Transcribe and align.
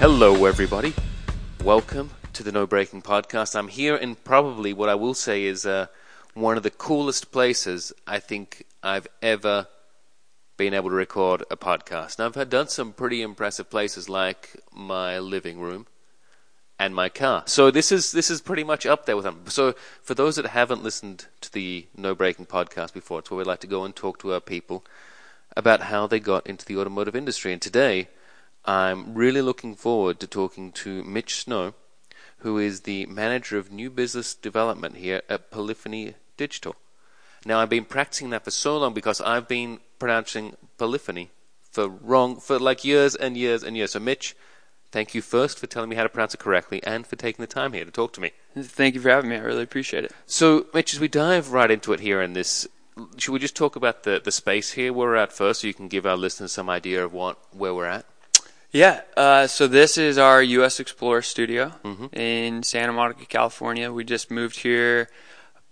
Hello, 0.00 0.46
everybody. 0.46 0.94
Welcome 1.62 2.08
to 2.32 2.42
the 2.42 2.50
No 2.50 2.66
Braking 2.66 3.02
Podcast. 3.02 3.54
I'm 3.54 3.68
here 3.68 3.96
in 3.96 4.14
probably 4.14 4.72
what 4.72 4.88
I 4.88 4.94
will 4.94 5.12
say 5.12 5.44
is 5.44 5.66
uh, 5.66 5.88
one 6.32 6.56
of 6.56 6.62
the 6.62 6.70
coolest 6.70 7.30
places 7.30 7.92
I 8.06 8.18
think 8.18 8.64
I've 8.82 9.06
ever 9.20 9.66
been 10.56 10.72
able 10.72 10.88
to 10.88 10.96
record 10.96 11.44
a 11.50 11.56
podcast. 11.58 12.18
Now, 12.18 12.24
I've 12.24 12.34
had 12.34 12.48
done 12.48 12.68
some 12.68 12.94
pretty 12.94 13.20
impressive 13.20 13.68
places 13.68 14.08
like 14.08 14.62
my 14.72 15.18
living 15.18 15.60
room 15.60 15.86
and 16.78 16.94
my 16.94 17.10
car. 17.10 17.42
So 17.44 17.70
this 17.70 17.92
is 17.92 18.10
this 18.10 18.30
is 18.30 18.40
pretty 18.40 18.64
much 18.64 18.86
up 18.86 19.04
there 19.04 19.16
with 19.16 19.26
them. 19.26 19.42
So 19.48 19.74
for 20.00 20.14
those 20.14 20.36
that 20.36 20.46
haven't 20.46 20.82
listened 20.82 21.26
to 21.42 21.52
the 21.52 21.88
No 21.94 22.14
Braking 22.14 22.46
podcast 22.46 22.94
before, 22.94 23.18
it's 23.18 23.30
where 23.30 23.36
we 23.36 23.44
like 23.44 23.60
to 23.60 23.66
go 23.66 23.84
and 23.84 23.94
talk 23.94 24.18
to 24.20 24.32
our 24.32 24.40
people 24.40 24.82
about 25.54 25.82
how 25.82 26.06
they 26.06 26.20
got 26.20 26.46
into 26.46 26.64
the 26.64 26.78
automotive 26.78 27.14
industry. 27.14 27.52
And 27.52 27.60
today, 27.60 28.08
I'm 28.64 29.14
really 29.14 29.42
looking 29.42 29.74
forward 29.74 30.20
to 30.20 30.26
talking 30.26 30.72
to 30.72 31.02
Mitch 31.04 31.42
Snow, 31.42 31.74
who 32.38 32.58
is 32.58 32.82
the 32.82 33.06
manager 33.06 33.58
of 33.58 33.72
new 33.72 33.90
business 33.90 34.34
development 34.34 34.96
here 34.96 35.22
at 35.28 35.50
Polyphony 35.50 36.14
Digital. 36.36 36.76
Now, 37.44 37.60
I've 37.60 37.70
been 37.70 37.84
practicing 37.84 38.30
that 38.30 38.44
for 38.44 38.50
so 38.50 38.76
long 38.76 38.92
because 38.92 39.20
I've 39.20 39.48
been 39.48 39.80
pronouncing 39.98 40.56
polyphony 40.76 41.30
for 41.70 41.88
wrong 41.88 42.36
for 42.36 42.58
like 42.58 42.84
years 42.84 43.14
and 43.14 43.36
years 43.36 43.62
and 43.62 43.76
years. 43.76 43.92
So, 43.92 44.00
Mitch, 44.00 44.36
thank 44.90 45.14
you 45.14 45.22
first 45.22 45.58
for 45.58 45.66
telling 45.66 45.88
me 45.88 45.96
how 45.96 46.02
to 46.02 46.08
pronounce 46.08 46.34
it 46.34 46.40
correctly 46.40 46.82
and 46.82 47.06
for 47.06 47.16
taking 47.16 47.42
the 47.42 47.46
time 47.46 47.72
here 47.72 47.84
to 47.84 47.90
talk 47.90 48.12
to 48.14 48.20
me. 48.20 48.32
Thank 48.58 48.94
you 48.94 49.00
for 49.00 49.08
having 49.08 49.30
me. 49.30 49.36
I 49.36 49.40
really 49.40 49.62
appreciate 49.62 50.04
it. 50.04 50.12
So, 50.26 50.66
Mitch, 50.74 50.92
as 50.92 51.00
we 51.00 51.08
dive 51.08 51.52
right 51.52 51.70
into 51.70 51.92
it 51.92 52.00
here 52.00 52.20
in 52.20 52.34
this, 52.34 52.66
should 53.16 53.32
we 53.32 53.38
just 53.38 53.56
talk 53.56 53.76
about 53.76 54.02
the, 54.02 54.20
the 54.22 54.32
space 54.32 54.72
here 54.72 54.92
where 54.92 55.08
we're 55.08 55.16
at 55.16 55.32
first 55.32 55.62
so 55.62 55.66
you 55.66 55.74
can 55.74 55.88
give 55.88 56.04
our 56.04 56.16
listeners 56.16 56.52
some 56.52 56.68
idea 56.68 57.02
of 57.02 57.12
what 57.14 57.38
where 57.52 57.74
we're 57.74 57.86
at? 57.86 58.04
Yeah, 58.72 59.00
uh, 59.16 59.48
so 59.48 59.66
this 59.66 59.98
is 59.98 60.16
our 60.16 60.40
U.S. 60.42 60.78
Explorer 60.78 61.22
studio 61.22 61.72
mm-hmm. 61.84 62.06
in 62.12 62.62
Santa 62.62 62.92
Monica, 62.92 63.26
California. 63.26 63.92
We 63.92 64.04
just 64.04 64.30
moved 64.30 64.60
here 64.60 65.08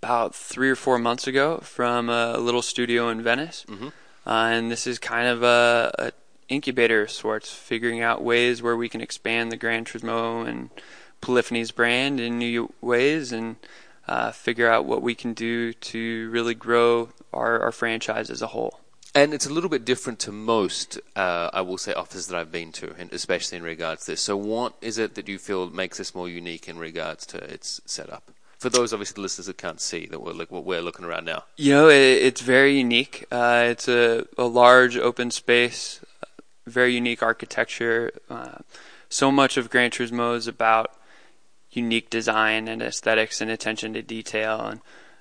about 0.03 0.35
three 0.35 0.69
or 0.69 0.75
four 0.75 0.99
months 0.99 1.29
ago 1.29 1.59
from 1.59 2.09
a 2.09 2.39
little 2.39 2.63
studio 2.63 3.09
in 3.09 3.23
Venice. 3.23 3.65
Mm-hmm. 3.69 3.89
Uh, 4.27 4.49
and 4.51 4.71
this 4.71 4.87
is 4.87 4.99
kind 4.99 5.29
of 5.29 5.45
a, 5.45 5.95
a, 5.99 6.13
incubator 6.49 7.03
of 7.03 7.11
sorts, 7.11 7.53
figuring 7.53 8.01
out 8.01 8.23
ways 8.23 8.63
where 8.63 8.77
we 8.77 8.89
can 8.89 9.01
expand 9.01 9.53
the 9.53 9.57
Gran 9.57 9.85
Turismo 9.85 10.49
and 10.49 10.71
Polyphony's 11.21 11.71
brand 11.71 12.19
in 12.19 12.39
new 12.39 12.73
ways 12.81 13.33
and 13.33 13.57
uh, 14.09 14.33
figure 14.33 14.69
out 14.69 14.87
what 14.87 15.03
we 15.03 15.15
can 15.15 15.35
do 15.35 15.73
to 15.73 16.31
really 16.31 16.55
grow 16.55 17.11
our, 17.33 17.61
our 17.61 17.73
franchise 17.73 18.31
as 18.31 18.43
a 18.43 18.49
whole. 18.49 18.81
And 19.14 19.33
it's 19.33 19.47
a 19.47 19.53
little 19.53 19.70
bit 19.70 19.84
different 19.84 20.19
to 20.20 20.33
most, 20.33 20.98
uh, 21.17 21.51
I 21.53 21.62
will 21.62 21.78
say, 21.78 21.92
offices 21.92 22.28
that 22.28 22.39
I've 22.39 22.53
been 22.53 22.73
to, 22.73 22.95
and 22.98 23.12
especially 23.12 23.59
in 23.59 23.64
regards 23.64 24.05
to 24.05 24.12
this. 24.12 24.20
So, 24.20 24.37
what 24.37 24.75
is 24.81 24.98
it 24.98 25.14
that 25.14 25.28
you 25.28 25.39
feel 25.39 25.70
makes 25.70 25.98
this 25.98 26.14
more 26.14 26.28
unique 26.28 26.69
in 26.69 26.78
regards 26.78 27.27
to 27.27 27.39
its 27.39 27.81
setup? 27.86 28.31
For 28.59 28.69
those, 28.69 28.92
obviously, 28.92 29.14
the 29.14 29.20
listeners 29.20 29.47
that 29.47 29.56
can't 29.56 29.81
see 29.81 30.06
that 30.06 30.20
we're 30.20 30.33
look, 30.33 30.51
what 30.51 30.64
we're 30.64 30.83
looking 30.83 31.05
around 31.05 31.25
now. 31.25 31.45
You 31.56 31.73
know, 31.73 31.89
it, 31.89 31.95
it's 31.95 32.41
very 32.41 32.77
unique. 32.77 33.25
Uh, 33.31 33.67
it's 33.69 33.89
a, 33.89 34.27
a 34.36 34.45
large 34.45 34.97
open 34.97 35.31
space, 35.31 36.01
very 36.67 36.95
unique 36.95 37.23
architecture. 37.23 38.12
Uh, 38.29 38.59
so 39.09 39.31
much 39.31 39.56
of 39.56 39.70
Gran 39.70 39.91
Turismo 39.91 40.36
is 40.36 40.47
about 40.47 40.92
unique 41.70 42.11
design 42.11 42.69
and 42.69 42.83
aesthetics 42.83 43.41
and 43.41 43.51
attention 43.51 43.95
to 43.95 44.03
detail. 44.03 44.61
And 44.61 44.80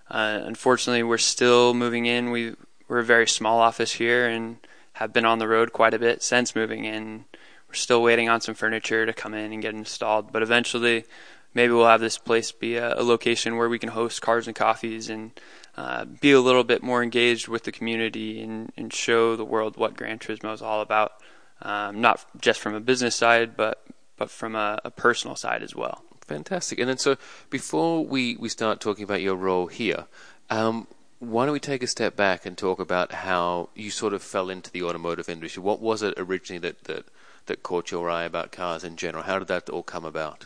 uh, 0.10 0.46
unfortunately, 0.46 1.04
we're 1.04 1.18
still 1.18 1.74
moving 1.74 2.06
in. 2.06 2.32
We 2.32 2.56
we're 2.88 3.00
a 3.00 3.06
very 3.06 3.28
small 3.28 3.60
office 3.60 3.94
here 3.94 4.28
and 4.28 4.58
have 4.94 5.14
been 5.14 5.26
on 5.26 5.40
the 5.40 5.48
road 5.48 5.74
quite 5.74 5.94
a 5.94 6.00
bit 6.00 6.24
since 6.24 6.56
moving 6.56 6.86
in. 6.86 7.26
We're 7.68 7.76
still 7.76 8.02
waiting 8.02 8.30
on 8.30 8.42
some 8.42 8.56
furniture 8.56 9.06
to 9.06 9.14
come 9.14 9.34
in 9.34 9.52
and 9.52 9.62
get 9.62 9.74
installed, 9.74 10.32
but 10.32 10.42
eventually, 10.42 11.06
maybe 11.54 11.74
we'll 11.74 11.88
have 11.88 12.02
this 12.02 12.18
place 12.18 12.52
be 12.52 12.76
a, 12.76 12.96
a 12.96 13.04
location 13.04 13.58
where 13.58 13.70
we 13.70 13.80
can 13.80 13.90
host 13.90 14.22
cars 14.22 14.48
and 14.48 14.56
coffees 14.56 15.10
and 15.10 15.32
uh, 15.76 16.06
be 16.06 16.32
a 16.32 16.42
little 16.42 16.64
bit 16.64 16.82
more 16.82 17.04
engaged 17.04 17.48
with 17.48 17.64
the 17.64 17.72
community 17.72 18.42
and, 18.42 18.72
and 18.78 18.94
show 18.94 19.36
the 19.36 19.46
world 19.46 19.78
what 19.78 19.96
Gran 19.96 20.18
Turismo 20.18 20.54
is 20.54 20.62
all 20.62 20.82
about. 20.82 21.14
Um, 21.62 22.02
not 22.02 22.26
just 22.40 22.60
from 22.60 22.76
a 22.76 22.80
business 22.80 23.16
side, 23.16 23.58
but 23.58 23.84
but 24.18 24.32
from 24.32 24.56
a, 24.56 24.80
a 24.84 24.92
personal 24.92 25.36
side 25.36 25.64
as 25.64 25.76
well. 25.76 26.04
Fantastic. 26.22 26.80
And 26.80 26.90
then, 26.90 26.98
so 26.98 27.18
before 27.50 28.04
we, 28.04 28.36
we 28.36 28.50
start 28.50 28.82
talking 28.82 29.04
about 29.04 29.22
your 29.22 29.36
role 29.36 29.68
here, 29.68 30.06
um, 30.50 30.88
why 31.20 31.46
don't 31.46 31.54
we 31.54 31.60
take 31.60 31.84
a 31.84 31.88
step 31.88 32.16
back 32.16 32.46
and 32.46 32.58
talk 32.58 32.80
about 32.80 33.12
how 33.12 33.70
you 33.76 33.90
sort 33.90 34.14
of 34.14 34.22
fell 34.22 34.50
into 34.50 34.72
the 34.72 34.84
automotive 34.84 35.30
industry? 35.30 35.62
What 35.64 35.82
was 35.82 36.04
it 36.04 36.14
originally 36.18 36.60
that, 36.60 36.84
that, 36.84 37.06
that 37.48 37.64
caught 37.64 37.92
your 37.92 38.10
eye 38.10 38.24
about 38.24 38.52
cars 38.52 38.84
in 38.84 38.98
general? 38.98 39.24
How 39.24 39.40
did 39.40 39.48
that 39.48 39.70
all 39.70 39.84
come 39.84 40.06
about? 40.06 40.46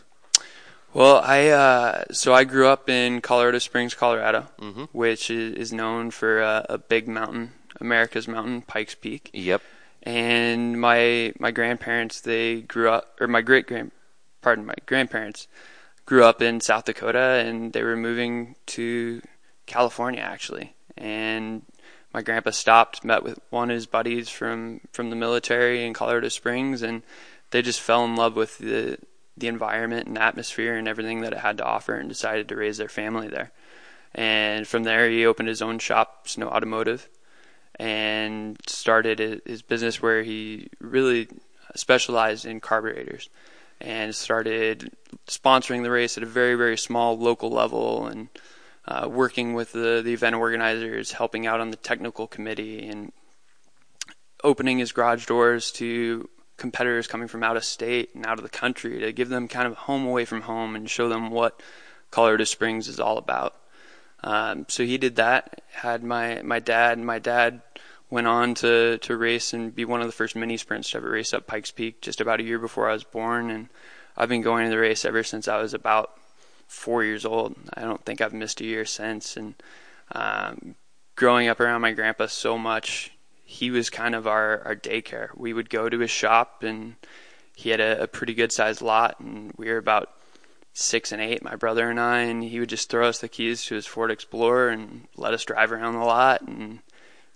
Well, 0.94 1.22
I 1.24 1.48
uh, 1.48 2.04
so 2.12 2.34
I 2.34 2.44
grew 2.44 2.66
up 2.66 2.90
in 2.90 3.22
Colorado 3.22 3.58
Springs, 3.58 3.94
Colorado, 3.94 4.48
mm-hmm. 4.60 4.84
which 4.92 5.30
is, 5.30 5.54
is, 5.54 5.72
known 5.72 6.10
for 6.10 6.40
a, 6.42 6.66
a, 6.68 6.76
big 6.76 7.08
mountain, 7.08 7.52
America's 7.80 8.28
mountain, 8.28 8.60
Pikes 8.60 8.94
Peak. 8.94 9.30
Yep. 9.32 9.62
And 10.02 10.78
my 10.78 11.32
my 11.38 11.50
grandparents 11.50 12.20
they 12.20 12.60
grew 12.60 12.90
up, 12.90 13.16
or 13.20 13.26
my 13.26 13.40
great 13.40 13.66
grand, 13.66 13.92
pardon, 14.42 14.66
my 14.66 14.74
grandparents 14.84 15.48
grew 16.04 16.24
up 16.24 16.42
in 16.42 16.60
South 16.60 16.84
Dakota, 16.84 17.42
and 17.46 17.72
they 17.72 17.82
were 17.82 17.96
moving 17.96 18.56
to 18.66 19.22
California 19.66 20.20
actually, 20.20 20.74
and 20.96 21.62
my 22.12 22.22
grandpa 22.22 22.50
stopped, 22.50 23.04
met 23.04 23.22
with 23.22 23.38
one 23.50 23.70
of 23.70 23.74
his 23.74 23.86
buddies 23.86 24.28
from 24.28 24.80
from 24.92 25.10
the 25.10 25.16
military 25.16 25.84
in 25.84 25.94
Colorado 25.94 26.28
Springs, 26.28 26.82
and 26.82 27.02
they 27.50 27.62
just 27.62 27.80
fell 27.80 28.04
in 28.04 28.16
love 28.16 28.36
with 28.36 28.58
the 28.58 28.98
the 29.36 29.48
environment 29.48 30.06
and 30.06 30.18
atmosphere 30.18 30.74
and 30.74 30.86
everything 30.86 31.22
that 31.22 31.32
it 31.32 31.38
had 31.38 31.56
to 31.58 31.64
offer, 31.64 31.94
and 31.94 32.08
decided 32.08 32.48
to 32.48 32.56
raise 32.56 32.76
their 32.76 32.88
family 32.88 33.28
there. 33.28 33.50
And 34.14 34.68
from 34.68 34.82
there, 34.82 35.08
he 35.08 35.24
opened 35.24 35.48
his 35.48 35.62
own 35.62 35.78
shop, 35.78 36.28
Snow 36.28 36.48
Automotive, 36.48 37.08
and 37.76 38.58
started 38.66 39.42
his 39.46 39.62
business 39.62 40.02
where 40.02 40.22
he 40.22 40.68
really 40.80 41.28
specialized 41.74 42.44
in 42.44 42.60
carburetors 42.60 43.30
and 43.80 44.14
started 44.14 44.92
sponsoring 45.26 45.82
the 45.82 45.90
race 45.90 46.16
at 46.16 46.22
a 46.22 46.26
very 46.26 46.54
very 46.54 46.76
small 46.76 47.18
local 47.18 47.50
level 47.50 48.06
and 48.06 48.28
working 49.06 49.54
with 49.54 49.72
the, 49.72 50.02
the 50.04 50.12
event 50.12 50.36
organizers, 50.36 51.12
helping 51.12 51.46
out 51.46 51.60
on 51.60 51.70
the 51.70 51.76
technical 51.76 52.26
committee, 52.26 52.86
and 52.86 53.12
opening 54.44 54.78
his 54.78 54.92
garage 54.92 55.26
doors 55.26 55.70
to 55.72 56.28
competitors 56.56 57.06
coming 57.06 57.28
from 57.28 57.42
out 57.42 57.56
of 57.56 57.64
state 57.64 58.14
and 58.14 58.26
out 58.26 58.38
of 58.38 58.44
the 58.44 58.50
country 58.50 59.00
to 59.00 59.12
give 59.12 59.28
them 59.28 59.48
kind 59.48 59.66
of 59.66 59.72
a 59.72 59.76
home 59.76 60.06
away 60.06 60.24
from 60.24 60.42
home 60.42 60.76
and 60.76 60.88
show 60.88 61.08
them 61.08 61.30
what 61.30 61.60
Colorado 62.10 62.44
Springs 62.44 62.88
is 62.88 63.00
all 63.00 63.18
about. 63.18 63.54
Um, 64.22 64.66
so 64.68 64.84
he 64.84 64.98
did 64.98 65.16
that. 65.16 65.62
Had 65.70 66.04
my 66.04 66.42
my 66.42 66.60
dad. 66.60 66.98
My 66.98 67.18
dad 67.18 67.62
went 68.10 68.26
on 68.26 68.54
to 68.56 68.98
to 68.98 69.16
race 69.16 69.52
and 69.52 69.74
be 69.74 69.84
one 69.84 70.00
of 70.00 70.06
the 70.06 70.12
first 70.12 70.36
mini 70.36 70.56
sprints 70.56 70.90
to 70.90 70.98
ever 70.98 71.10
race 71.10 71.34
up 71.34 71.46
Pikes 71.46 71.72
Peak 71.72 72.00
just 72.00 72.20
about 72.20 72.38
a 72.38 72.44
year 72.44 72.58
before 72.58 72.88
I 72.88 72.92
was 72.92 73.04
born, 73.04 73.50
and 73.50 73.68
I've 74.16 74.28
been 74.28 74.42
going 74.42 74.64
to 74.64 74.70
the 74.70 74.78
race 74.78 75.04
ever 75.04 75.24
since 75.24 75.48
I 75.48 75.60
was 75.60 75.74
about 75.74 76.16
four 76.72 77.04
years 77.04 77.24
old. 77.24 77.54
I 77.74 77.82
don't 77.82 78.04
think 78.04 78.20
I've 78.20 78.32
missed 78.32 78.60
a 78.60 78.64
year 78.64 78.84
since. 78.84 79.36
And 79.36 79.54
um, 80.12 80.74
growing 81.16 81.48
up 81.48 81.60
around 81.60 81.82
my 81.82 81.92
grandpa 81.92 82.26
so 82.26 82.56
much, 82.56 83.12
he 83.44 83.70
was 83.70 83.90
kind 83.90 84.14
of 84.14 84.26
our, 84.26 84.62
our 84.64 84.74
daycare. 84.74 85.28
We 85.36 85.52
would 85.52 85.68
go 85.68 85.88
to 85.88 85.98
his 85.98 86.10
shop, 86.10 86.62
and 86.62 86.96
he 87.54 87.70
had 87.70 87.80
a, 87.80 88.02
a 88.02 88.06
pretty 88.06 88.34
good 88.34 88.50
sized 88.50 88.80
lot, 88.80 89.20
and 89.20 89.52
we 89.56 89.68
were 89.68 89.76
about 89.76 90.10
six 90.72 91.12
and 91.12 91.20
eight, 91.20 91.44
my 91.44 91.54
brother 91.54 91.90
and 91.90 92.00
I, 92.00 92.20
and 92.20 92.42
he 92.42 92.58
would 92.58 92.70
just 92.70 92.88
throw 92.88 93.06
us 93.06 93.20
the 93.20 93.28
keys 93.28 93.64
to 93.66 93.74
his 93.74 93.86
Ford 93.86 94.10
Explorer 94.10 94.70
and 94.70 95.06
let 95.16 95.34
us 95.34 95.44
drive 95.44 95.70
around 95.70 95.94
the 95.94 96.00
lot 96.00 96.40
and 96.40 96.78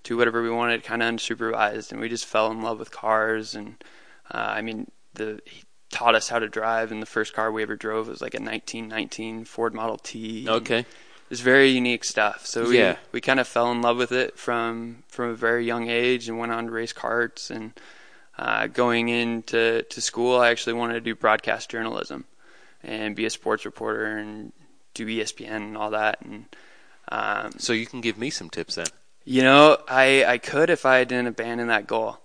do 0.05 0.17
whatever 0.17 0.43
we 0.43 0.49
wanted, 0.49 0.83
kind 0.83 1.03
of 1.03 1.15
unsupervised. 1.15 1.93
And 1.93 2.01
we 2.01 2.09
just 2.09 2.25
fell 2.25 2.51
in 2.51 2.63
love 2.63 2.79
with 2.79 2.91
cars. 2.91 3.55
And 3.55 3.77
uh, 4.31 4.39
I 4.39 4.63
mean, 4.63 4.91
the 5.13 5.41
taught 5.97 6.15
us 6.15 6.29
how 6.29 6.39
to 6.39 6.47
drive, 6.47 6.93
and 6.93 7.01
the 7.01 7.07
first 7.07 7.33
car 7.33 7.51
we 7.51 7.63
ever 7.63 7.75
drove 7.75 8.09
was 8.09 8.21
like 8.21 8.35
a 8.35 8.37
1919 8.37 9.47
Ford 9.47 9.73
Model 9.73 9.97
T. 9.97 10.47
Okay. 10.47 10.85
It's 11.31 11.41
very 11.41 11.71
unique 11.71 12.05
stuff. 12.05 12.45
So 12.45 12.69
we 12.69 12.79
yeah. 12.79 12.97
we 13.13 13.23
kind 13.23 13.41
of 13.41 13.49
fell 13.49 13.73
in 13.73 13.81
love 13.81 13.97
with 13.97 14.13
it 14.13 14.39
from 14.39 15.05
from 15.09 15.31
a 15.31 15.35
very 15.35 15.65
young 15.65 15.89
age 15.89 16.29
and 16.29 16.39
went 16.39 16.53
on 16.53 16.67
to 16.67 16.71
race 16.71 16.93
karts 16.93 17.51
and 17.51 17.73
uh, 18.37 18.67
going 18.67 19.09
into 19.09 19.83
to 19.83 20.01
school. 20.03 20.39
I 20.39 20.51
actually 20.51 20.75
wanted 20.75 20.95
to 20.95 21.01
do 21.01 21.15
broadcast 21.15 21.71
journalism 21.71 22.27
and 22.83 23.17
be 23.17 23.25
a 23.25 23.31
sports 23.31 23.65
reporter 23.65 24.19
and 24.19 24.53
do 24.93 25.07
ESPN 25.07 25.57
and 25.57 25.77
all 25.79 25.91
that. 25.93 26.21
And 26.21 26.45
um, 27.09 27.53
so 27.57 27.73
you 27.73 27.87
can 27.87 28.03
give 28.03 28.19
me 28.19 28.29
some 28.29 28.51
tips 28.51 28.75
then. 28.75 28.87
You 29.25 29.43
know, 29.43 29.79
I 29.89 30.27
I 30.27 30.37
could 30.37 30.69
if 30.69 30.85
I 30.85 31.05
didn't 31.05 31.29
abandon 31.29 31.69
that 31.69 31.87
goal. 31.87 32.21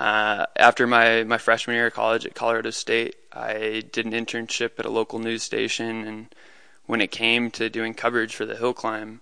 Uh, 0.00 0.46
after 0.56 0.86
my, 0.86 1.24
my 1.24 1.36
freshman 1.36 1.76
year 1.76 1.88
of 1.88 1.92
college 1.92 2.24
at 2.24 2.34
Colorado 2.34 2.70
State, 2.70 3.16
I 3.34 3.82
did 3.92 4.06
an 4.06 4.12
internship 4.12 4.78
at 4.78 4.86
a 4.86 4.90
local 4.90 5.18
news 5.18 5.42
station, 5.42 6.06
and 6.06 6.34
when 6.86 7.02
it 7.02 7.10
came 7.10 7.50
to 7.50 7.68
doing 7.68 7.92
coverage 7.92 8.34
for 8.34 8.46
the 8.46 8.56
hill 8.56 8.72
climb, 8.72 9.20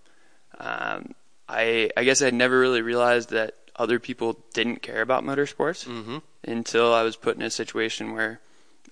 um, 0.60 1.16
I 1.48 1.90
I 1.96 2.04
guess 2.04 2.22
I 2.22 2.30
never 2.30 2.60
really 2.60 2.80
realized 2.80 3.30
that 3.30 3.54
other 3.74 3.98
people 3.98 4.38
didn't 4.54 4.80
care 4.80 5.00
about 5.00 5.24
motorsports 5.24 5.84
mm-hmm. 5.84 6.18
until 6.44 6.94
I 6.94 7.02
was 7.02 7.16
put 7.16 7.34
in 7.34 7.42
a 7.42 7.50
situation 7.50 8.14
where 8.14 8.38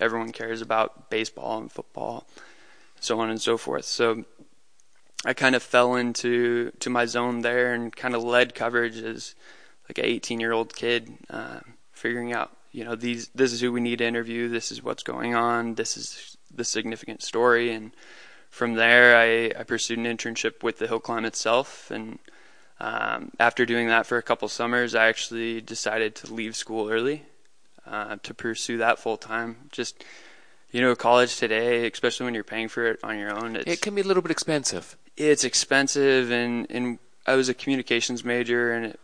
everyone 0.01 0.33
cares 0.33 0.61
about 0.63 1.09
baseball 1.09 1.57
and 1.59 1.71
football, 1.71 2.27
so 2.99 3.21
on 3.21 3.31
and 3.31 3.41
so 3.41 3.57
forth. 3.57 3.85
So 3.85 4.25
I 5.25 5.35
kind 5.35 5.55
of 5.55 5.63
fell 5.63 5.95
into 5.95 6.73
to 6.81 6.91
my 6.91 7.07
zone 7.07 7.43
there 7.43 7.73
and 7.75 7.95
kind 7.95 8.17
of 8.17 8.25
led 8.25 8.57
coverage 8.57 8.97
as 8.97 9.37
like 9.89 9.99
an 9.99 10.05
18 10.05 10.41
year 10.41 10.53
old 10.53 10.75
kid, 10.75 11.17
uh, 11.31 11.61
figuring 11.97 12.33
out 12.33 12.57
you 12.73 12.85
know 12.85 12.95
these 12.95 13.29
this 13.35 13.53
is 13.53 13.61
who 13.61 13.73
we 13.73 13.81
need 13.81 13.99
to 13.99 14.07
interview, 14.07 14.49
this 14.49 14.71
is 14.71 14.83
what's 14.83 15.03
going 15.03 15.35
on, 15.35 15.75
this 15.75 15.97
is 15.97 16.37
the 16.55 16.65
significant 16.65 17.23
story, 17.23 17.73
and 17.73 17.93
from 18.51 18.75
there 18.75 19.17
I, 19.17 19.59
I 19.59 19.65
pursued 19.65 19.99
an 19.99 20.05
internship 20.05 20.63
with 20.63 20.79
the 20.79 20.87
hill 20.87 21.01
climb 21.01 21.25
itself 21.25 21.91
and. 21.91 22.19
Um, 22.79 23.31
after 23.41 23.65
doing 23.65 23.89
that 23.89 24.05
for 24.05 24.19
a 24.19 24.23
couple 24.23 24.49
summers, 24.49 24.95
I 24.95 25.07
actually 25.07 25.63
decided 25.63 26.15
to 26.17 26.35
leave 26.35 26.55
school 26.55 26.91
early 26.91 27.23
uh, 27.87 28.17
to 28.23 28.35
pursue 28.35 28.77
that 28.77 28.99
full 28.99 29.17
time. 29.17 29.57
Just 29.73 30.05
you 30.73 30.81
know, 30.81 30.95
college 30.95 31.37
today, 31.37 31.87
especially 31.87 32.25
when 32.25 32.35
you're 32.35 32.45
paying 32.45 32.69
for 32.69 32.87
it 32.87 33.01
on 33.03 33.19
your 33.19 33.35
own, 33.35 33.57
it 33.57 33.81
can 33.81 33.95
be 33.95 34.03
a 34.03 34.05
little 34.05 34.23
bit 34.23 34.31
expensive. 34.31 34.97
It's 35.17 35.45
expensive, 35.45 36.31
and 36.31 36.67
and 36.71 36.99
I 37.27 37.35
was 37.35 37.49
a 37.49 37.55
communications 37.55 38.25
major, 38.25 38.73
and 38.73 38.97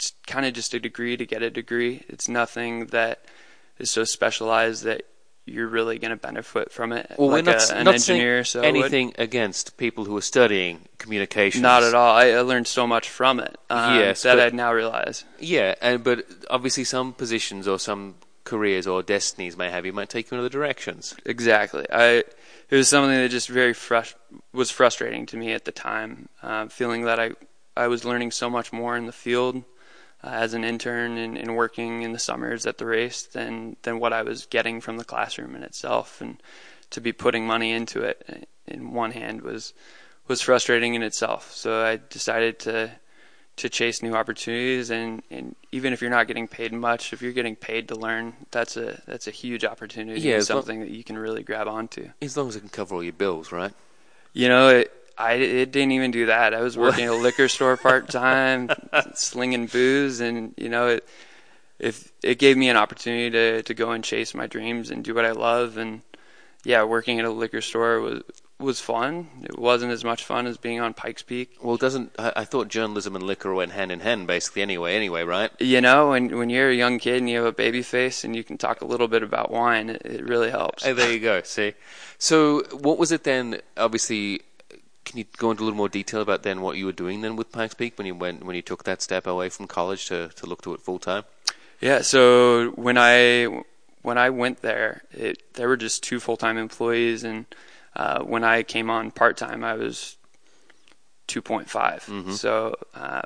it's 0.00 0.14
kind 0.26 0.46
of 0.46 0.54
just 0.54 0.72
a 0.72 0.80
degree 0.80 1.14
to 1.18 1.26
get 1.26 1.42
a 1.42 1.50
degree. 1.50 2.04
It's 2.08 2.26
nothing 2.26 2.86
that 2.86 3.22
is 3.78 3.90
so 3.90 4.04
specialized 4.04 4.84
that 4.84 5.02
you're 5.44 5.66
really 5.68 5.98
going 5.98 6.10
to 6.10 6.16
benefit 6.16 6.72
from 6.72 6.92
it. 6.92 7.12
Well, 7.18 7.28
like 7.28 7.44
we're 7.44 7.52
not, 7.52 7.70
a, 7.70 7.76
an 7.76 7.84
not 7.84 7.94
engineer, 7.94 8.44
so 8.44 8.62
anything 8.62 9.12
against 9.18 9.76
people 9.76 10.06
who 10.06 10.16
are 10.16 10.22
studying 10.22 10.88
communications. 10.96 11.60
Not 11.60 11.82
at 11.82 11.92
all. 11.92 12.16
I, 12.16 12.30
I 12.30 12.40
learned 12.40 12.66
so 12.66 12.86
much 12.86 13.10
from 13.10 13.40
it. 13.40 13.58
Um, 13.68 13.96
Yes, 13.96 14.22
that 14.22 14.36
but- 14.36 14.54
I 14.54 14.56
now 14.56 14.72
realize. 14.72 15.24
Yeah, 15.38 15.74
and 15.82 16.02
but 16.02 16.24
obviously 16.48 16.84
some 16.84 17.12
positions 17.12 17.68
or 17.68 17.78
some 17.78 18.14
careers 18.44 18.86
or 18.86 19.02
destinies 19.02 19.54
may 19.54 19.70
have 19.70 19.84
you 19.84 19.92
might 19.92 20.08
take 20.08 20.30
you 20.30 20.36
in 20.36 20.40
other 20.40 20.48
directions. 20.48 21.14
Exactly. 21.26 21.84
I 21.92 22.24
it 22.70 22.76
was 22.76 22.88
something 22.88 23.10
that 23.14 23.30
just 23.30 23.48
very 23.48 23.74
was 24.54 24.70
frustrating 24.70 25.26
to 25.26 25.36
me 25.36 25.52
at 25.52 25.66
the 25.66 25.72
time, 25.72 26.30
uh, 26.42 26.68
feeling 26.68 27.02
that 27.04 27.20
I 27.20 27.32
I 27.76 27.88
was 27.88 28.04
learning 28.04 28.30
so 28.30 28.48
much 28.48 28.72
more 28.72 28.96
in 28.96 29.04
the 29.04 29.12
field 29.12 29.62
Uh, 30.22 30.28
as 30.28 30.52
an 30.52 30.64
intern 30.64 31.16
and, 31.16 31.38
and 31.38 31.56
working 31.56 32.02
in 32.02 32.12
the 32.12 32.18
summers 32.18 32.66
at 32.66 32.76
the 32.76 32.84
race 32.84 33.22
than 33.22 33.76
than 33.82 33.98
what 33.98 34.12
I 34.12 34.22
was 34.22 34.44
getting 34.46 34.82
from 34.82 34.98
the 34.98 35.04
classroom 35.04 35.56
in 35.56 35.62
itself, 35.62 36.20
and 36.20 36.42
to 36.90 37.00
be 37.00 37.12
putting 37.12 37.46
money 37.46 37.72
into 37.72 38.02
it 38.02 38.46
in 38.66 38.92
one 38.92 39.12
hand 39.12 39.40
was 39.40 39.72
was 40.28 40.42
frustrating 40.42 40.94
in 40.94 41.02
itself. 41.02 41.52
So 41.52 41.82
I 41.82 41.98
decided 42.10 42.58
to 42.60 42.90
to 43.56 43.68
chase 43.68 44.02
new 44.02 44.14
opportunities 44.14 44.90
and, 44.90 45.22
and 45.30 45.54
even 45.70 45.92
if 45.92 46.00
you're 46.00 46.10
not 46.10 46.26
getting 46.26 46.48
paid 46.48 46.72
much, 46.72 47.12
if 47.12 47.20
you're 47.20 47.32
getting 47.32 47.56
paid 47.56 47.88
to 47.88 47.94
learn, 47.94 48.34
that's 48.50 48.76
a 48.76 49.02
that's 49.06 49.26
a 49.26 49.30
huge 49.30 49.64
opportunity 49.64 50.20
Yeah, 50.20 50.32
and 50.32 50.40
as 50.40 50.50
long- 50.50 50.60
something 50.60 50.80
that 50.80 50.90
you 50.90 51.04
can 51.04 51.16
really 51.18 51.42
grab 51.42 51.66
onto. 51.68 52.10
As 52.22 52.36
long 52.36 52.48
as 52.48 52.56
it 52.56 52.60
can 52.60 52.68
cover 52.68 52.94
all 52.94 53.02
your 53.02 53.12
bills, 53.12 53.52
right? 53.52 53.72
You 54.32 54.48
know, 54.48 54.68
it, 54.68 54.92
I 55.20 55.34
it 55.34 55.70
didn't 55.70 55.92
even 55.92 56.10
do 56.10 56.26
that. 56.26 56.54
I 56.54 56.62
was 56.62 56.78
working 56.78 57.04
at 57.04 57.10
a 57.10 57.14
liquor 57.14 57.48
store 57.56 57.76
part 57.76 58.08
time, 58.08 58.70
slinging 59.14 59.66
booze, 59.66 60.20
and 60.20 60.54
you 60.56 60.68
know, 60.68 60.88
it 60.88 61.06
if 61.78 62.12
it 62.22 62.38
gave 62.38 62.56
me 62.56 62.68
an 62.68 62.76
opportunity 62.76 63.30
to 63.30 63.62
to 63.62 63.74
go 63.74 63.90
and 63.92 64.02
chase 64.02 64.34
my 64.34 64.46
dreams 64.46 64.90
and 64.90 65.04
do 65.04 65.14
what 65.14 65.26
I 65.26 65.32
love, 65.32 65.76
and 65.76 66.02
yeah, 66.64 66.84
working 66.84 67.18
at 67.18 67.26
a 67.26 67.30
liquor 67.30 67.60
store 67.60 68.00
was 68.00 68.22
was 68.58 68.80
fun. 68.80 69.28
It 69.42 69.58
wasn't 69.58 69.92
as 69.92 70.04
much 70.04 70.24
fun 70.24 70.46
as 70.46 70.56
being 70.56 70.80
on 70.80 70.94
Pikes 70.94 71.22
Peak. 71.22 71.56
Well, 71.62 71.74
it 71.74 71.80
doesn't 71.80 72.12
I, 72.18 72.32
I 72.36 72.44
thought 72.44 72.68
journalism 72.68 73.14
and 73.16 73.24
liquor 73.24 73.52
went 73.54 73.72
hand 73.72 73.90
in 73.90 74.00
hand, 74.00 74.26
basically. 74.26 74.62
Anyway, 74.62 74.94
anyway, 74.94 75.22
right? 75.22 75.50
You 75.60 75.80
know, 75.80 76.10
when 76.10 76.36
when 76.36 76.50
you're 76.50 76.70
a 76.70 76.74
young 76.74 76.98
kid 76.98 77.18
and 77.18 77.28
you 77.28 77.38
have 77.38 77.46
a 77.46 77.52
baby 77.52 77.82
face 77.82 78.24
and 78.24 78.36
you 78.36 78.44
can 78.44 78.58
talk 78.58 78.80
a 78.80 78.86
little 78.86 79.08
bit 79.08 79.22
about 79.22 79.50
wine, 79.50 79.90
it, 79.90 80.02
it 80.04 80.24
really 80.24 80.50
helps. 80.50 80.84
Hey, 80.84 80.92
there 80.92 81.12
you 81.12 81.20
go. 81.20 81.42
See, 81.42 81.74
so 82.18 82.62
what 82.72 82.98
was 82.98 83.12
it 83.12 83.24
then? 83.24 83.60
Obviously, 83.76 84.42
can 85.10 85.18
you 85.18 85.24
go 85.38 85.50
into 85.50 85.62
a 85.62 85.64
little 85.64 85.76
more 85.76 85.88
detail 85.88 86.20
about 86.20 86.44
then 86.44 86.60
what 86.60 86.76
you 86.76 86.86
were 86.86 86.92
doing 86.92 87.20
then 87.20 87.34
with 87.34 87.50
Pikes 87.50 87.74
Peak 87.74 87.98
when 87.98 88.06
you 88.06 88.14
went 88.14 88.44
when 88.44 88.54
you 88.54 88.62
took 88.62 88.84
that 88.84 89.02
step 89.02 89.26
away 89.26 89.48
from 89.48 89.66
college 89.66 90.06
to 90.06 90.28
to 90.36 90.46
look 90.46 90.62
to 90.62 90.72
it 90.72 90.80
full 90.80 91.00
time? 91.00 91.24
Yeah, 91.80 92.02
so 92.02 92.70
when 92.70 92.96
I 92.96 93.62
when 94.02 94.18
I 94.18 94.30
went 94.30 94.62
there, 94.62 95.02
it 95.10 95.54
there 95.54 95.66
were 95.66 95.76
just 95.76 96.04
two 96.04 96.20
full 96.20 96.36
time 96.36 96.56
employees, 96.56 97.24
and 97.24 97.46
uh, 97.96 98.22
when 98.22 98.44
I 98.44 98.62
came 98.62 98.88
on 98.88 99.10
part 99.10 99.36
time, 99.36 99.64
I 99.64 99.74
was 99.74 100.16
two 101.26 101.42
So 102.36 102.76
uh, 102.94 103.22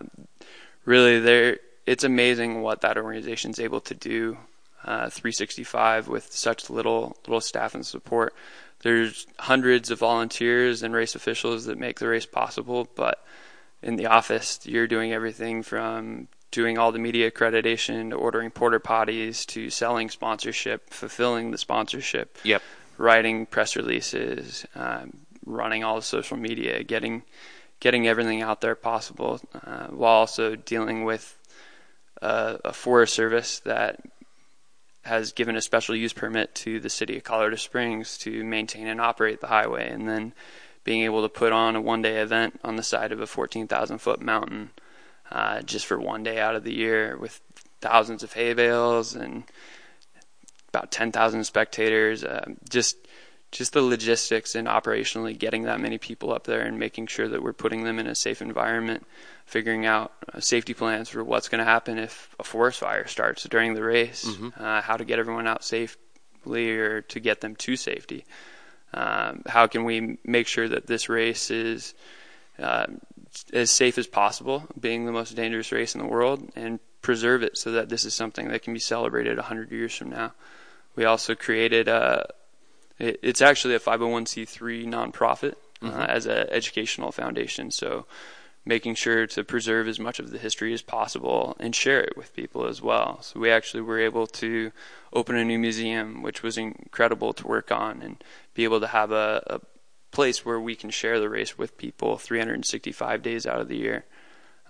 really, 0.87 1.21
there 1.21 1.59
it's 1.87 2.05
amazing 2.05 2.63
what 2.63 2.81
that 2.81 2.97
organization 2.97 3.51
is 3.51 3.61
able 3.61 3.81
to 3.83 3.95
do. 3.95 4.39
Uh, 4.85 5.09
365 5.09 6.09
with 6.09 6.31
such 6.33 6.69
little 6.69 7.17
little 7.27 7.41
staff 7.41 7.75
and 7.75 7.87
support. 7.87 8.35
There's 8.83 9.27
hundreds 9.39 9.91
of 9.91 9.99
volunteers 9.99 10.83
and 10.83 10.93
race 10.93 11.15
officials 11.15 11.65
that 11.65 11.79
make 11.79 12.01
the 12.01 12.09
race 12.09 12.27
possible, 12.27 12.87
but 12.95 13.25
in 13.83 13.97
the 13.97 14.07
office, 14.07 14.61
you're 14.65 14.87
doing 14.87 15.11
everything 15.13 15.63
from 15.63 16.29
doing 16.51 16.77
all 16.79 16.93
the 16.93 16.99
media 16.99 17.31
accreditation 17.31 18.11
to 18.11 18.17
ordering 18.17 18.51
porter 18.51 18.79
potties 18.79 19.47
to 19.47 19.71
selling 19.71 20.11
sponsorship, 20.11 20.91
fulfilling 20.91 21.51
the 21.51 21.59
sponsorship, 21.59 22.37
Yep. 22.45 22.63
writing 22.99 23.47
press 23.47 23.77
releases, 23.77 24.67
um, 24.75 25.17
running 25.47 25.83
all 25.83 25.97
the 25.97 26.03
social 26.03 26.37
media, 26.37 26.83
getting 26.85 27.23
getting 27.81 28.07
everything 28.07 28.41
out 28.43 28.61
there 28.61 28.75
possible, 28.75 29.41
uh, 29.67 29.87
while 29.89 30.13
also 30.15 30.57
dealing 30.57 31.05
with 31.05 31.39
uh, 32.23 32.57
a 32.65 32.73
Forest 32.73 33.13
Service 33.15 33.59
that 33.61 34.01
has 35.05 35.33
given 35.33 35.57
a 35.57 35.63
special 35.63 35.95
use 35.95 36.13
permit 36.13 36.55
to 36.55 36.81
the 36.81 36.91
city 36.91 37.17
of 37.17 37.25
Colorado 37.25 37.57
Springs 37.57 38.19
to 38.19 38.43
maintain 38.45 38.87
and 38.87 39.01
operate 39.01 39.41
the 39.41 39.47
highway, 39.47 39.91
and 39.91 40.09
then 40.09 40.33
being 40.83 41.03
able 41.03 41.23
to 41.23 41.29
put 41.29 41.53
on 41.53 41.77
a 41.77 41.81
one 41.81 42.03
day 42.03 42.21
event 42.21 42.61
on 42.65 42.77
the 42.77 42.83
side 42.83 43.13
of 43.13 43.21
a 43.21 43.27
14,000 43.27 43.99
foot 43.99 44.21
mountain 44.21 44.71
uh, 45.31 45.63
just 45.63 45.87
for 45.87 45.99
one 45.99 46.23
day 46.23 46.39
out 46.39 46.55
of 46.55 46.65
the 46.65 46.75
year 46.75 47.17
with 47.17 47.41
thousands 47.81 48.23
of 48.23 48.33
hay 48.33 48.53
bales 48.55 49.15
and 49.15 49.45
about 50.69 50.91
10,000 50.91 51.45
spectators. 51.45 52.25
Um, 52.25 52.57
just 52.69 52.97
just 53.55 53.73
the 53.73 53.81
logistics 53.81 54.57
and 54.57 54.67
operationally 54.67 55.39
getting 55.39 55.63
that 55.63 55.81
many 55.81 55.97
people 55.97 56.33
up 56.33 56.45
there 56.45 56.63
and 56.63 56.79
making 56.79 57.07
sure 57.07 57.29
that 57.29 57.43
we're 57.43 57.53
putting 57.53 57.85
them 57.85 58.01
in 58.01 58.07
a 58.09 58.15
safe 58.15 58.43
environment, 58.43 59.07
figuring 59.47 59.87
out 59.87 60.13
uh, 60.33 60.41
safety 60.41 60.75
plans 60.75 61.09
for 61.09 61.23
what's 61.23 61.49
going 61.49 61.61
to 61.61 61.65
happen 61.65 61.97
if 61.97 62.35
a 62.41 62.45
forest 62.45 62.81
fire 62.81 63.07
starts 63.07 63.45
during 63.45 63.75
the 63.75 63.83
race, 63.83 64.27
uh, 64.59 64.81
how 64.83 64.97
to 64.97 65.05
get 65.05 65.21
everyone 65.21 65.47
out 65.47 65.65
safely 65.65 66.71
or 66.71 67.01
to 67.03 67.21
get 67.21 67.41
them 67.41 67.55
to 67.55 67.77
safety. 67.77 68.25
Um, 68.93 69.43
how 69.47 69.69
can 69.69 69.85
we 69.85 70.19
make 70.25 70.49
sure 70.49 70.69
that 70.69 70.87
this 70.87 71.09
race 71.09 71.51
is 71.51 71.95
uh, 72.59 72.87
as 73.53 73.71
safe 73.71 73.99
as 73.99 74.09
possible, 74.09 74.65
being 74.79 75.07
the 75.07 75.13
most 75.13 75.35
dangerous 75.37 75.71
race 75.71 75.95
in 75.95 76.01
the 76.01 76.07
world, 76.07 76.51
and 76.57 76.81
preserve 77.03 77.45
it 77.45 77.57
so 77.57 77.71
that 77.73 77.89
this 77.89 78.05
is 78.05 78.15
something 78.15 78.49
that 78.49 78.63
can 78.63 78.73
be 78.73 78.81
celebrated 78.81 79.37
100 79.37 79.71
years 79.71 79.95
from 79.95 80.11
now. 80.11 80.33
We 80.97 81.05
also 81.05 81.35
created 81.35 81.89
a, 81.89 82.33
it, 82.99 83.21
it's 83.23 83.43
actually 83.43 83.75
a 83.75 83.81
501c3 83.81 84.87
nonprofit 84.87 85.55
uh, 85.83 86.07
as 86.09 86.27
an 86.27 86.47
educational 86.51 87.13
foundation. 87.13 87.71
So 87.71 88.07
making 88.65 88.95
sure 88.95 89.27
to 89.27 89.45
preserve 89.45 89.87
as 89.87 90.01
much 90.01 90.19
of 90.19 90.31
the 90.31 90.39
history 90.39 90.73
as 90.73 90.83
possible 90.83 91.57
and 91.61 91.75
share 91.75 92.01
it 92.01 92.17
with 92.17 92.35
people 92.35 92.67
as 92.67 92.81
well. 92.81 93.21
So 93.21 93.39
we 93.39 93.51
actually 93.51 93.83
were 93.83 93.99
able 93.99 94.27
to 94.29 94.73
open 95.13 95.37
a 95.37 95.45
new 95.45 95.59
museum, 95.59 96.23
which 96.23 96.43
was 96.43 96.57
incredible 96.57 97.33
to 97.35 97.47
work 97.47 97.71
on, 97.71 98.01
and 98.01 98.25
be 98.55 98.65
able 98.65 98.81
to 98.81 98.87
have 98.87 99.13
a, 99.13 99.43
a 99.47 99.61
place 100.13 100.45
where 100.45 100.61
we 100.61 100.75
can 100.75 100.91
share 100.91 101.21
the 101.21 101.29
race 101.29 101.59
with 101.59 101.77
people 101.77 102.17
365 102.17 103.23
days 103.23 103.47
out 103.47 103.61
of 103.61 103.69
the 103.69 103.77
year. 103.77 104.05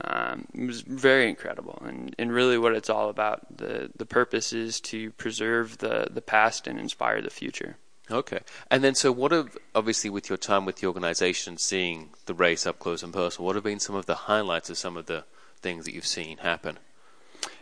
Um, 0.00 0.48
it 0.52 0.66
was 0.66 0.80
very 0.80 1.28
incredible, 1.28 1.80
and, 1.86 2.16
and 2.18 2.32
really 2.32 2.58
what 2.58 2.74
it's 2.74 2.90
all 2.90 3.10
about. 3.10 3.58
the 3.58 3.92
The 3.94 4.06
purpose 4.06 4.52
is 4.52 4.80
to 4.80 5.12
preserve 5.12 5.78
the 5.78 6.08
the 6.10 6.20
past 6.20 6.66
and 6.66 6.80
inspire 6.80 7.22
the 7.22 7.30
future. 7.30 7.76
Okay. 8.10 8.40
And 8.70 8.84
then, 8.84 8.94
so 8.94 9.10
what 9.10 9.32
have, 9.32 9.56
obviously, 9.74 10.10
with 10.10 10.28
your 10.28 10.36
time 10.36 10.66
with 10.66 10.76
the 10.76 10.86
organization, 10.86 11.56
seeing 11.56 12.10
the 12.26 12.34
race 12.34 12.66
up 12.66 12.78
close 12.78 13.02
and 13.02 13.12
personal, 13.12 13.46
what 13.46 13.54
have 13.54 13.64
been 13.64 13.80
some 13.80 13.96
of 13.96 14.06
the 14.06 14.14
highlights 14.14 14.68
of 14.68 14.76
some 14.76 14.96
of 14.96 15.06
the 15.06 15.24
things 15.60 15.86
that 15.86 15.94
you've 15.94 16.06
seen 16.06 16.38
happen? 16.38 16.78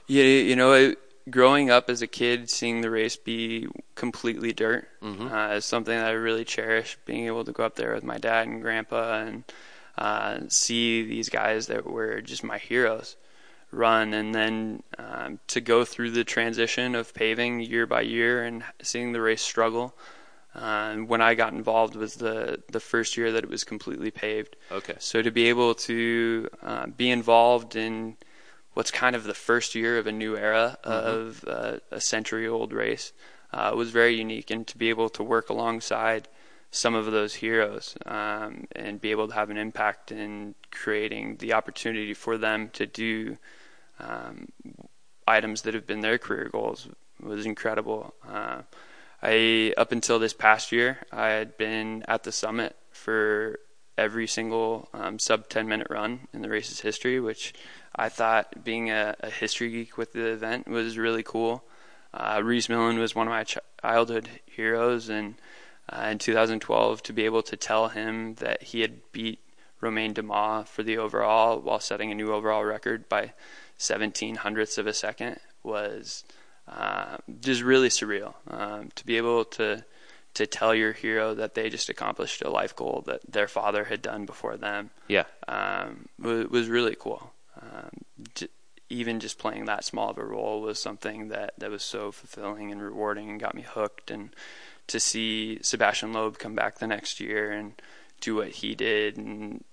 Yeah, 0.09 0.25
you 0.25 0.57
know, 0.57 0.73
it, 0.73 0.99
growing 1.31 1.71
up 1.71 1.89
as 1.89 2.03
a 2.03 2.09
kid, 2.09 2.51
seeing 2.51 2.81
the 2.81 2.91
race 2.91 3.17
be 3.17 3.69
completely 3.95 4.53
dirt 4.53 4.89
Mhm. 5.01 5.31
uh, 5.31 5.55
is 5.55 5.65
something 5.65 5.97
that 5.97 6.09
I 6.09 6.13
really 6.13 6.45
cherish. 6.45 6.99
Being 7.07 7.27
able 7.27 7.45
to 7.45 7.53
go 7.53 7.65
up 7.65 7.77
there 7.77 7.95
with 7.95 8.03
my 8.03 8.19
dad 8.19 8.49
and 8.49 8.61
grandpa 8.61 9.21
and 9.21 9.45
uh, 9.97 10.41
see 10.49 11.05
these 11.05 11.29
guys 11.29 11.69
that 11.69 11.87
were 11.87 12.21
just 12.21 12.43
my 12.43 12.59
heroes 12.59 13.17
run, 13.71 14.13
and 14.13 14.35
then 14.35 14.83
um, 14.99 15.39
to 15.47 15.61
go 15.61 15.85
through 15.85 16.11
the 16.11 16.25
transition 16.25 16.95
of 16.95 17.15
paving 17.15 17.61
year 17.61 17.87
by 17.87 18.01
year 18.03 18.43
and 18.43 18.65
seeing 18.83 19.13
the 19.13 19.21
race 19.21 19.41
struggle. 19.43 19.95
Uh, 20.55 20.97
when 20.97 21.23
I 21.23 21.35
got 21.35 21.53
involved 21.55 21.97
was 21.97 22.17
the 22.17 22.63
the 22.71 22.81
first 22.81 23.17
year 23.17 23.33
that 23.33 23.45
it 23.45 23.51
was 23.51 23.65
completely 23.65 24.11
paved. 24.11 24.57
Okay. 24.71 24.97
So 24.99 25.23
to 25.23 25.31
be 25.31 25.49
able 25.49 25.75
to 25.75 26.49
uh, 26.63 26.87
be 26.87 27.11
involved 27.11 27.75
in 27.75 28.17
what's 28.75 28.91
kind 28.91 29.17
of 29.17 29.25
the 29.25 29.35
first 29.35 29.75
year 29.75 29.99
of 29.99 30.07
a 30.07 30.13
new 30.13 30.37
era 30.37 30.79
of 30.85 31.45
uh, 31.47 31.77
a 31.91 32.01
century 32.01 32.47
old 32.47 32.73
race, 32.73 33.13
uh, 33.53 33.73
was 33.75 33.91
very 33.91 34.15
unique, 34.15 34.51
and 34.51 34.67
to 34.67 34.79
be 34.79 34.89
able 34.91 35.09
to 35.11 35.23
work 35.23 35.49
alongside 35.51 36.29
some 36.71 36.95
of 36.95 37.05
those 37.13 37.35
heroes 37.35 37.95
um, 38.07 38.67
and 38.75 39.01
be 39.01 39.11
able 39.11 39.29
to 39.29 39.35
have 39.35 39.51
an 39.51 39.59
impact 39.59 40.11
in 40.11 40.55
creating 40.71 41.37
the 41.37 41.53
opportunity 41.53 42.15
for 42.15 42.39
them 42.39 42.71
to 42.71 42.87
do 42.87 43.37
um, 44.01 44.49
items 45.29 45.63
that 45.63 45.75
have 45.75 45.87
been 45.87 46.01
their 46.01 46.17
career 46.17 46.49
goals 46.51 46.89
was 47.21 47.45
incredible. 47.45 48.15
I 49.23 49.73
up 49.77 49.93
until 49.93 50.19
this 50.19 50.33
past 50.33 50.73
year, 50.73 50.99
I 51.13 51.29
had 51.29 51.57
been 51.57 52.05
at 52.09 52.25
the 52.25 52.33
summit 52.33 52.77
for 52.91 53.61
every 53.97 54.27
single 54.27 54.89
um, 54.93 55.19
sub 55.19 55.49
10 55.49 55.69
minute 55.69 55.87
run 55.91 56.27
in 56.33 56.43
the 56.43 56.49
race's 56.49 56.81
history, 56.81 57.21
which 57.21 57.55
I 57.95 58.09
thought 58.09 58.65
being 58.65 58.91
a, 58.91 59.15
a 59.21 59.31
history 59.31 59.71
geek 59.71 59.97
with 59.97 60.13
the 60.13 60.27
event 60.27 60.67
was 60.67 60.99
really 60.99 61.23
cool. 61.23 61.63
Uh, 62.13 62.41
Rhys 62.43 62.69
Millen 62.69 62.99
was 62.99 63.15
one 63.15 63.27
of 63.27 63.31
my 63.31 63.45
childhood 63.45 64.29
heroes, 64.45 65.09
and 65.09 65.37
uh, 65.89 66.09
in 66.11 66.19
2012 66.19 67.03
to 67.05 67.13
be 67.13 67.25
able 67.25 67.43
to 67.43 67.57
tell 67.57 67.89
him 67.89 68.35
that 68.35 68.63
he 68.63 68.81
had 68.81 69.13
beat 69.13 69.39
Romain 69.81 70.13
Dumas 70.13 70.69
for 70.69 70.83
the 70.83 70.99
overall 70.99 71.61
while 71.61 71.81
setting 71.81 72.11
a 72.11 72.15
new 72.15 72.33
overall 72.33 72.65
record 72.65 73.09
by 73.09 73.33
17 73.79 74.37
hundredths 74.37 74.79
of 74.79 74.87
a 74.87 74.95
second 74.95 75.39
was 75.63 76.25
uh, 76.69 77.19
just 77.41 77.63
really 77.63 77.89
surreal. 77.89 78.35
Um, 78.49 78.91
to 78.95 79.07
be 79.07 79.17
able 79.17 79.45
to 79.45 79.85
to 80.35 80.47
tell 80.47 80.75
your 80.75 80.93
hero 80.93 81.35
that 81.35 81.55
they 81.55 81.69
just 81.69 81.91
accomplished 81.91 82.41
a 82.43 82.49
life 82.49 82.75
goal 82.75 83.03
that 83.07 83.21
their 83.31 83.49
father 83.49 83.85
had 83.85 84.01
done 84.01 84.25
before 84.25 84.57
them, 84.57 84.91
yeah, 85.07 85.25
um, 85.47 86.09
was, 86.19 86.47
was 86.47 86.69
really 86.69 86.97
cool. 86.99 87.33
Um, 87.61 87.91
even 88.89 89.21
just 89.21 89.39
playing 89.39 89.65
that 89.67 89.85
small 89.85 90.11
of 90.11 90.19
a 90.19 90.25
role 90.25 90.61
was 90.61 90.81
something 90.81 91.29
that, 91.29 91.55
that 91.59 91.71
was 91.71 91.83
so 91.83 92.13
fulfilling 92.13 92.71
and 92.71 92.83
rewarding 92.83 93.31
and 93.31 93.41
got 93.41 93.55
me 93.55 93.63
hooked. 93.63 94.11
And 94.11 94.35
to 94.89 95.01
see 95.01 95.59
Sebastian 95.63 96.13
Loeb 96.13 96.39
come 96.39 96.55
back 96.55 96.79
the 96.79 96.87
next 96.87 97.21
year 97.21 97.51
and 97.51 97.73
do 98.21 98.37
what 98.37 98.49
he 98.49 98.75
did 98.75 99.17
and 99.17 99.65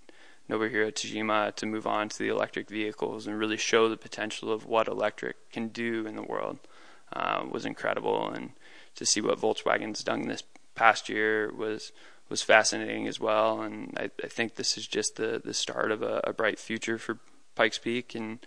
Nobuhiro 0.49 0.91
Tajima 0.91 1.53
to 1.55 1.65
move 1.65 1.85
on 1.85 2.09
to 2.09 2.17
the 2.17 2.29
electric 2.29 2.69
vehicles 2.69 3.27
and 3.27 3.37
really 3.37 3.57
show 3.57 3.87
the 3.87 3.97
potential 3.97 4.51
of 4.51 4.65
what 4.65 4.87
electric 4.87 5.51
can 5.51 5.67
do 5.67 6.07
in 6.07 6.15
the 6.15 6.23
world 6.23 6.59
uh, 7.13 7.45
was 7.49 7.65
incredible. 7.65 8.29
And 8.29 8.51
to 8.95 9.05
see 9.05 9.21
what 9.21 9.39
Volkswagen's 9.39 10.03
done 10.03 10.27
this 10.27 10.43
past 10.75 11.09
year 11.09 11.53
was 11.53 11.91
was 12.29 12.43
fascinating 12.43 13.07
as 13.07 13.19
well. 13.19 13.61
And 13.61 13.97
I, 13.97 14.11
I 14.23 14.27
think 14.27 14.55
this 14.55 14.77
is 14.77 14.87
just 14.87 15.15
the 15.15 15.41
the 15.43 15.53
start 15.53 15.91
of 15.91 16.01
a, 16.01 16.21
a 16.23 16.33
bright 16.33 16.59
future 16.59 16.97
for 16.97 17.19
Pikes 17.55 17.77
Peak, 17.77 18.15
and 18.15 18.39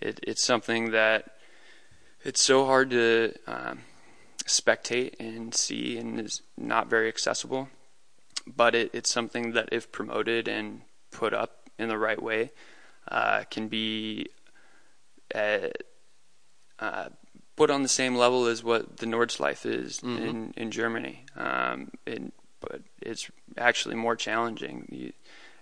it, 0.00 0.20
it's 0.22 0.42
something 0.42 0.90
that 0.92 1.36
it's 2.22 2.42
so 2.42 2.64
hard 2.64 2.90
to 2.90 3.34
um, 3.46 3.80
spectate 4.46 5.14
and 5.20 5.54
see, 5.54 5.98
and 5.98 6.20
is 6.20 6.42
not 6.56 6.88
very 6.88 7.08
accessible. 7.08 7.68
But 8.46 8.74
it, 8.74 8.90
it's 8.94 9.10
something 9.10 9.52
that, 9.52 9.70
if 9.72 9.90
promoted 9.90 10.48
and 10.48 10.82
put 11.10 11.34
up 11.34 11.70
in 11.78 11.88
the 11.88 11.98
right 11.98 12.22
way, 12.22 12.52
uh, 13.08 13.44
can 13.50 13.68
be 13.68 14.28
uh, 15.34 15.68
uh, 16.78 17.08
put 17.56 17.70
on 17.70 17.82
the 17.82 17.88
same 17.88 18.16
level 18.16 18.46
as 18.46 18.62
what 18.62 18.98
the 18.98 19.06
Nordschleife 19.06 19.66
is 19.66 20.00
mm-hmm. 20.00 20.22
in 20.22 20.54
in 20.56 20.70
Germany. 20.70 21.24
Um, 21.36 21.90
but 22.60 22.82
it's 23.00 23.30
actually 23.58 23.94
more 23.94 24.16
challenging. 24.16 24.88
You, 24.90 25.12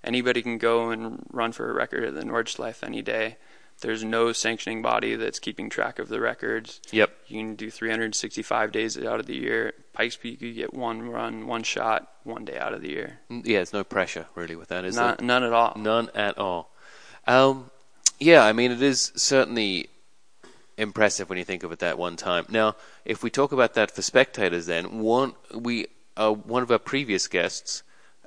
anybody 0.04 0.42
can 0.42 0.58
go 0.58 0.90
and 0.90 1.26
run 1.32 1.52
for 1.52 1.70
a 1.70 1.74
record 1.74 2.04
at 2.04 2.14
the 2.14 2.22
Nordschleife 2.22 2.82
any 2.82 3.02
day. 3.02 3.36
There's 3.80 4.04
no 4.04 4.32
sanctioning 4.32 4.80
body 4.80 5.16
that's 5.16 5.40
keeping 5.40 5.68
track 5.68 5.98
of 5.98 6.08
the 6.08 6.20
records. 6.20 6.80
Yep. 6.92 7.10
You 7.26 7.40
can 7.40 7.54
do 7.56 7.68
365 7.68 8.70
days 8.70 8.96
out 8.96 9.18
of 9.18 9.26
the 9.26 9.34
year. 9.34 9.74
Pikes 9.92 10.16
Peak, 10.16 10.40
you 10.40 10.52
get 10.52 10.72
one 10.72 11.08
run, 11.08 11.48
one 11.48 11.64
shot, 11.64 12.08
one 12.22 12.44
day 12.44 12.56
out 12.58 12.74
of 12.74 12.82
the 12.82 12.90
year. 12.90 13.18
Mm, 13.28 13.44
yeah, 13.44 13.58
there's 13.58 13.72
no 13.72 13.82
pressure 13.82 14.26
really 14.36 14.54
with 14.54 14.68
that, 14.68 14.84
is 14.84 14.94
Not, 14.94 15.18
there? 15.18 15.26
None 15.26 15.42
at 15.42 15.52
all. 15.52 15.72
None 15.76 16.10
at 16.14 16.38
all. 16.38 16.70
Um, 17.26 17.70
yeah, 18.20 18.44
I 18.44 18.52
mean, 18.52 18.70
it 18.70 18.82
is 18.82 19.12
certainly 19.16 19.88
impressive 20.76 21.28
when 21.28 21.38
you 21.38 21.44
think 21.44 21.62
of 21.62 21.72
it 21.72 21.78
that 21.80 21.98
one 21.98 22.16
time. 22.16 22.46
Now, 22.48 22.76
if 23.04 23.22
we 23.22 23.30
talk 23.30 23.52
about 23.52 23.74
that 23.74 23.90
for 23.90 24.02
spectators, 24.02 24.66
then 24.66 25.00
one 25.00 25.34
we 25.54 25.86
uh, 26.16 26.32
one 26.32 26.62
of 26.62 26.70
our 26.70 26.78
previous 26.78 27.28
guests, 27.28 27.82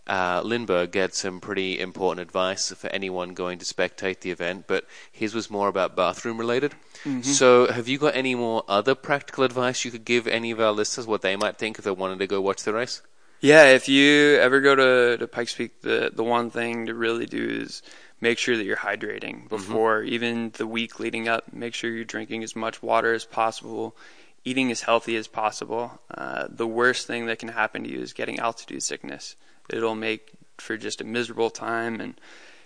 uh, 0.08 0.42
Lindbergh, 0.44 0.94
had 0.96 1.14
some 1.14 1.40
pretty 1.40 1.80
important 1.80 2.22
advice 2.22 2.72
for 2.72 2.88
anyone 2.88 3.34
going 3.34 3.60
to 3.60 3.66
spectate 3.66 4.22
the 4.22 4.32
event, 4.32 4.66
but 4.68 4.86
his 5.12 5.34
was 5.34 5.50
more 5.50 5.68
about 5.68 5.96
bathroom 5.96 6.38
related. 6.38 6.74
Mm-hmm. 7.04 7.22
So, 7.22 7.72
have 7.72 7.88
you 7.88 7.98
got 7.98 8.16
any 8.16 8.36
more 8.36 8.64
other 8.68 8.96
practical 8.96 9.44
advice 9.44 9.86
you 9.86 9.92
could 9.92 10.06
give 10.06 10.28
any 10.28 10.52
of 10.52 10.60
our 10.60 10.72
listeners 10.72 11.08
what 11.08 11.22
they 11.22 11.36
might 11.36 11.58
think 11.58 11.78
if 11.78 11.86
they 11.86 11.92
wanted 11.92 12.20
to 12.20 12.28
go 12.28 12.42
watch 12.42 12.64
the 12.64 12.74
race? 12.74 13.02
Yeah, 13.42 13.66
if 13.66 13.88
you 13.88 14.38
ever 14.38 14.62
go 14.62 14.76
to, 14.76 15.18
to 15.18 15.28
Pikes 15.28 15.54
Peak, 15.54 15.82
the 15.82 16.12
the 16.14 16.24
one 16.24 16.50
thing 16.50 16.88
to 16.88 16.96
really 16.96 17.26
do 17.26 17.48
is 17.62 17.84
make 18.22 18.38
sure 18.38 18.58
that 18.58 18.66
you're 18.66 18.78
hydrating 18.78 19.40
mm-hmm. 19.40 19.48
before 19.48 20.00
mm-hmm. 20.00 20.14
even 20.14 20.52
the 20.52 20.68
week 20.68 21.00
leading 21.00 21.28
up. 21.28 21.52
Make 21.54 21.74
sure 21.74 21.92
you're 21.92 22.06
drinking 22.06 22.44
as 22.44 22.56
much 22.56 22.82
water 22.82 23.14
as 23.14 23.26
possible, 23.26 23.96
eating 24.44 24.72
as 24.72 24.82
healthy 24.82 25.16
as 25.16 25.28
possible. 25.28 26.00
Uh, 26.10 26.48
the 26.50 26.68
worst 26.68 27.08
thing 27.08 27.26
that 27.28 27.40
can 27.40 27.50
happen 27.50 27.84
to 27.84 27.90
you 27.90 28.00
is 28.00 28.14
getting 28.14 28.40
altitude 28.40 28.84
sickness. 28.84 29.36
It'll 29.70 29.96
make 29.96 30.32
for 30.58 30.78
just 30.78 31.02
a 31.02 31.04
miserable 31.04 31.50
time. 31.50 32.00
And 32.00 32.20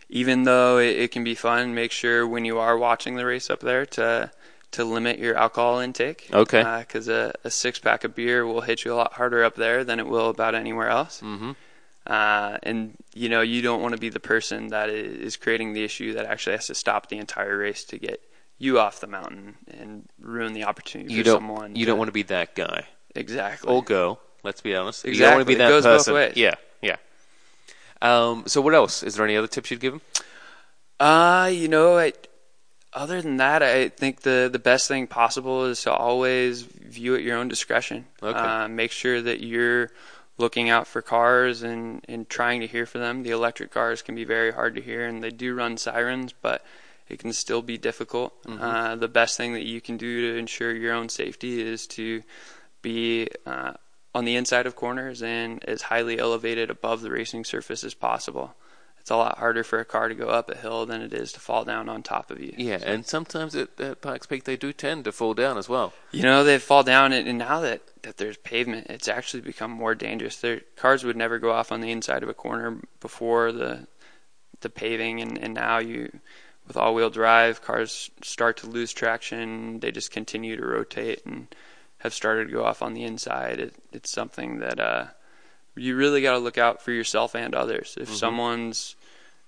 even 0.09 0.43
though 0.43 0.77
it, 0.77 0.97
it 0.97 1.11
can 1.11 1.23
be 1.23 1.35
fun, 1.35 1.73
make 1.73 1.91
sure 1.91 2.27
when 2.27 2.45
you 2.45 2.59
are 2.59 2.77
watching 2.77 3.15
the 3.15 3.25
race 3.25 3.49
up 3.49 3.61
there 3.61 3.85
to 3.85 4.31
to 4.71 4.85
limit 4.85 5.17
your 5.17 5.35
alcohol 5.35 5.79
intake. 5.79 6.29
Okay. 6.31 6.63
Because 6.79 7.09
uh, 7.09 7.31
a, 7.43 7.47
a 7.47 7.51
six 7.51 7.79
pack 7.79 8.03
of 8.03 8.13
beer 8.13 8.45
will 8.45 8.61
hit 8.61 8.85
you 8.85 8.93
a 8.93 8.95
lot 8.95 9.13
harder 9.13 9.43
up 9.43 9.55
there 9.55 9.83
than 9.83 9.99
it 9.99 10.05
will 10.07 10.29
about 10.29 10.53
anywhere 10.53 10.89
else. 10.89 11.21
Mm-hmm. 11.21 11.53
Uh, 12.09 12.57
and 12.63 12.97
you 13.13 13.29
know 13.29 13.41
you 13.41 13.61
don't 13.61 13.83
want 13.83 13.93
to 13.93 13.99
be 13.99 14.09
the 14.09 14.19
person 14.19 14.69
that 14.69 14.89
is 14.89 15.37
creating 15.37 15.73
the 15.73 15.83
issue 15.83 16.13
that 16.13 16.25
actually 16.25 16.55
has 16.55 16.65
to 16.65 16.73
stop 16.73 17.07
the 17.07 17.19
entire 17.19 17.55
race 17.55 17.83
to 17.83 17.99
get 17.99 18.19
you 18.57 18.79
off 18.79 18.99
the 18.99 19.05
mountain 19.05 19.55
and 19.77 20.09
ruin 20.19 20.53
the 20.53 20.63
opportunity 20.63 21.13
you 21.13 21.21
for 21.21 21.25
don't, 21.25 21.37
someone. 21.37 21.75
You 21.75 21.85
to, 21.85 21.91
don't 21.91 21.99
want 21.99 22.07
to 22.07 22.13
be 22.13 22.23
that 22.23 22.55
guy. 22.55 22.85
Exactly. 23.13 23.71
Or 23.71 23.83
girl. 23.83 24.19
Let's 24.43 24.61
be 24.61 24.75
honest. 24.75 25.05
Exactly. 25.05 25.19
You 25.19 25.25
don't 25.25 25.35
want 25.35 25.41
to 25.41 25.53
be 25.53 25.55
that 25.55 25.67
it 25.67 25.69
goes 25.69 25.83
person. 25.83 26.13
Both 26.13 26.29
ways. 26.29 26.33
Yeah, 26.35 26.55
yeah. 26.81 26.95
Um, 28.01 28.43
so 28.47 28.59
what 28.59 28.73
else? 28.73 29.03
Is 29.03 29.15
there 29.15 29.25
any 29.25 29.37
other 29.37 29.47
tips 29.47 29.69
you'd 29.69 29.79
give 29.79 29.93
him? 29.93 30.01
Uh, 30.99 31.51
you 31.53 31.67
know, 31.67 31.97
I, 31.97 32.13
other 32.93 33.21
than 33.21 33.37
that, 33.37 33.61
I 33.61 33.89
think 33.89 34.21
the 34.21 34.49
the 34.51 34.59
best 34.59 34.87
thing 34.87 35.07
possible 35.07 35.65
is 35.65 35.83
to 35.83 35.93
always 35.93 36.63
view 36.63 37.15
at 37.15 37.21
your 37.21 37.37
own 37.37 37.49
discretion. 37.49 38.07
Okay. 38.23 38.37
Uh, 38.37 38.67
make 38.67 38.91
sure 38.91 39.21
that 39.21 39.41
you're 39.41 39.91
looking 40.39 40.69
out 40.69 40.87
for 40.87 41.01
cars 41.01 41.61
and, 41.61 42.03
and 42.07 42.27
trying 42.29 42.61
to 42.61 42.67
hear 42.67 42.85
for 42.85 42.97
them. 42.97 43.23
The 43.23 43.31
electric 43.31 43.71
cars 43.71 44.01
can 44.01 44.15
be 44.15 44.23
very 44.23 44.51
hard 44.51 44.73
to 44.75 44.81
hear, 44.81 45.05
and 45.05 45.23
they 45.23 45.29
do 45.29 45.53
run 45.53 45.77
sirens, 45.77 46.33
but 46.41 46.65
it 47.07 47.19
can 47.19 47.33
still 47.33 47.61
be 47.61 47.77
difficult. 47.77 48.41
Mm-hmm. 48.43 48.63
Uh, 48.63 48.95
the 48.95 49.07
best 49.07 49.37
thing 49.37 49.53
that 49.53 49.65
you 49.65 49.81
can 49.81 49.97
do 49.97 50.31
to 50.31 50.39
ensure 50.39 50.73
your 50.73 50.93
own 50.93 51.09
safety 51.09 51.61
is 51.61 51.85
to 51.87 52.23
be 52.81 53.27
uh, 53.45 53.73
on 54.15 54.25
the 54.25 54.35
inside 54.35 54.65
of 54.65 54.75
corners 54.75 55.21
and 55.21 55.63
as 55.65 55.83
highly 55.83 56.17
elevated 56.17 56.69
above 56.69 57.01
the 57.01 57.11
racing 57.11 57.43
surface 57.43 57.83
as 57.83 57.93
possible 57.93 58.55
it's 59.01 59.09
a 59.09 59.15
lot 59.15 59.37
harder 59.37 59.63
for 59.63 59.79
a 59.79 59.85
car 59.85 60.09
to 60.09 60.15
go 60.15 60.27
up 60.27 60.49
a 60.49 60.57
hill 60.57 60.85
than 60.85 61.01
it 61.01 61.13
is 61.13 61.31
to 61.33 61.39
fall 61.39 61.63
down 61.65 61.89
on 61.89 62.03
top 62.03 62.31
of 62.31 62.39
you. 62.39 62.53
Yeah, 62.57 62.77
so. 62.77 62.85
and 62.85 63.05
sometimes 63.05 63.55
at, 63.55 63.79
at 63.79 64.01
Pikes 64.01 64.27
Peak 64.27 64.43
they 64.43 64.57
do 64.57 64.73
tend 64.73 65.05
to 65.05 65.11
fall 65.11 65.33
down 65.33 65.57
as 65.57 65.67
well. 65.69 65.93
You 66.11 66.23
know, 66.23 66.43
they 66.43 66.59
fall 66.59 66.83
down, 66.83 67.13
and, 67.13 67.27
and 67.27 67.37
now 67.37 67.61
that, 67.61 67.81
that 68.03 68.17
there's 68.17 68.37
pavement, 68.37 68.87
it's 68.89 69.07
actually 69.07 69.41
become 69.41 69.71
more 69.71 69.95
dangerous. 69.95 70.37
Their 70.37 70.61
cars 70.75 71.03
would 71.03 71.17
never 71.17 71.39
go 71.39 71.51
off 71.51 71.71
on 71.71 71.81
the 71.81 71.91
inside 71.91 72.23
of 72.23 72.29
a 72.29 72.33
corner 72.33 72.79
before 72.99 73.51
the 73.51 73.87
the 74.61 74.69
paving, 74.69 75.21
and, 75.21 75.37
and 75.37 75.53
now 75.53 75.77
you, 75.77 76.11
with 76.67 76.75
all-wheel 76.75 77.09
drive, 77.09 77.61
cars 77.61 78.11
start 78.21 78.57
to 78.57 78.67
lose 78.67 78.91
traction. 78.91 79.79
They 79.79 79.91
just 79.91 80.11
continue 80.11 80.57
to 80.57 80.65
rotate 80.65 81.25
and 81.25 81.47
have 81.99 82.13
started 82.13 82.47
to 82.47 82.53
go 82.53 82.65
off 82.65 82.81
on 82.81 82.93
the 82.93 83.03
inside. 83.03 83.59
It, 83.59 83.75
it's 83.93 84.11
something 84.11 84.59
that 84.59 84.79
uh, 84.79 85.05
you 85.79 85.95
really 85.95 86.21
got 86.21 86.33
to 86.33 86.39
look 86.39 86.57
out 86.57 86.81
for 86.81 86.91
yourself 86.91 87.35
and 87.35 87.55
others. 87.55 87.97
If 87.99 88.07
mm-hmm. 88.07 88.15
someone's 88.15 88.95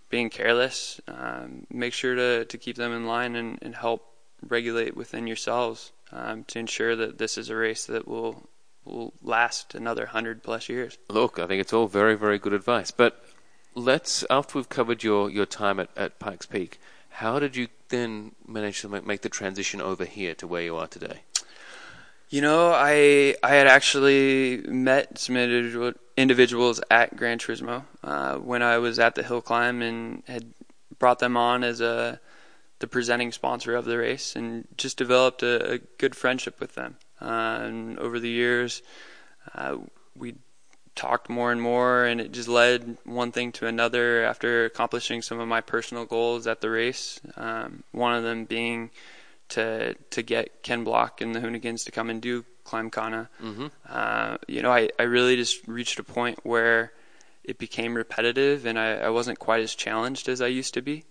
being 0.09 0.29
careless, 0.29 0.99
um, 1.07 1.65
make 1.69 1.93
sure 1.93 2.15
to, 2.15 2.45
to 2.45 2.57
keep 2.57 2.75
them 2.75 2.91
in 2.91 3.05
line 3.05 3.35
and, 3.35 3.59
and 3.61 3.75
help 3.75 4.05
regulate 4.47 4.95
within 4.95 5.27
yourselves 5.27 5.91
um, 6.11 6.43
to 6.45 6.59
ensure 6.59 6.95
that 6.95 7.17
this 7.17 7.37
is 7.37 7.49
a 7.49 7.55
race 7.55 7.85
that 7.85 8.07
will 8.07 8.47
will 8.83 9.13
last 9.21 9.75
another 9.75 10.07
hundred 10.07 10.41
plus 10.41 10.67
years. 10.67 10.97
Look, 11.07 11.37
I 11.37 11.45
think 11.45 11.61
it's 11.61 11.73
all 11.73 11.87
very, 11.87 12.17
very 12.17 12.39
good 12.39 12.53
advice. 12.53 12.91
But 12.91 13.23
let's 13.75 14.25
after 14.29 14.57
we've 14.57 14.69
covered 14.69 15.03
your, 15.03 15.29
your 15.29 15.45
time 15.45 15.79
at, 15.79 15.89
at 15.95 16.19
Pikes 16.19 16.47
Peak, 16.47 16.79
how 17.09 17.39
did 17.39 17.55
you 17.55 17.67
then 17.89 18.31
manage 18.47 18.81
to 18.81 18.89
make, 18.89 19.05
make 19.05 19.21
the 19.21 19.29
transition 19.29 19.81
over 19.81 20.05
here 20.05 20.33
to 20.35 20.47
where 20.47 20.63
you 20.63 20.75
are 20.77 20.87
today? 20.87 21.21
You 22.29 22.41
know, 22.41 22.71
I 22.73 23.35
I 23.43 23.51
had 23.51 23.67
actually 23.67 24.63
met 24.65 25.17
some 25.19 25.37
individual, 25.37 25.93
individuals 26.17 26.81
at 26.89 27.15
Gran 27.15 27.39
Turismo 27.39 27.83
uh, 28.03 28.35
when 28.37 28.61
I 28.61 28.77
was 28.77 28.99
at 28.99 29.15
the 29.15 29.23
hill 29.23 29.41
climb 29.41 29.81
and 29.81 30.23
had 30.27 30.53
brought 30.99 31.19
them 31.19 31.37
on 31.37 31.63
as 31.63 31.81
a 31.81 32.19
the 32.79 32.87
presenting 32.87 33.31
sponsor 33.31 33.75
of 33.75 33.85
the 33.85 33.97
race 33.97 34.35
and 34.35 34.67
just 34.75 34.97
developed 34.97 35.43
a, 35.43 35.73
a 35.73 35.77
good 35.99 36.15
friendship 36.15 36.59
with 36.59 36.73
them. 36.73 36.97
Uh, 37.21 37.59
and 37.61 37.99
over 37.99 38.19
the 38.19 38.29
years, 38.29 38.81
uh, 39.53 39.77
we 40.15 40.33
talked 40.95 41.29
more 41.29 41.51
and 41.51 41.61
more, 41.61 42.05
and 42.05 42.19
it 42.19 42.31
just 42.31 42.47
led 42.47 42.97
one 43.05 43.31
thing 43.31 43.51
to 43.51 43.67
another 43.67 44.23
after 44.23 44.65
accomplishing 44.65 45.21
some 45.21 45.39
of 45.39 45.47
my 45.47 45.61
personal 45.61 46.05
goals 46.05 46.47
at 46.47 46.61
the 46.61 46.69
race. 46.69 47.19
Um, 47.37 47.83
one 47.91 48.15
of 48.15 48.23
them 48.23 48.45
being 48.45 48.89
to 49.49 49.93
to 50.09 50.21
get 50.21 50.63
Ken 50.63 50.83
Block 50.83 51.21
and 51.21 51.35
the 51.35 51.39
Hoonigans 51.39 51.85
to 51.85 51.91
come 51.91 52.09
and 52.09 52.21
do 52.21 52.45
Climbkhana. 52.63 53.27
Mm-hmm. 53.41 53.67
Uh, 53.87 54.37
you 54.47 54.61
know, 54.61 54.71
I, 54.71 54.89
I 54.99 55.03
really 55.03 55.35
just 55.35 55.67
reached 55.67 55.99
a 55.99 56.03
point 56.03 56.39
where 56.43 56.93
it 57.43 57.57
became 57.57 57.95
repetitive 57.95 58.65
and 58.65 58.77
I, 58.77 58.97
I 58.97 59.09
wasn't 59.09 59.39
quite 59.39 59.61
as 59.61 59.73
challenged 59.75 60.29
as 60.29 60.41
I 60.41 60.47
used 60.47 60.73
to 60.75 60.81
be. 60.81 61.05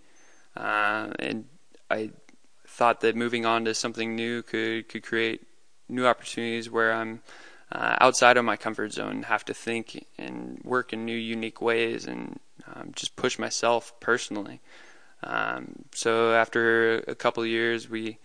Uh, 0.56 1.10
and 1.18 1.44
I 1.90 2.10
thought 2.66 3.00
that 3.00 3.16
moving 3.16 3.46
on 3.46 3.64
to 3.64 3.74
something 3.74 4.14
new 4.14 4.42
could, 4.42 4.88
could 4.88 5.02
create 5.02 5.42
new 5.88 6.06
opportunities 6.06 6.70
where 6.70 6.92
I'm 6.92 7.20
uh, 7.72 7.96
outside 8.00 8.36
of 8.36 8.44
my 8.44 8.56
comfort 8.56 8.92
zone, 8.92 9.24
have 9.24 9.44
to 9.44 9.54
think 9.54 10.06
and 10.18 10.60
work 10.64 10.92
in 10.92 11.04
new, 11.04 11.16
unique 11.16 11.60
ways 11.60 12.06
and 12.06 12.40
um, 12.66 12.90
just 12.94 13.16
push 13.16 13.38
myself 13.38 13.92
personally. 14.00 14.60
Um, 15.22 15.84
so 15.92 16.32
after 16.32 16.98
a 17.06 17.14
couple 17.14 17.42
of 17.42 17.48
years, 17.48 17.88
we 17.88 18.18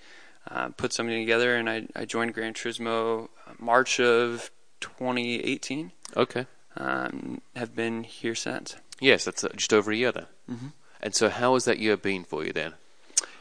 uh, 0.49 0.69
put 0.69 0.93
something 0.93 1.17
together, 1.19 1.55
and 1.55 1.69
I, 1.69 1.87
I 1.95 2.05
joined 2.05 2.33
Gran 2.33 2.53
Turismo 2.53 3.29
March 3.59 3.99
of 3.99 4.51
2018. 4.81 5.91
Okay. 6.15 6.45
Um, 6.77 7.41
have 7.55 7.75
been 7.75 8.03
here 8.03 8.35
since. 8.35 8.75
Yes, 8.99 9.25
that's 9.25 9.43
uh, 9.43 9.49
just 9.55 9.73
over 9.73 9.91
a 9.91 9.95
year 9.95 10.11
then. 10.11 10.25
Mhm. 10.49 10.71
And 11.01 11.15
so, 11.15 11.29
how 11.29 11.53
has 11.53 11.65
that 11.65 11.79
year 11.79 11.97
been 11.97 12.23
for 12.23 12.43
you 12.45 12.51
then? 12.53 12.73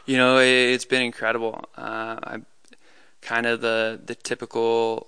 You 0.05 0.17
know, 0.17 0.37
it, 0.37 0.47
it's 0.47 0.85
been 0.85 1.01
incredible. 1.01 1.65
Uh, 1.77 2.17
I'm 2.23 2.45
kind 3.21 3.45
of 3.45 3.61
the 3.61 3.99
the 4.05 4.15
typical 4.15 5.07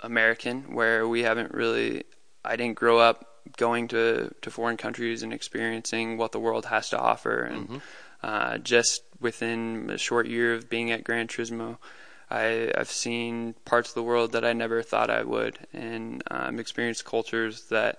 American 0.00 0.74
where 0.74 1.06
we 1.08 1.22
haven't 1.22 1.52
really. 1.54 2.04
I 2.44 2.56
didn't 2.56 2.76
grow 2.76 2.98
up 2.98 3.26
going 3.56 3.88
to 3.88 4.32
to 4.42 4.50
foreign 4.50 4.76
countries 4.76 5.22
and 5.22 5.32
experiencing 5.32 6.16
what 6.18 6.32
the 6.32 6.38
world 6.40 6.66
has 6.66 6.90
to 6.90 6.98
offer, 6.98 7.42
and 7.42 7.68
Mhm. 7.68 7.80
Uh, 8.22 8.58
just 8.58 9.02
within 9.20 9.90
a 9.90 9.98
short 9.98 10.26
year 10.26 10.54
of 10.54 10.68
being 10.68 10.90
at 10.90 11.04
Gran 11.04 11.28
Turismo. 11.28 11.78
I, 12.30 12.70
I've 12.76 12.90
seen 12.90 13.54
parts 13.64 13.88
of 13.90 13.94
the 13.96 14.02
world 14.02 14.32
that 14.32 14.44
I 14.44 14.52
never 14.52 14.82
thought 14.82 15.10
I 15.10 15.24
would, 15.24 15.58
and 15.72 16.22
um, 16.30 16.58
experienced 16.60 17.04
cultures 17.04 17.62
that 17.70 17.98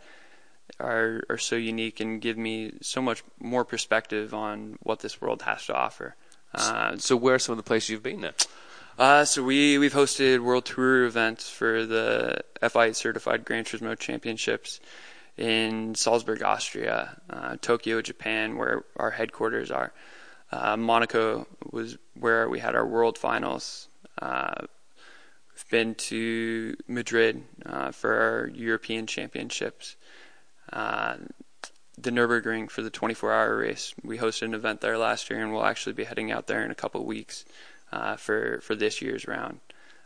are 0.80 1.22
are 1.30 1.38
so 1.38 1.58
unique 1.58 2.00
and 2.00 2.22
give 2.22 2.38
me 2.38 2.72
so 2.82 3.02
much 3.02 3.24
more 3.40 3.66
perspective 3.66 4.34
on 4.34 4.78
what 4.82 5.02
this 5.02 5.20
world 5.22 5.42
has 5.42 5.66
to 5.66 5.76
offer. 5.76 6.16
Uh, 6.56 6.98
So, 6.98 7.18
where 7.18 7.36
are 7.36 7.40
some 7.40 7.54
of 7.54 7.58
the 7.58 7.64
places 7.64 7.90
you've 7.90 8.04
been 8.04 8.22
then? 8.22 8.34
uh, 8.98 9.26
so 9.26 9.44
we 9.44 9.78
we've 9.78 9.94
hosted 9.94 10.40
world 10.40 10.66
tour 10.66 11.06
events 11.06 11.50
for 11.50 11.86
the 11.86 12.42
FIA 12.62 12.94
certified 12.94 13.44
Gran 13.44 13.64
Turismo 13.66 13.98
championships 14.00 14.80
in 15.38 15.96
Salzburg, 15.96 16.44
Austria, 16.44 17.20
uh, 17.30 17.58
Tokyo, 17.62 18.02
Japan, 18.02 18.58
where 18.58 18.84
our 18.98 19.12
headquarters 19.12 19.72
are. 19.72 19.92
Uh, 20.52 20.76
Monaco 20.76 21.48
was 21.72 21.98
where 22.20 22.50
we 22.50 22.60
had 22.60 22.76
our 22.76 22.86
world 22.86 23.18
finals. 23.18 23.88
Uh, 24.22 24.54
we've 25.54 25.70
been 25.70 25.96
to 25.96 26.76
Madrid 26.88 27.44
uh, 27.66 27.92
for 27.92 28.14
our 28.14 28.48
European 28.54 29.08
championships. 29.08 29.96
Uh, 30.72 31.16
the 31.98 32.12
Nurburgring 32.12 32.70
for 32.70 32.82
the 32.82 32.92
24-hour 32.92 33.58
race. 33.58 33.94
We 34.04 34.18
hosted 34.18 34.44
an 34.44 34.54
event 34.54 34.82
there 34.82 34.98
last 34.98 35.30
year, 35.30 35.42
and 35.42 35.54
we'll 35.54 35.66
actually 35.66 35.94
be 35.94 36.04
heading 36.04 36.32
out 36.32 36.48
there 36.48 36.64
in 36.64 36.72
a 36.72 36.76
couple 36.76 37.06
weeks 37.06 37.46
uh, 37.92 38.16
for 38.16 38.60
for 38.62 38.76
this 38.76 39.02
year's 39.02 39.28
round. 39.28 39.60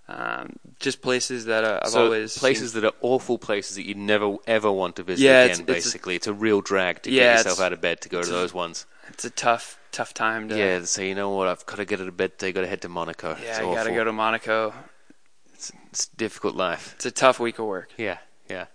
Um, 0.08 0.58
just 0.80 1.02
places 1.02 1.46
that 1.46 1.64
uh, 1.64 1.80
I've 1.84 1.90
so 1.90 2.04
always 2.06 2.38
places 2.38 2.74
that 2.74 2.84
are 2.86 2.94
awful 3.02 3.40
places 3.40 3.76
that 3.76 3.88
you 3.88 3.96
never 3.96 4.36
ever 4.46 4.72
want 4.72 4.98
to 4.98 5.04
visit 5.04 5.24
Yeah, 5.24 5.46
again. 5.46 5.46
it's- 5.46 5.60
it's 5.60 5.70
a- 5.70 5.74
basically, 5.74 6.16
it's 6.16 6.28
a, 6.28 6.34
real 6.34 6.62
drag 6.62 7.02
to 7.04 7.12
Yeah, 7.12 7.22
get 7.38 7.38
yourself 7.46 7.60
out 7.60 7.74
of 7.74 7.82
bed 7.82 8.02
to 8.02 8.10
go 8.10 8.22
to 8.22 8.30
those 8.30 8.54
ones. 8.54 8.86
It's 9.10 9.26
a 9.26 9.30
tough 9.32 9.80
tough 9.92 10.14
time 10.14 10.50
to. 10.50 10.58
Yeah, 10.58 10.84
so 10.84 11.02
you 11.02 11.16
know 11.16 11.32
what, 11.32 11.48
I've 11.48 11.66
got 11.66 11.78
to 11.78 11.86
get 11.86 12.02
out 12.02 12.08
of 12.08 12.16
bed 12.18 12.38
today. 12.38 12.52
Got 12.52 12.62
to 12.62 12.68
head 12.68 12.82
to 12.82 12.90
Monaco. 12.90 13.36
Yeah, 13.42 13.58
I 13.60 13.74
gotta 13.74 13.92
go 13.92 14.04
to 14.04 14.12
Monaco. 14.12 14.74
It's, 15.54 15.72
it's 15.90 16.06
a 16.14 16.16
difficult 16.18 16.56
life. 16.56 16.94
It's 16.98 17.06
a 17.06 17.12
tough 17.12 17.40
week 17.40 17.58
of 17.60 17.66
work. 17.66 17.90
Yeah, 17.98 18.18
yeah. 18.50 18.66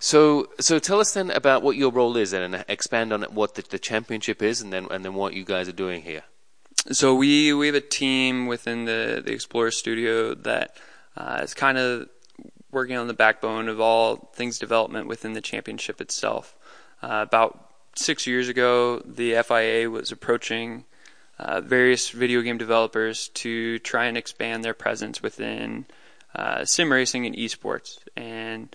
So, 0.00 0.48
so 0.58 0.80
tell 0.80 0.98
us 0.98 1.12
then 1.14 1.30
about 1.30 1.62
what 1.62 1.76
your 1.76 1.92
role 1.92 2.16
is, 2.16 2.32
and 2.32 2.64
expand 2.68 3.12
on 3.12 3.22
what 3.24 3.54
the, 3.54 3.62
the 3.62 3.78
championship 3.78 4.42
is, 4.42 4.60
and 4.60 4.72
then 4.72 4.88
and 4.90 5.04
then 5.04 5.14
what 5.14 5.34
you 5.34 5.44
guys 5.44 5.68
are 5.68 5.72
doing 5.72 6.02
here. 6.02 6.22
So 6.90 7.14
we 7.14 7.52
we 7.52 7.66
have 7.66 7.76
a 7.76 7.80
team 7.80 8.46
within 8.46 8.86
the 8.86 9.22
the 9.24 9.32
Explorer 9.32 9.70
Studio 9.70 10.34
that 10.34 10.76
uh, 11.16 11.40
is 11.42 11.54
kind 11.54 11.78
of 11.78 12.08
working 12.72 12.96
on 12.96 13.06
the 13.06 13.14
backbone 13.14 13.68
of 13.68 13.80
all 13.80 14.30
things 14.34 14.58
development 14.58 15.06
within 15.06 15.34
the 15.34 15.40
championship 15.40 16.00
itself. 16.00 16.56
Uh, 17.02 17.24
about 17.26 17.70
six 17.94 18.26
years 18.26 18.48
ago, 18.48 18.98
the 19.00 19.40
FIA 19.42 19.88
was 19.90 20.10
approaching 20.10 20.84
uh, 21.38 21.60
various 21.60 22.10
video 22.10 22.40
game 22.40 22.58
developers 22.58 23.28
to 23.28 23.78
try 23.80 24.06
and 24.06 24.16
expand 24.16 24.64
their 24.64 24.74
presence 24.74 25.22
within 25.22 25.86
uh, 26.34 26.64
sim 26.64 26.90
racing 26.90 27.26
and 27.26 27.36
esports. 27.36 27.98
And 28.16 28.74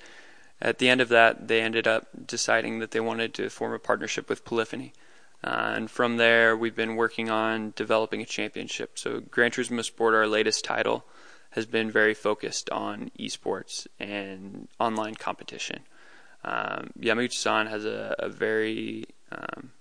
at 0.61 0.79
the 0.79 0.89
end 0.89 1.01
of 1.01 1.09
that, 1.09 1.47
they 1.47 1.61
ended 1.61 1.87
up 1.87 2.07
deciding 2.25 2.79
that 2.79 2.91
they 2.91 2.99
wanted 2.99 3.33
to 3.35 3.49
form 3.49 3.73
a 3.73 3.79
partnership 3.79 4.29
with 4.29 4.45
Polyphony. 4.45 4.93
Uh, 5.47 5.73
and 5.77 5.89
from 5.89 6.17
there, 6.17 6.57
we've 6.57 6.75
been 6.75 6.97
working 6.97 7.29
on 7.29 7.71
developing 7.77 8.21
a 8.21 8.25
championship. 8.25 8.99
So, 8.99 9.21
Gran 9.21 9.51
Turismo 9.51 9.81
Sport, 9.81 10.13
our 10.13 10.27
latest 10.27 10.65
title, 10.65 11.05
has 11.51 11.65
been 11.65 11.89
very 11.89 12.13
focused 12.13 12.69
on 12.69 13.11
esports 13.17 13.87
and 13.97 14.67
online 14.77 15.15
competition. 15.15 15.79
Um, 16.43 16.89
Yamauchi-san 16.99 17.67
has 17.67 17.85
a, 17.85 18.13
a 18.19 18.27
very 18.27 19.05
um, 19.31 19.71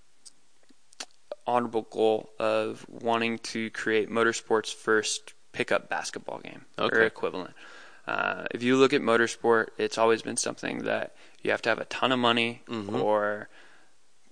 honorable 1.46 1.82
goal 1.90 2.30
of 2.38 2.86
wanting 2.88 3.38
to 3.38 3.68
create 3.70 4.08
motorsport's 4.08 4.70
first 4.72 5.34
pickup 5.50 5.88
basketball 5.88 6.38
game 6.38 6.64
or 6.78 7.00
equivalent. 7.02 7.54
Uh, 8.06 8.44
if 8.52 8.62
you 8.62 8.76
look 8.76 8.92
at 8.92 9.00
motorsport, 9.00 9.66
it's 9.78 9.98
always 9.98 10.22
been 10.22 10.36
something 10.36 10.84
that 10.84 11.16
you 11.42 11.50
have 11.50 11.62
to 11.62 11.68
have 11.68 11.80
a 11.80 11.84
ton 11.86 12.12
of 12.12 12.20
money 12.20 12.62
Mhm. 12.68 13.02
or 13.02 13.48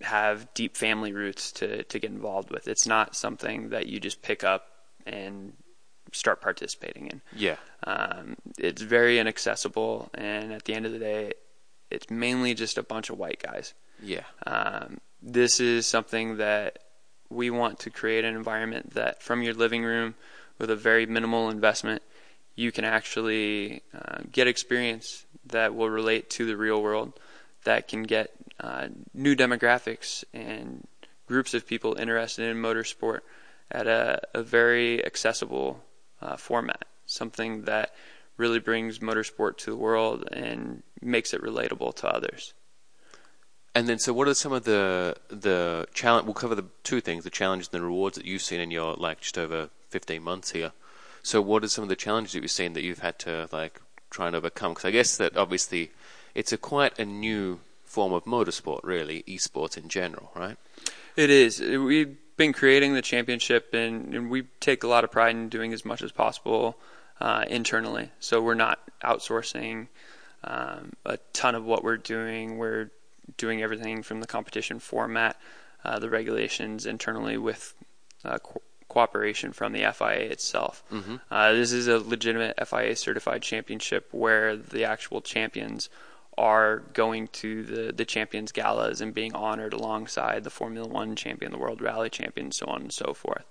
have 0.05 0.53
deep 0.55 0.77
family 0.77 1.13
roots 1.13 1.53
to, 1.53 1.83
to 1.85 1.99
get 1.99 2.11
involved 2.11 2.51
with. 2.51 2.69
It's 2.69 2.87
not 2.87 3.17
something 3.17 3.71
that 3.71 3.87
you 3.87 4.01
just 4.01 4.23
pick 4.23 4.45
up 4.45 4.67
and 5.07 5.55
start 6.13 6.41
participating 6.41 7.09
in. 7.09 7.21
Yeah, 7.37 7.57
Um, 7.85 8.37
it's 8.57 8.83
very 8.83 9.19
inaccessible, 9.19 10.11
and 10.15 10.53
at 10.53 10.65
the 10.65 10.75
end 10.75 10.87
of 10.87 10.93
the 10.93 10.99
day, 10.99 11.33
it's 11.91 12.09
mainly 12.11 12.55
just 12.55 12.79
a 12.79 12.83
bunch 12.83 13.11
of 13.11 13.19
white 13.19 13.43
guys. 13.43 13.75
yeah, 14.01 14.25
Um, 14.47 14.99
this 15.21 15.61
is 15.61 15.87
something 15.87 16.37
that 16.37 16.79
we 17.31 17.51
want 17.51 17.81
to 17.81 17.91
create 17.91 18.25
an 18.25 18.37
environment 18.37 18.95
that 18.95 19.23
from 19.23 19.43
your 19.43 19.55
living 19.55 19.83
room 19.83 20.15
with 20.59 20.71
a 20.71 20.77
very 20.77 21.07
minimal 21.07 21.51
investment, 21.51 22.03
you 22.55 22.71
can 22.71 22.85
actually 22.85 23.83
uh, 23.93 24.19
get 24.31 24.47
experience 24.47 25.27
that 25.47 25.75
will 25.75 25.91
relate 25.91 26.31
to 26.31 26.47
the 26.47 26.57
real 26.57 26.81
world, 26.83 27.19
that 27.65 27.89
can 27.89 28.03
get 28.05 28.31
uh, 28.61 28.89
new 29.13 29.35
demographics 29.35 30.25
and 30.33 30.87
groups 31.27 31.55
of 31.55 31.67
people 31.67 31.95
interested 31.99 32.49
in 32.49 32.57
motorsport 32.57 33.21
at 33.71 33.87
a, 33.87 34.21
a 34.35 34.43
very 34.43 35.05
accessible 35.05 35.83
uh, 36.21 36.37
format, 36.37 36.85
something 37.07 37.63
that 37.63 37.95
really 38.37 38.59
brings 38.59 38.99
motorsport 38.99 39.57
to 39.57 39.71
the 39.71 39.77
world 39.77 40.29
and 40.33 40.83
makes 41.01 41.33
it 41.33 41.43
relatable 41.43 41.95
to 41.95 42.09
others. 42.09 42.55
And 43.75 43.89
then, 43.89 43.99
so 43.99 44.13
what 44.13 44.29
are 44.29 44.35
some 44.35 44.53
of 44.53 44.65
the 44.65 45.17
the 45.29 45.89
challenge? 45.93 46.27
We'll 46.27 46.35
cover 46.35 46.55
the 46.55 46.67
two 46.85 47.01
things: 47.01 47.25
the 47.25 47.31
challenges 47.31 47.71
and 47.73 47.81
the 47.83 47.85
rewards 47.85 48.17
that 48.17 48.25
you've 48.25 48.43
seen 48.43 48.61
in 48.61 48.71
your 48.71 48.95
like 48.95 49.21
just 49.21 49.37
over 49.37 49.71
fifteen 49.89 50.23
months 50.23 50.53
here. 50.53 50.73
So, 51.25 51.41
what 51.41 51.65
are 51.65 51.69
some 51.69 51.83
of 51.83 51.89
the 51.89 51.97
challenges 51.97 52.35
that 52.35 52.43
you've 52.43 52.51
seen 52.53 52.75
that 52.75 52.85
you've 52.85 53.01
had 53.01 53.19
to 53.21 53.49
like 53.51 53.81
try 54.11 54.29
and 54.29 54.37
overcome? 54.37 54.73
Because 54.73 54.85
I 54.85 54.93
guess 54.93 55.17
that 55.17 55.37
obviously 55.37 55.91
it's 56.37 56.53
a 56.53 56.57
quite 56.57 56.97
a 57.01 57.05
new 57.05 57.61
form 57.95 58.13
of 58.13 58.25
motorsport, 58.25 58.81
really, 58.83 59.23
esports 59.29 59.77
in 59.79 59.89
general, 59.89 60.31
right? 60.35 60.57
It 61.17 61.31
is. 61.31 61.61
We've 61.61 62.17
been 62.37 62.53
creating 62.53 62.95
the 62.95 63.03
championship, 63.03 63.73
and, 63.73 64.15
and 64.15 64.31
we 64.31 64.43
take 64.61 64.83
a 64.83 64.89
lot 64.89 65.05
of 65.05 65.11
pride 65.13 65.37
in 65.37 65.49
doing 65.49 65.73
as 65.73 65.85
much 65.85 66.03
as 66.03 66.11
possible 66.11 66.77
uh, 67.21 67.45
internally. 67.49 68.11
So 68.19 68.43
we're 68.43 68.55
not 68.55 68.81
outsourcing 69.03 69.87
um, 70.43 70.93
a 71.07 71.19
ton 71.33 71.55
of 71.55 71.65
what 71.65 71.85
we're 71.85 71.97
doing. 71.97 72.59
We're 72.59 72.91
doing 73.37 73.63
everything 73.63 74.03
from 74.03 74.21
the 74.21 74.27
competition 74.27 74.81
format, 74.81 75.41
uh, 75.85 75.99
the 76.01 76.11
regulations 76.11 76.85
internally 76.87 77.39
with 77.39 77.75
uh, 78.25 78.39
co- 78.39 78.63
cooperation 78.89 79.53
from 79.53 79.73
the 79.73 79.85
FIA 79.93 80.31
itself. 80.31 80.83
Mhm. 80.93 81.21
Uh, 81.31 81.53
this 81.53 81.73
is 81.73 81.87
a 81.89 81.99
legitimate 81.99 82.55
FIA 82.69 82.97
certified 82.97 83.43
championship 83.43 84.09
where 84.13 84.57
the 84.57 84.85
actual 84.85 85.21
champions 85.21 85.89
are 86.37 86.79
going 86.93 87.29
to 87.29 87.63
the, 87.65 87.93
the 87.93 88.05
champions 88.05 88.53
galas 88.53 89.01
and 89.01 89.15
being 89.15 89.35
honored 89.35 89.73
alongside 89.73 90.45
the 90.45 90.51
Formula 90.51 90.89
One 90.89 91.17
champion, 91.17 91.53
the 91.53 91.59
World 91.59 91.81
Rally 91.81 92.11
champion, 92.11 92.53
so 92.53 92.67
on 92.67 92.83
and 92.83 92.93
so 92.93 93.15
forth. 93.15 93.45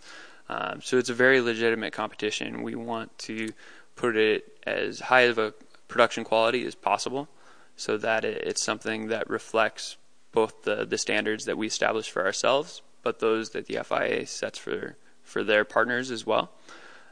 Um, 0.49 0.81
so 0.81 0.97
it's 0.97 1.09
a 1.09 1.13
very 1.13 1.41
legitimate 1.41 1.93
competition. 1.93 2.63
We 2.63 2.75
want 2.75 3.17
to 3.19 3.53
put 3.95 4.17
it 4.17 4.57
as 4.65 4.99
high 4.99 5.21
of 5.21 5.37
a 5.37 5.53
production 5.87 6.23
quality 6.23 6.65
as 6.65 6.75
possible, 6.75 7.29
so 7.75 7.97
that 7.97 8.25
it, 8.25 8.41
it's 8.45 8.61
something 8.63 9.07
that 9.07 9.29
reflects 9.29 9.97
both 10.31 10.63
the 10.63 10.85
the 10.85 10.97
standards 10.97 11.45
that 11.45 11.57
we 11.57 11.67
establish 11.67 12.09
for 12.09 12.25
ourselves, 12.25 12.81
but 13.03 13.19
those 13.19 13.51
that 13.51 13.67
the 13.67 13.79
FIA 13.83 14.25
sets 14.25 14.59
for 14.59 14.97
for 15.23 15.43
their 15.43 15.63
partners 15.63 16.11
as 16.11 16.25
well. 16.25 16.51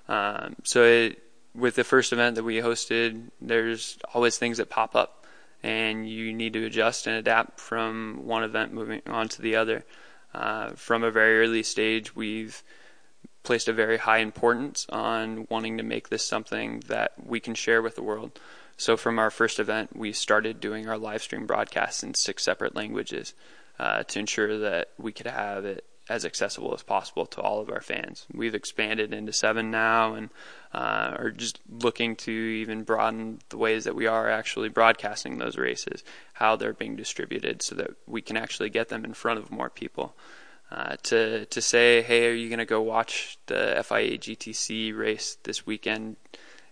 Um, 0.07 0.55
so 0.63 0.84
it, 0.84 1.23
with 1.55 1.75
the 1.75 1.84
first 1.84 2.13
event 2.13 2.36
that 2.36 2.43
we 2.43 2.57
hosted, 2.57 3.29
there's 3.39 3.97
always 4.13 4.38
things 4.38 4.57
that 4.57 4.69
pop 4.69 4.95
up, 4.95 5.20
and 5.63 6.10
you 6.10 6.34
need 6.34 6.54
to 6.54 6.65
adjust 6.65 7.08
and 7.08 7.15
adapt 7.15 7.60
from 7.60 8.21
one 8.24 8.43
event 8.43 8.74
moving 8.74 9.02
on 9.08 9.28
to 9.30 9.41
the 9.41 9.56
other. 9.56 9.86
Uh, 10.34 10.71
from 10.71 11.04
a 11.04 11.12
very 11.12 11.39
early 11.39 11.63
stage, 11.63 12.15
we've 12.15 12.63
placed 13.43 13.67
a 13.67 13.74
very 13.74 13.97
high 13.97 14.19
importance 14.19 14.86
on 14.89 15.47
wanting 15.50 15.78
to 15.78 15.84
make 15.84 16.10
this 16.10 16.26
something 16.26 16.82
that 16.88 17.13
we 17.24 17.39
can 17.39 17.56
share 17.56 17.82
with 17.82 17.95
the 17.95 18.04
world. 18.04 18.39
So 18.78 18.97
from 18.97 19.19
our 19.19 19.30
first 19.30 19.60
event, 19.60 19.95
we 19.95 20.12
started 20.13 20.60
doing 20.60 20.88
our 20.88 20.97
live 20.97 21.21
stream 21.21 21.45
broadcasts 21.45 22.04
in 22.04 22.13
six 22.13 22.43
separate 22.43 22.76
languages 22.76 23.34
uh, 23.80 24.04
to 24.04 24.19
ensure 24.19 24.60
that 24.60 24.89
we 24.97 25.12
could 25.12 25.28
have 25.28 25.65
it 25.65 25.86
as 26.12 26.26
accessible 26.26 26.74
as 26.74 26.84
possible 26.84 27.26
to 27.26 27.39
all 27.39 27.62
of 27.62 27.69
our 27.69 27.80
fans. 27.80 28.26
We've 28.34 28.54
expanded 28.54 29.13
into 29.13 29.32
seven 29.32 29.71
now 29.71 30.13
and 30.13 30.30
uh, 30.74 31.15
are 31.17 31.32
just 31.32 31.60
looking 31.69 32.17
to 32.17 32.32
even 32.32 32.84
broaden 32.84 33.39
the 33.47 33.58
ways 33.58 33.86
that 33.86 33.95
we 33.95 34.08
are 34.08 34.30
actually 34.30 34.67
broadcasting 34.67 35.38
those 35.38 35.58
races, 35.58 36.04
how 36.34 36.58
they're 36.58 36.74
being 36.74 36.97
distributed, 36.97 37.62
so 37.62 37.76
that 37.76 37.91
we 38.06 38.21
can 38.21 38.36
actually 38.36 38.69
get 38.69 38.89
them 38.89 39.06
in 39.06 39.13
front 39.13 39.39
of 39.39 39.50
more 39.50 39.69
people. 39.69 40.13
Uh, 40.69 40.95
to 41.04 41.45
to 41.47 41.62
say, 41.62 42.02
hey, 42.02 42.28
are 42.28 42.34
you 42.34 42.47
going 42.50 42.60
to 42.60 42.65
go 42.65 42.82
watch 42.82 43.38
the 43.47 43.82
FIA 43.86 44.17
GTC 44.17 44.97
race 44.97 45.38
this 45.43 45.65
weekend? 45.65 46.17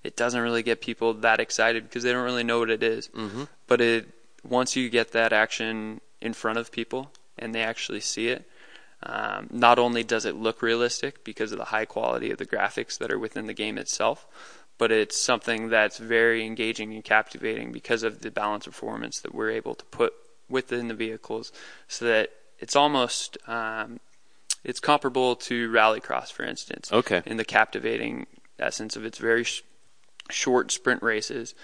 It 0.04 0.15
doesn't 0.15 0.41
really 0.41 0.63
get 0.63 0.82
people 0.82 1.13
that 1.15 1.39
excited 1.39 1.84
because 1.84 2.04
they 2.04 2.12
don't 2.12 2.23
really 2.23 2.45
know 2.45 2.60
what 2.60 2.69
it 2.69 2.84
is. 2.84 3.08
Mm-hmm. 3.10 3.43
But 3.67 3.82
it 3.82 4.08
once 4.43 4.75
you 4.75 4.89
get 4.89 5.12
that 5.12 5.34
action 5.34 6.02
in 6.21 6.34
front 6.34 6.60
of 6.60 6.71
people 6.71 7.12
and 7.38 7.54
they 7.54 7.62
actually 7.62 7.99
see 7.99 8.28
it, 8.28 8.49
um, 9.03 9.47
not 9.51 9.79
only 9.79 10.03
does 10.03 10.25
it 10.25 10.35
look 10.35 10.62
realistic 10.62 11.23
because 11.23 11.51
of 11.51 11.57
the 11.57 11.65
high 11.65 11.85
quality 11.85 12.31
of 12.31 12.38
the 12.38 12.45
graphics 12.45 12.97
that 12.97 13.12
are 13.12 13.19
within 13.19 13.47
the 13.47 13.53
game 13.53 13.77
itself, 13.77 14.27
but 14.77 14.91
it's 14.91 15.19
something 15.19 15.69
that's 15.69 15.97
very 15.97 16.45
engaging 16.45 16.93
and 16.93 17.03
captivating 17.03 17.71
because 17.71 18.03
of 18.03 18.21
the 18.21 18.31
balance 18.31 18.67
of 18.67 18.73
performance 18.73 19.19
that 19.19 19.33
we're 19.33 19.51
able 19.51 19.75
to 19.75 19.85
put 19.85 20.13
within 20.49 20.88
the 20.88 20.93
vehicles, 20.93 21.51
so 21.88 22.05
that 22.05 22.31
it's 22.59 22.75
almost 22.75 23.38
um, 23.47 23.99
it's 24.63 24.79
comparable 24.79 25.35
to 25.35 25.69
rallycross, 25.69 26.31
for 26.31 26.43
instance. 26.43 26.91
Okay. 26.91 27.21
In 27.25 27.38
the 27.38 27.45
captivating 27.45 28.25
essence 28.57 28.95
of 28.95 29.05
its 29.05 29.17
very 29.17 29.43
sh- 29.43 29.63
short 30.29 30.71
sprint 30.71 31.01
races, 31.01 31.55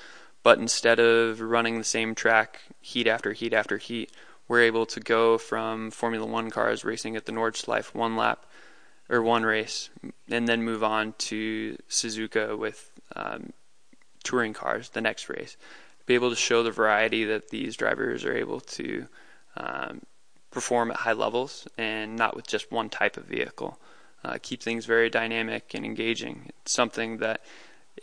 but 0.44 0.60
instead 0.60 1.00
of 1.00 1.42
running 1.42 1.78
the 1.78 1.84
same 1.84 2.16
track 2.16 2.62
heat 2.80 3.08
after 3.08 3.34
heat 3.34 3.54
after 3.54 3.78
heat, 3.78 4.12
we're 4.48 4.62
able 4.62 4.86
to 4.88 5.00
go 5.00 5.38
from 5.38 5.92
Formula 5.92 6.26
One 6.26 6.52
cars 6.52 6.84
racing 6.84 7.16
at 7.16 7.26
the 7.26 7.32
Nordschleife 7.32 7.94
one 7.94 8.16
lap 8.16 8.46
or 9.10 9.22
one 9.22 9.44
race, 9.44 9.90
and 10.30 10.48
then 10.48 10.64
move 10.64 10.84
on 10.84 11.14
to 11.18 11.78
Suzuka 11.90 12.58
with 12.58 12.92
um, 13.16 13.54
touring 14.24 14.54
cars 14.54 14.90
the 14.90 15.02
next 15.02 15.30
race. 15.30 15.58
Be 16.06 16.16
able 16.16 16.30
to 16.30 16.36
show 16.36 16.64
the 16.64 16.72
variety 16.72 17.24
that 17.26 17.50
these 17.50 17.76
drivers 17.76 18.26
are 18.26 18.36
able 18.36 18.60
to 18.62 19.08
um, 19.58 20.02
perform 20.52 20.92
at 20.92 20.98
high 20.98 21.14
levels 21.14 21.68
and 21.78 22.16
not 22.16 22.36
with 22.36 22.48
just 22.48 22.72
one 22.72 22.90
type 22.90 23.18
of 23.18 23.26
vehicle. 23.26 23.80
Uh, 24.24 24.38
keep 24.42 24.62
things 24.62 24.86
very 24.86 25.10
dynamic 25.10 25.74
and 25.74 25.86
engaging. 25.86 26.50
It's 26.62 26.72
something 26.72 27.18
that 27.18 27.42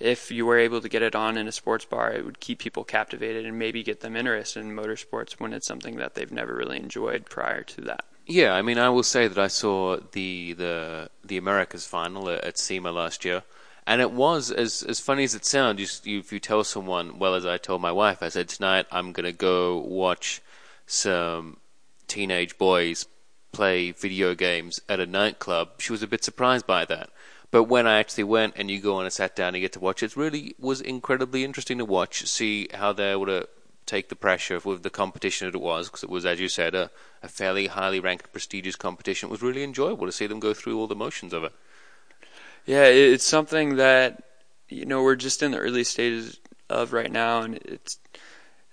if 0.01 0.31
you 0.31 0.47
were 0.47 0.59
able 0.59 0.81
to 0.81 0.89
get 0.89 1.03
it 1.03 1.15
on 1.15 1.37
in 1.37 1.49
a 1.49 1.53
sports 1.53 1.85
bar, 1.85 2.13
it 2.13 2.25
would 2.25 2.41
keep 2.41 2.59
people 2.59 2.85
captivated 2.85 3.45
and 3.45 3.59
maybe 3.59 3.83
get 3.83 4.01
them 4.01 4.17
interested 4.17 4.61
in 4.61 4.75
motorsports 4.75 5.33
when 5.33 5.53
it's 5.53 5.67
something 5.67 5.97
that 5.97 6.15
they've 6.15 6.33
never 6.33 6.55
really 6.55 6.79
enjoyed 6.79 7.27
prior 7.27 7.63
to 7.63 7.81
that. 7.83 8.05
Yeah, 8.27 8.55
I 8.55 8.63
mean, 8.63 8.79
I 8.79 8.89
will 8.89 9.03
say 9.03 9.29
that 9.29 9.39
I 9.39 9.49
saw 9.49 9.99
the 10.13 10.53
the 10.55 11.11
the 11.25 11.37
Americas 11.37 11.87
final 11.87 12.29
at, 12.31 12.45
at 12.45 12.59
SEMA 12.59 12.93
last 12.93 13.25
year, 13.25 13.43
and 13.87 14.01
it 14.01 14.13
was 14.13 14.51
as 14.51 14.83
as 14.83 15.01
funny 15.01 15.25
as 15.25 15.35
it 15.35 15.45
sounds. 15.45 16.07
You, 16.07 16.21
if 16.21 16.33
you 16.33 16.39
tell 16.39 16.63
someone, 16.65 17.19
well, 17.19 17.35
as 17.35 17.45
I 17.45 17.59
told 17.59 17.83
my 17.83 17.93
wife, 17.93 18.23
I 18.23 18.29
said 18.29 18.49
tonight 18.49 18.87
I'm 18.93 19.13
gonna 19.13 19.33
go 19.33 19.79
watch 19.79 20.41
some 20.87 21.59
teenage 22.07 22.59
boys 22.59 23.07
play 23.53 23.91
video 23.91 24.35
games 24.35 24.81
at 24.89 25.01
a 25.01 25.07
nightclub. 25.07 25.73
She 25.79 25.93
was 25.93 26.03
a 26.03 26.07
bit 26.07 26.25
surprised 26.25 26.67
by 26.67 26.85
that. 26.87 27.11
But 27.53 27.65
when 27.65 27.87
I 27.87 28.01
actually 28.01 28.25
went 28.25 28.55
and 28.57 28.71
you 28.71 28.81
go 28.81 28.97
on 28.97 29.05
and 29.05 29.13
sat 29.13 29.37
down 29.37 29.55
and 29.55 29.61
get 29.61 29.73
to 29.75 29.81
watch 29.81 30.03
it, 30.03 30.13
it 30.13 30.17
really 30.17 30.57
was 30.59 30.81
incredibly 30.81 31.45
interesting 31.45 31.79
to 31.79 31.85
watch, 31.85 32.27
see 32.27 32.67
how 32.73 32.93
they 32.93 33.15
were 33.15 33.27
to 33.27 33.49
take 33.85 34.09
the 34.09 34.17
pressure 34.17 34.59
with 34.65 34.83
the 34.83 34.91
competition 34.91 35.47
that 35.47 35.55
it 35.55 35.61
was, 35.61 35.89
because 35.89 36.03
it 36.03 36.09
was, 36.09 36.25
as 36.25 36.41
you 36.41 36.49
said, 36.49 36.75
a, 36.75 36.91
a 37.23 37.29
fairly 37.29 37.67
highly 37.67 38.01
ranked, 38.01 38.33
prestigious 38.33 38.75
competition. 38.75 39.29
It 39.29 39.33
was 39.33 39.43
really 39.43 39.63
enjoyable 39.63 40.07
to 40.07 40.13
see 40.13 40.27
them 40.27 40.41
go 40.41 40.55
through 40.55 40.79
all 40.79 40.87
the 40.87 40.95
motions 40.97 41.35
of 41.35 41.45
it. 41.45 41.53
Yeah, 42.65 42.85
it's 42.85 43.25
something 43.25 43.77
that 43.77 44.23
you 44.69 44.87
know 44.87 45.03
we're 45.03 45.17
just 45.17 45.43
in 45.43 45.51
the 45.51 45.59
early 45.59 45.85
stages 45.85 46.39
of 46.71 46.95
right 46.95 47.11
now, 47.13 47.43
and 47.43 47.57
it's 47.57 47.99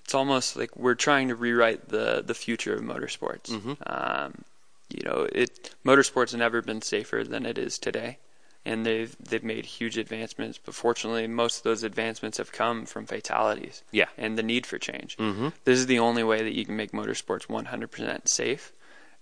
it's 0.05 0.13
almost 0.13 0.55
like 0.55 0.75
we're 0.77 0.95
trying 0.95 1.27
to 1.27 1.35
rewrite 1.35 1.89
the 1.89 2.23
the 2.25 2.33
future 2.33 2.75
of 2.75 2.81
motorsports. 2.81 3.49
Mhm. 3.49 3.77
Um, 3.85 4.45
you 4.89 5.03
know, 5.03 5.27
it 5.31 5.75
motorsports 5.83 6.31
have 6.31 6.39
never 6.39 6.61
been 6.61 6.81
safer 6.81 7.23
than 7.23 7.45
it 7.45 7.57
is 7.57 7.77
today, 7.77 8.19
and 8.69 8.85
they've 8.85 9.15
they've 9.19 9.43
made 9.43 9.65
huge 9.65 9.97
advancements. 9.97 10.59
But 10.63 10.75
fortunately, 10.75 11.25
most 11.27 11.57
of 11.57 11.63
those 11.63 11.81
advancements 11.81 12.37
have 12.37 12.51
come 12.51 12.85
from 12.85 13.07
fatalities. 13.07 13.83
Yeah. 13.91 14.05
and 14.15 14.37
the 14.37 14.43
need 14.43 14.67
for 14.67 14.77
change. 14.77 15.17
Mm-hmm. 15.17 15.49
This 15.65 15.79
is 15.79 15.87
the 15.87 15.97
only 15.97 16.23
way 16.23 16.43
that 16.43 16.53
you 16.55 16.65
can 16.65 16.75
make 16.75 16.91
motorsports 16.91 17.47
100% 17.47 18.27
safe, 18.27 18.71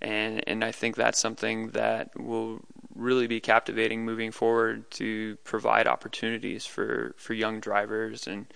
and 0.01 0.43
and 0.47 0.65
I 0.65 0.73
think 0.73 0.97
that's 0.97 1.19
something 1.19 1.69
that 1.69 2.19
will 2.19 2.59
really 2.93 3.27
be 3.27 3.39
captivating 3.39 4.03
moving 4.03 4.31
forward 4.31 4.91
to 4.91 5.37
provide 5.45 5.87
opportunities 5.87 6.65
for 6.65 7.15
for 7.17 7.33
young 7.33 7.61
drivers 7.61 8.27
and 8.27 8.47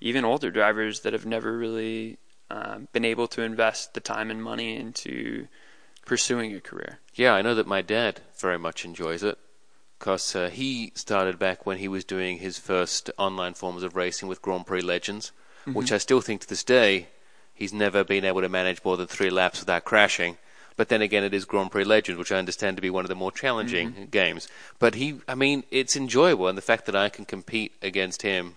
even 0.00 0.24
older 0.24 0.50
drivers 0.50 1.00
that 1.00 1.12
have 1.12 1.26
never 1.26 1.56
really 1.56 2.18
um, 2.50 2.88
been 2.92 3.04
able 3.04 3.28
to 3.28 3.42
invest 3.42 3.94
the 3.94 4.00
time 4.00 4.32
and 4.32 4.42
money 4.42 4.74
into 4.74 5.46
pursuing 6.06 6.52
a 6.56 6.60
career. 6.60 6.98
Yeah, 7.14 7.34
I 7.34 7.42
know 7.42 7.54
that 7.54 7.68
my 7.68 7.82
dad 7.82 8.22
very 8.36 8.58
much 8.58 8.84
enjoys 8.84 9.22
it 9.22 9.38
because 10.00 10.34
uh, 10.34 10.48
he 10.48 10.90
started 10.94 11.38
back 11.38 11.66
when 11.66 11.76
he 11.76 11.86
was 11.86 12.04
doing 12.04 12.38
his 12.38 12.58
first 12.58 13.10
online 13.18 13.52
forms 13.52 13.82
of 13.82 13.94
racing 13.94 14.28
with 14.28 14.40
Grand 14.40 14.66
Prix 14.66 14.80
Legends, 14.80 15.30
which 15.74 15.92
I 15.92 15.98
still 15.98 16.22
think 16.22 16.40
to 16.40 16.48
this 16.48 16.64
day 16.64 17.08
he's 17.52 17.74
never 17.74 18.02
been 18.02 18.24
able 18.24 18.40
to 18.40 18.48
manage 18.48 18.82
more 18.82 18.96
than 18.96 19.06
three 19.06 19.28
laps 19.28 19.60
without 19.60 19.84
crashing. 19.84 20.38
But 20.78 20.88
then 20.88 21.02
again, 21.02 21.22
it 21.22 21.34
is 21.34 21.44
Grand 21.44 21.70
Prix 21.70 21.84
Legends, 21.84 22.18
which 22.18 22.32
I 22.32 22.38
understand 22.38 22.78
to 22.78 22.80
be 22.80 22.88
one 22.88 23.04
of 23.04 23.10
the 23.10 23.14
more 23.14 23.30
challenging 23.30 24.08
games. 24.10 24.48
But 24.78 24.94
he, 24.94 25.20
I 25.28 25.34
mean, 25.34 25.64
it's 25.70 25.96
enjoyable, 25.96 26.48
and 26.48 26.56
the 26.56 26.62
fact 26.62 26.86
that 26.86 26.96
I 26.96 27.10
can 27.10 27.26
compete 27.26 27.74
against 27.82 28.22
him, 28.22 28.56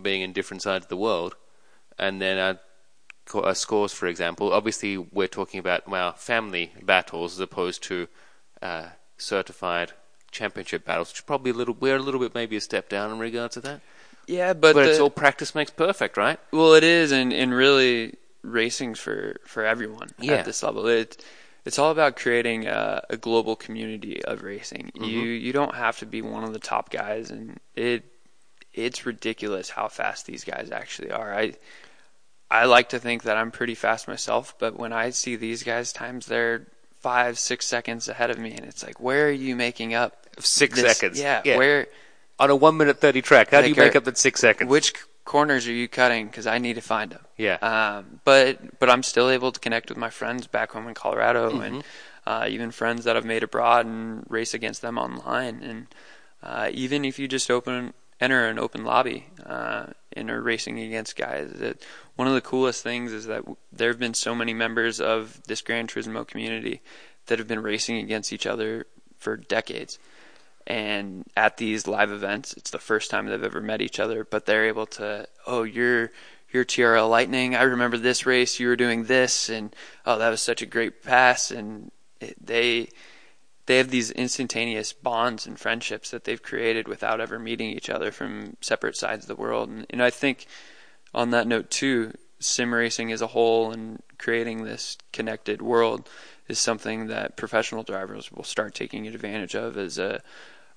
being 0.00 0.20
in 0.20 0.34
different 0.34 0.62
sides 0.62 0.84
of 0.84 0.90
the 0.90 0.96
world, 0.98 1.36
and 1.98 2.20
then 2.20 2.58
uh, 3.34 3.54
scores, 3.54 3.94
for 3.94 4.08
example. 4.08 4.52
Obviously, 4.52 4.98
we're 4.98 5.26
talking 5.26 5.58
about 5.58 5.88
well, 5.88 6.12
family 6.12 6.72
battles 6.82 7.32
as 7.32 7.40
opposed 7.40 7.82
to 7.84 8.08
uh, 8.60 8.88
certified 9.16 9.94
championship 10.32 10.84
battles, 10.84 11.10
which 11.10 11.18
is 11.18 11.24
probably 11.24 11.52
a 11.52 11.54
little. 11.54 11.76
We're 11.78 11.96
a 11.96 12.00
little 12.00 12.20
bit 12.20 12.34
maybe 12.34 12.56
a 12.56 12.60
step 12.60 12.88
down 12.88 13.12
in 13.12 13.18
regards 13.18 13.54
to 13.54 13.60
that. 13.60 13.80
Yeah, 14.26 14.52
but, 14.52 14.74
But, 14.74 14.86
it's 14.86 15.00
all 15.00 15.10
practice 15.10 15.54
makes 15.54 15.70
perfect, 15.70 16.16
right? 16.16 16.38
Well, 16.52 16.74
it 16.74 16.84
is, 16.84 17.10
and, 17.10 17.32
and 17.32 17.52
really, 17.52 18.14
racing's 18.42 19.00
for, 19.00 19.36
for 19.44 19.64
everyone 19.64 20.10
Yeah. 20.20 20.34
at 20.34 20.44
this 20.44 20.62
level. 20.62 20.86
It, 20.86 21.24
it's 21.64 21.78
all 21.78 21.90
about 21.90 22.16
creating 22.16 22.66
a, 22.66 23.02
a 23.10 23.16
global 23.16 23.56
community 23.56 24.24
of 24.24 24.42
racing. 24.42 24.90
Mm-hmm. 24.94 25.04
You 25.04 25.20
you 25.22 25.52
don't 25.52 25.74
have 25.74 25.98
to 26.00 26.06
be 26.06 26.22
one 26.22 26.44
of 26.44 26.52
the 26.52 26.58
top 26.58 26.90
guys, 26.90 27.30
and 27.30 27.60
it 27.76 28.04
it's 28.74 29.06
ridiculous 29.06 29.70
how 29.70 29.88
fast 29.88 30.26
these 30.26 30.44
guys 30.44 30.70
actually 30.72 31.10
are. 31.10 31.34
I 31.34 31.54
I 32.50 32.64
like 32.64 32.90
to 32.90 32.98
think 32.98 33.22
that 33.24 33.36
I'm 33.36 33.50
pretty 33.50 33.74
fast 33.74 34.08
myself, 34.08 34.54
but 34.58 34.78
when 34.78 34.92
I 34.92 35.10
see 35.10 35.36
these 35.36 35.62
guys, 35.62 35.92
times 35.92 36.26
they're 36.26 36.66
five 37.00 37.38
six 37.38 37.66
seconds 37.66 38.08
ahead 38.08 38.30
of 38.30 38.38
me, 38.38 38.52
and 38.52 38.64
it's 38.66 38.82
like, 38.84 39.00
where 39.00 39.28
are 39.28 39.30
you 39.30 39.54
making 39.56 39.94
up 39.94 40.21
Six 40.46 40.80
this- 40.80 40.96
seconds. 40.98 41.20
Yeah, 41.20 41.42
Yeah. 41.44 41.56
where 41.56 41.86
On 42.38 42.50
a 42.50 42.56
one 42.56 42.76
minute 42.76 42.98
thirty 43.00 43.22
track, 43.22 43.50
how 43.50 43.60
do 43.60 43.68
you 43.68 43.74
make 43.74 43.94
are- 43.94 43.98
up 43.98 44.04
that 44.04 44.18
six 44.18 44.40
seconds? 44.40 44.68
which 44.70 44.94
corners 45.24 45.68
are 45.68 45.72
you 45.72 45.86
cutting? 45.86 46.26
Because 46.26 46.46
I 46.46 46.58
need 46.58 46.74
to 46.74 46.80
find 46.80 47.12
them. 47.12 47.20
Yeah. 47.36 47.54
Um, 47.62 48.20
but 48.24 48.78
but 48.80 48.90
I'm 48.90 49.02
still 49.02 49.28
able 49.30 49.52
to 49.52 49.60
connect 49.60 49.88
with 49.90 49.98
my 49.98 50.10
friends 50.10 50.46
back 50.48 50.72
home 50.72 50.88
in 50.88 50.94
Colorado, 50.94 51.60
and 51.60 51.84
uh, 52.26 52.46
even 52.48 52.70
friends 52.72 53.04
that 53.04 53.16
I've 53.16 53.24
made 53.24 53.42
abroad, 53.44 53.86
and 53.86 54.24
race 54.28 54.54
against 54.54 54.82
them 54.82 54.98
online. 54.98 55.62
And 55.62 55.86
uh, 56.42 56.70
even 56.72 57.04
if 57.04 57.18
you 57.18 57.28
just 57.28 57.50
open 57.50 57.92
enter 58.20 58.46
an 58.48 58.58
open 58.58 58.84
lobby 58.84 59.26
uh, 59.44 59.86
and 60.12 60.30
are 60.30 60.40
racing 60.40 60.78
against 60.80 61.16
guys, 61.16 61.50
that 61.54 61.82
one 62.16 62.26
of 62.28 62.34
the 62.34 62.40
coolest 62.40 62.82
things 62.82 63.12
is 63.12 63.26
that 63.26 63.38
w- 63.38 63.56
there 63.72 63.88
have 63.88 63.98
been 63.98 64.14
so 64.14 64.34
many 64.34 64.54
members 64.54 65.00
of 65.00 65.42
this 65.46 65.60
Gran 65.60 65.86
Turismo 65.88 66.26
community 66.26 66.80
that 67.26 67.38
have 67.38 67.48
been 67.48 67.62
racing 67.62 67.96
against 67.98 68.32
each 68.32 68.46
other 68.46 68.86
for 69.18 69.36
decades. 69.36 69.98
And 70.66 71.24
at 71.36 71.56
these 71.56 71.86
live 71.86 72.12
events, 72.12 72.54
it's 72.54 72.70
the 72.70 72.78
first 72.78 73.10
time 73.10 73.26
they've 73.26 73.42
ever 73.42 73.60
met 73.60 73.82
each 73.82 73.98
other, 73.98 74.24
but 74.24 74.46
they're 74.46 74.66
able 74.66 74.86
to, 74.86 75.26
oh, 75.46 75.64
you're 75.64 76.10
TRL 76.52 77.08
Lightning. 77.08 77.56
I 77.56 77.62
remember 77.62 77.98
this 77.98 78.26
race. 78.26 78.60
You 78.60 78.68
were 78.68 78.76
doing 78.76 79.04
this, 79.04 79.48
and 79.48 79.74
oh, 80.06 80.18
that 80.18 80.28
was 80.28 80.42
such 80.42 80.62
a 80.62 80.66
great 80.66 81.02
pass. 81.02 81.50
And 81.50 81.90
it, 82.20 82.36
they 82.44 82.88
they 83.66 83.78
have 83.78 83.90
these 83.90 84.10
instantaneous 84.10 84.92
bonds 84.92 85.46
and 85.46 85.58
friendships 85.58 86.10
that 86.10 86.24
they've 86.24 86.42
created 86.42 86.88
without 86.88 87.20
ever 87.20 87.38
meeting 87.38 87.70
each 87.70 87.88
other 87.88 88.10
from 88.10 88.56
separate 88.60 88.96
sides 88.96 89.24
of 89.24 89.28
the 89.28 89.40
world. 89.40 89.68
And, 89.68 89.86
and 89.90 90.02
I 90.02 90.10
think 90.10 90.46
on 91.14 91.30
that 91.30 91.46
note 91.46 91.70
too, 91.70 92.12
sim 92.40 92.74
racing 92.74 93.12
as 93.12 93.22
a 93.22 93.28
whole 93.28 93.70
and 93.70 94.02
creating 94.18 94.64
this 94.64 94.98
connected 95.12 95.62
world 95.62 96.08
is 96.48 96.58
something 96.58 97.06
that 97.06 97.36
professional 97.36 97.82
drivers 97.82 98.32
will 98.32 98.44
start 98.44 98.74
taking 98.74 99.06
advantage 99.06 99.54
of 99.54 99.76
as 99.76 99.98
a 99.98 100.22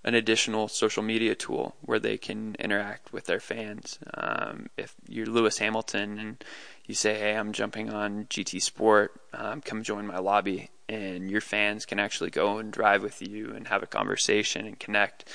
an 0.04 0.14
additional 0.14 0.68
social 0.68 1.02
media 1.02 1.34
tool 1.34 1.76
where 1.82 1.98
they 1.98 2.16
can 2.16 2.56
interact 2.60 3.12
with 3.12 3.26
their 3.26 3.40
fans. 3.40 3.98
Um, 4.14 4.70
if 4.78 4.94
you're 5.10 5.26
Lewis 5.26 5.58
Hamilton 5.58 6.20
and 6.20 6.44
you 6.86 6.94
say, 6.94 7.18
"Hey, 7.18 7.36
I'm 7.36 7.54
jumping 7.54 7.92
on 7.92 8.28
GT 8.28 8.60
Sport, 8.60 9.20
um, 9.34 9.62
come 9.62 9.82
join 9.82 10.06
my 10.06 10.20
lobby," 10.20 10.70
and 10.88 11.32
your 11.32 11.42
fans 11.42 11.88
can 11.88 12.00
actually 12.00 12.30
go 12.30 12.60
and 12.60 12.72
drive 12.72 13.02
with 13.02 13.20
you 13.20 13.52
and 13.56 13.68
have 13.68 13.82
a 13.82 13.88
conversation 13.88 14.68
and 14.68 14.80
connect 14.80 15.28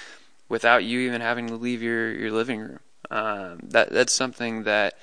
without 0.49 0.85
you 0.85 1.01
even 1.01 1.21
having 1.21 1.49
to 1.49 1.57
leave 1.57 1.83
your 1.83 2.13
your 2.13 2.31
living 2.31 2.61
room. 2.61 2.81
Um, 3.11 3.59
that 3.65 3.91
that's 3.91 4.13
something 4.13 4.63
that 4.63 4.97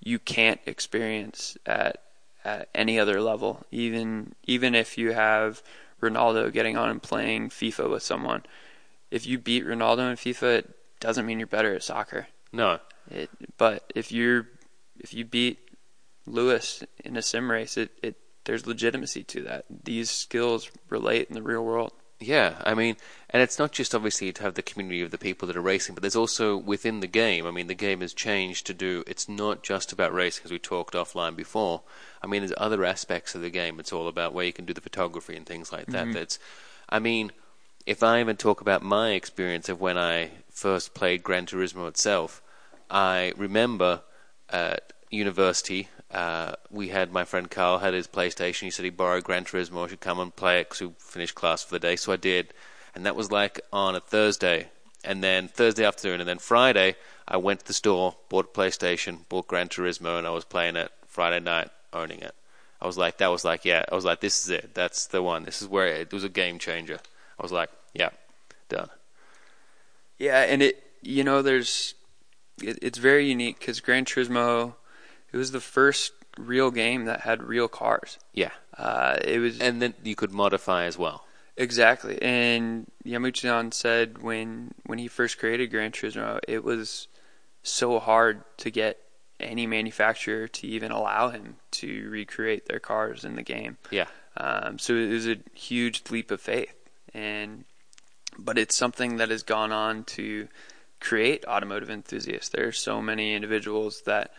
you 0.00 0.18
can't 0.18 0.60
experience 0.66 1.56
at 1.64 2.02
at 2.48 2.68
any 2.74 2.98
other 2.98 3.20
level. 3.20 3.64
Even 3.70 4.34
even 4.44 4.74
if 4.74 4.96
you 4.98 5.12
have 5.12 5.62
Ronaldo 6.00 6.52
getting 6.52 6.76
on 6.76 6.90
and 6.90 7.02
playing 7.02 7.50
FIFA 7.50 7.90
with 7.90 8.02
someone 8.02 8.44
if 9.10 9.26
you 9.26 9.38
beat 9.38 9.66
Ronaldo 9.66 10.10
in 10.10 10.16
FIFA, 10.16 10.58
it 10.58 10.74
doesn't 11.00 11.26
mean 11.26 11.38
you're 11.38 11.46
better 11.46 11.74
at 11.74 11.82
soccer. 11.82 12.28
No. 12.52 12.78
It, 13.10 13.30
but 13.56 13.90
if 13.94 14.12
you're 14.12 14.48
if 14.98 15.14
you 15.14 15.24
beat 15.24 15.58
Lewis 16.26 16.84
in 17.04 17.16
a 17.16 17.22
sim 17.22 17.50
race, 17.50 17.76
it, 17.76 17.90
it 18.02 18.16
there's 18.44 18.66
legitimacy 18.66 19.24
to 19.24 19.42
that. 19.42 19.64
These 19.84 20.10
skills 20.10 20.70
relate 20.88 21.28
in 21.28 21.34
the 21.34 21.42
real 21.42 21.64
world. 21.64 21.92
Yeah, 22.20 22.60
I 22.64 22.74
mean, 22.74 22.96
and 23.30 23.42
it's 23.42 23.60
not 23.60 23.70
just 23.70 23.94
obviously 23.94 24.32
to 24.32 24.42
have 24.42 24.54
the 24.54 24.62
community 24.62 25.02
of 25.02 25.12
the 25.12 25.18
people 25.18 25.46
that 25.46 25.56
are 25.56 25.60
racing, 25.60 25.94
but 25.94 26.02
there's 26.02 26.16
also 26.16 26.56
within 26.56 26.98
the 26.98 27.06
game. 27.06 27.46
I 27.46 27.52
mean, 27.52 27.68
the 27.68 27.74
game 27.74 28.00
has 28.00 28.12
changed 28.12 28.66
to 28.66 28.74
do. 28.74 29.04
It's 29.06 29.28
not 29.28 29.62
just 29.62 29.92
about 29.92 30.12
racing, 30.12 30.46
as 30.46 30.50
we 30.50 30.58
talked 30.58 30.94
offline 30.94 31.36
before. 31.36 31.82
I 32.20 32.26
mean, 32.26 32.40
there's 32.40 32.52
other 32.56 32.84
aspects 32.84 33.36
of 33.36 33.42
the 33.42 33.50
game. 33.50 33.78
It's 33.78 33.92
all 33.92 34.08
about 34.08 34.34
where 34.34 34.44
you 34.44 34.52
can 34.52 34.64
do 34.64 34.74
the 34.74 34.80
photography 34.80 35.36
and 35.36 35.46
things 35.46 35.72
like 35.72 35.86
that. 35.86 36.06
Mm-hmm. 36.06 36.12
That's, 36.14 36.40
I 36.88 36.98
mean, 36.98 37.30
if 37.86 38.02
I 38.02 38.18
even 38.20 38.36
talk 38.36 38.60
about 38.60 38.82
my 38.82 39.12
experience 39.12 39.68
of 39.68 39.80
when 39.80 39.96
I 39.96 40.30
first 40.50 40.94
played 40.94 41.22
Gran 41.22 41.46
Turismo 41.46 41.86
itself, 41.86 42.42
I 42.90 43.32
remember 43.36 44.02
at 44.50 44.92
university, 45.10 45.88
uh, 46.10 46.52
we 46.70 46.88
had 46.88 47.12
my 47.12 47.24
friend 47.24 47.50
Carl 47.50 47.78
had 47.78 47.94
his 47.94 48.06
PlayStation. 48.06 48.62
He 48.62 48.70
said 48.70 48.84
he 48.84 48.90
borrowed 48.90 49.24
Gran 49.24 49.44
Turismo. 49.44 49.84
I 49.84 49.88
should 49.88 50.00
come 50.00 50.20
and 50.20 50.34
play 50.34 50.60
it 50.60 50.68
because 50.68 50.80
we 50.80 50.94
finished 50.98 51.34
class 51.34 51.62
for 51.62 51.74
the 51.74 51.78
day. 51.78 51.96
So 51.96 52.12
I 52.12 52.16
did, 52.16 52.54
and 52.94 53.04
that 53.04 53.16
was 53.16 53.30
like 53.30 53.60
on 53.72 53.94
a 53.94 54.00
Thursday. 54.00 54.68
And 55.04 55.22
then 55.22 55.46
Thursday 55.46 55.84
afternoon, 55.84 56.20
and 56.20 56.28
then 56.28 56.38
Friday, 56.38 56.96
I 57.26 57.36
went 57.36 57.60
to 57.60 57.66
the 57.66 57.72
store, 57.72 58.16
bought 58.28 58.46
a 58.46 58.58
PlayStation, 58.58 59.28
bought 59.28 59.46
Gran 59.46 59.68
Turismo, 59.68 60.18
and 60.18 60.26
I 60.26 60.30
was 60.30 60.44
playing 60.44 60.74
it 60.74 60.90
Friday 61.06 61.38
night, 61.38 61.70
owning 61.92 62.20
it. 62.20 62.34
I 62.80 62.86
was 62.86 62.98
like, 62.98 63.18
that 63.18 63.28
was 63.28 63.44
like, 63.44 63.64
yeah, 63.64 63.84
I 63.90 63.94
was 63.94 64.04
like, 64.04 64.20
this 64.20 64.44
is 64.44 64.50
it. 64.50 64.74
That's 64.74 65.06
the 65.06 65.22
one. 65.22 65.44
This 65.44 65.62
is 65.62 65.68
where 65.68 65.86
it, 65.86 66.00
it 66.00 66.12
was 66.12 66.24
a 66.24 66.28
game 66.28 66.58
changer. 66.58 66.98
I 67.38 67.42
was 67.42 67.52
like, 67.52 67.70
yeah, 67.94 68.10
done. 68.68 68.90
Yeah, 70.18 70.42
and 70.42 70.62
it 70.62 70.82
you 71.00 71.22
know 71.22 71.42
there's 71.42 71.94
it, 72.62 72.78
it's 72.82 72.98
very 72.98 73.28
unique 73.28 73.58
because 73.58 73.80
Gran 73.80 74.04
Turismo 74.04 74.74
it 75.32 75.36
was 75.36 75.52
the 75.52 75.60
first 75.60 76.12
real 76.38 76.70
game 76.70 77.06
that 77.06 77.20
had 77.20 77.42
real 77.42 77.68
cars. 77.68 78.18
Yeah, 78.32 78.52
uh, 78.76 79.18
it 79.22 79.38
was, 79.38 79.60
and 79.60 79.82
then 79.82 79.94
you 80.02 80.16
could 80.16 80.32
modify 80.32 80.84
as 80.84 80.98
well. 80.98 81.24
Exactly, 81.56 82.20
and 82.22 82.90
Yamauchi 83.04 83.74
said 83.74 84.22
when 84.22 84.72
when 84.86 84.98
he 84.98 85.08
first 85.08 85.38
created 85.38 85.70
Gran 85.70 85.92
Turismo, 85.92 86.38
it 86.46 86.62
was 86.62 87.08
so 87.62 87.98
hard 87.98 88.42
to 88.58 88.70
get 88.70 88.98
any 89.40 89.66
manufacturer 89.66 90.48
to 90.48 90.66
even 90.66 90.90
allow 90.90 91.30
him 91.30 91.56
to 91.70 92.08
recreate 92.10 92.66
their 92.66 92.80
cars 92.80 93.24
in 93.24 93.36
the 93.36 93.42
game. 93.42 93.76
Yeah. 93.90 94.06
Um, 94.36 94.78
so 94.78 94.94
it 94.94 95.10
was 95.10 95.28
a 95.28 95.36
huge 95.54 96.02
leap 96.10 96.30
of 96.30 96.40
faith 96.40 96.74
and 97.14 97.64
but 98.38 98.58
it's 98.58 98.76
something 98.76 99.16
that 99.16 99.30
has 99.30 99.42
gone 99.42 99.72
on 99.72 100.04
to 100.04 100.48
create 101.00 101.44
automotive 101.46 101.90
enthusiasts. 101.90 102.50
There 102.50 102.68
are 102.68 102.72
so 102.72 103.02
many 103.02 103.34
individuals 103.34 104.02
that 104.02 104.32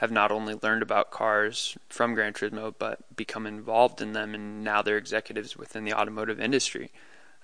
have 0.00 0.12
not 0.12 0.30
only 0.30 0.54
learned 0.62 0.82
about 0.82 1.10
cars 1.10 1.76
from 1.88 2.14
Gran 2.14 2.32
Turismo, 2.32 2.72
but 2.78 3.16
become 3.16 3.46
involved 3.48 4.00
in 4.00 4.12
them, 4.12 4.32
and 4.32 4.62
now 4.62 4.80
they're 4.80 4.96
executives 4.96 5.56
within 5.56 5.84
the 5.84 5.92
automotive 5.92 6.40
industry. 6.40 6.92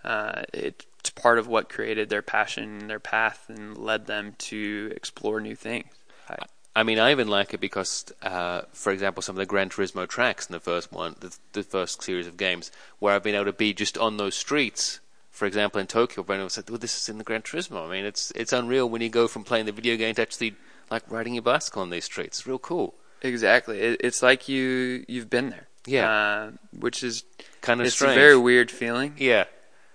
Uh, 0.04 0.42
it's 0.52 1.10
part 1.10 1.38
of 1.38 1.48
what 1.48 1.68
created 1.68 2.10
their 2.10 2.22
passion, 2.22 2.78
and 2.80 2.88
their 2.90 3.00
path, 3.00 3.46
and 3.48 3.76
led 3.76 4.06
them 4.06 4.36
to 4.38 4.92
explore 4.94 5.40
new 5.40 5.56
things. 5.56 5.86
I, 6.28 6.36
I 6.76 6.82
mean, 6.84 7.00
I 7.00 7.10
even 7.10 7.26
like 7.26 7.54
it 7.54 7.60
because, 7.60 8.04
uh, 8.22 8.62
for 8.72 8.92
example, 8.92 9.20
some 9.20 9.34
of 9.34 9.40
the 9.40 9.46
Gran 9.46 9.68
Turismo 9.68 10.06
tracks 10.08 10.46
in 10.46 10.52
the 10.52 10.60
first 10.60 10.92
one, 10.92 11.16
the, 11.18 11.36
the, 11.54 11.64
first 11.64 12.02
series 12.04 12.28
of 12.28 12.36
games, 12.36 12.70
where 13.00 13.14
I've 13.14 13.24
been 13.24 13.34
able 13.34 13.46
to 13.46 13.52
be 13.52 13.74
just 13.74 13.98
on 13.98 14.16
those 14.16 14.36
streets. 14.36 15.00
For 15.32 15.46
example, 15.46 15.80
in 15.80 15.88
Tokyo, 15.88 16.22
Brendan 16.22 16.50
said, 16.50 16.70
"Well, 16.70 16.78
this 16.78 16.96
is 16.96 17.08
in 17.08 17.18
the 17.18 17.24
Gran 17.24 17.42
Turismo." 17.42 17.88
I 17.88 17.90
mean, 17.90 18.04
it's 18.04 18.30
it's 18.36 18.52
unreal 18.52 18.88
when 18.88 19.02
you 19.02 19.08
go 19.08 19.26
from 19.26 19.42
playing 19.42 19.66
the 19.66 19.72
video 19.72 19.96
game 19.96 20.14
to 20.14 20.22
actually 20.22 20.54
like 20.90 21.10
riding 21.10 21.34
your 21.34 21.42
bicycle 21.42 21.82
on 21.82 21.90
these 21.90 22.04
streets. 22.04 22.40
It's 22.40 22.46
real 22.46 22.58
cool. 22.58 22.94
Exactly, 23.22 23.80
it, 23.80 24.00
it's 24.04 24.22
like 24.22 24.48
you 24.48 25.04
you've 25.08 25.30
been 25.30 25.50
there. 25.50 25.66
Yeah, 25.86 26.10
uh, 26.10 26.50
which 26.78 27.02
is 27.02 27.24
kind 27.60 27.80
of 27.80 27.86
it's 27.86 27.96
strange. 27.96 28.16
a 28.16 28.20
very 28.20 28.36
weird 28.36 28.70
feeling. 28.70 29.14
Yeah, 29.18 29.44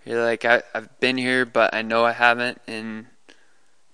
you're 0.05 0.23
like 0.23 0.45
I, 0.45 0.63
I've 0.73 0.99
been 0.99 1.17
here, 1.17 1.45
but 1.45 1.73
I 1.73 1.81
know 1.81 2.05
I 2.05 2.11
haven't, 2.11 2.59
and 2.67 3.07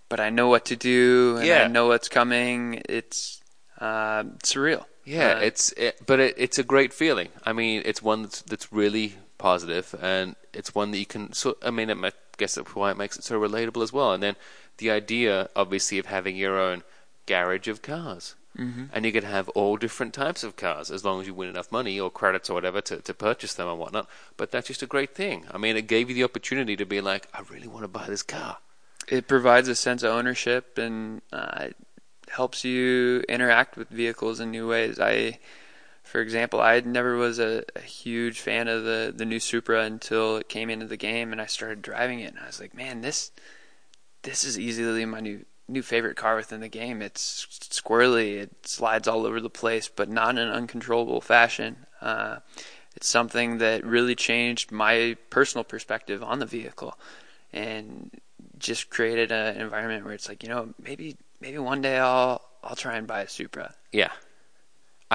but 0.09 0.19
I 0.19 0.29
know 0.29 0.47
what 0.47 0.65
to 0.65 0.75
do, 0.75 1.37
and 1.37 1.47
yeah. 1.47 1.63
I 1.63 1.67
know 1.67 1.87
what's 1.87 2.09
coming. 2.09 2.81
It's 2.87 3.41
uh, 3.79 4.23
surreal. 4.43 4.85
Yeah, 5.03 5.33
uh, 5.33 5.39
it's 5.39 5.71
it, 5.73 5.99
but 6.05 6.19
it, 6.19 6.35
it's 6.37 6.57
a 6.57 6.63
great 6.63 6.93
feeling. 6.93 7.29
I 7.45 7.53
mean, 7.53 7.81
it's 7.85 8.01
one 8.01 8.23
that's 8.23 8.41
that's 8.41 8.71
really 8.71 9.15
positive, 9.37 9.93
and 10.01 10.35
it's 10.53 10.73
one 10.73 10.91
that 10.91 10.97
you 10.97 11.05
can. 11.05 11.33
So, 11.33 11.57
I 11.61 11.71
mean, 11.71 11.91
I 11.91 12.11
guess 12.37 12.55
that's 12.55 12.75
why 12.75 12.91
it 12.91 12.97
makes 12.97 13.17
it 13.17 13.23
so 13.23 13.39
relatable 13.39 13.83
as 13.83 13.93
well. 13.93 14.13
And 14.13 14.21
then 14.21 14.35
the 14.77 14.91
idea, 14.91 15.49
obviously, 15.55 15.99
of 15.99 16.07
having 16.07 16.35
your 16.35 16.59
own 16.59 16.83
garage 17.25 17.67
of 17.67 17.81
cars. 17.81 18.35
Mm-hmm. 18.57 18.85
And 18.93 19.05
you 19.05 19.11
can 19.11 19.23
have 19.23 19.49
all 19.49 19.75
different 19.75 20.13
types 20.13 20.43
of 20.43 20.55
cars 20.55 20.89
as 20.89 21.03
long 21.03 21.19
as 21.19 21.27
you 21.27 21.33
win 21.33 21.49
enough 21.49 21.71
money 21.71 21.99
or 21.99 22.09
credits 22.09 22.49
or 22.49 22.53
whatever 22.53 22.79
to, 22.81 23.01
to 23.01 23.13
purchase 23.13 23.53
them 23.53 23.67
and 23.67 23.77
whatnot. 23.77 24.07
But 24.37 24.51
that's 24.51 24.67
just 24.67 24.81
a 24.81 24.87
great 24.87 25.13
thing. 25.13 25.45
I 25.51 25.57
mean, 25.57 25.75
it 25.75 25.87
gave 25.87 26.09
you 26.09 26.15
the 26.15 26.23
opportunity 26.23 26.77
to 26.77 26.85
be 26.85 27.01
like, 27.01 27.27
I 27.33 27.41
really 27.51 27.67
want 27.67 27.83
to 27.83 27.89
buy 27.89 28.05
this 28.07 28.23
car. 28.23 28.57
It 29.09 29.27
provides 29.27 29.67
a 29.67 29.75
sense 29.75 30.03
of 30.03 30.11
ownership 30.11 30.77
and 30.77 31.21
uh, 31.33 31.67
helps 32.29 32.63
you 32.63 33.23
interact 33.27 33.75
with 33.75 33.89
vehicles 33.89 34.39
in 34.39 34.51
new 34.51 34.67
ways. 34.67 34.99
I, 34.99 35.39
for 36.05 36.21
example, 36.21 36.61
I 36.61 36.79
never 36.79 37.15
was 37.15 37.39
a, 37.39 37.63
a, 37.75 37.81
huge 37.81 38.39
fan 38.39 38.67
of 38.67 38.83
the 38.83 39.13
the 39.15 39.25
new 39.25 39.39
Supra 39.39 39.81
until 39.81 40.37
it 40.37 40.47
came 40.47 40.69
into 40.69 40.85
the 40.85 40.97
game, 40.97 41.31
and 41.31 41.41
I 41.41 41.47
started 41.47 41.81
driving 41.81 42.19
it, 42.19 42.33
and 42.33 42.39
I 42.39 42.45
was 42.45 42.59
like, 42.59 42.73
man, 42.73 43.01
this 43.01 43.31
this 44.21 44.43
is 44.43 44.57
easily 44.57 45.05
my 45.05 45.19
new 45.19 45.45
new 45.67 45.81
favorite 45.81 46.15
car 46.15 46.35
within 46.35 46.61
the 46.61 46.67
game. 46.69 47.01
It's 47.01 47.47
squirrely, 47.71 48.37
it 48.37 48.67
slides 48.67 49.07
all 49.07 49.25
over 49.25 49.41
the 49.41 49.49
place, 49.49 49.89
but 49.89 50.09
not 50.09 50.31
in 50.31 50.37
an 50.37 50.49
uncontrollable 50.49 51.21
fashion. 51.21 51.87
Uh, 52.01 52.37
it's 52.95 53.07
something 53.07 53.57
that 53.57 53.83
really 53.83 54.15
changed 54.15 54.71
my 54.71 55.17
personal 55.29 55.63
perspective 55.63 56.23
on 56.23 56.39
the 56.39 56.45
vehicle, 56.45 56.97
and 57.51 58.11
just 58.59 58.89
created 58.89 59.31
a, 59.31 59.53
an 59.55 59.61
environment 59.61 60.05
where 60.05 60.13
it's 60.13 60.29
like, 60.29 60.43
you 60.43 60.49
know, 60.49 60.73
maybe 60.81 61.17
maybe 61.41 61.57
one 61.57 61.81
day 61.81 61.97
I'll 61.97 62.41
I'll 62.63 62.75
try 62.75 62.95
and 62.95 63.07
buy 63.07 63.21
a 63.21 63.27
Supra. 63.27 63.73
Yeah. 63.91 64.11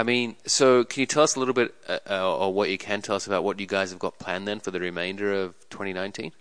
I 0.00 0.02
mean, 0.02 0.36
so 0.46 0.82
can 0.82 1.00
you 1.00 1.06
tell 1.06 1.22
us 1.22 1.36
a 1.36 1.38
little 1.38 1.52
bit, 1.52 1.74
uh, 1.86 1.98
uh 2.08 2.36
or 2.36 2.54
what 2.54 2.70
you 2.70 2.78
can 2.78 3.02
tell 3.02 3.16
us 3.16 3.26
about 3.26 3.44
what 3.44 3.60
you 3.60 3.66
guys 3.66 3.90
have 3.90 3.98
got 3.98 4.18
planned 4.18 4.48
then 4.48 4.58
for 4.58 4.70
the 4.70 4.80
remainder 4.80 5.30
of 5.30 5.54
2019? 5.68 6.32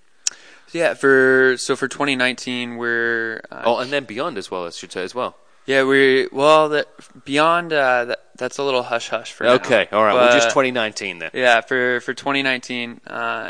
Yeah, 0.71 0.93
for 0.93 1.55
so 1.57 1.75
for 1.75 1.89
2019 1.89 2.77
we're 2.77 3.41
uh, 3.51 3.63
oh, 3.65 3.77
and 3.79 3.91
then 3.91 4.05
beyond 4.05 4.37
as 4.37 4.49
well, 4.49 4.65
I 4.65 4.69
should 4.69 4.93
say 4.93 5.03
as 5.03 5.13
well. 5.13 5.35
Yeah, 5.65 5.83
we 5.83 6.29
well 6.31 6.69
that 6.69 6.87
beyond 7.25 7.73
uh, 7.73 8.05
that 8.05 8.29
that's 8.37 8.59
a 8.59 8.63
little 8.63 8.83
hush 8.83 9.09
hush 9.09 9.33
for 9.33 9.43
now. 9.43 9.55
okay, 9.55 9.89
now. 9.91 9.97
all 9.97 10.05
right, 10.05 10.13
but, 10.13 10.29
well 10.29 10.31
just 10.31 10.51
2019 10.51 11.19
then. 11.19 11.31
Yeah, 11.33 11.59
for 11.59 11.99
for 11.99 12.13
2019, 12.13 13.01
uh, 13.07 13.49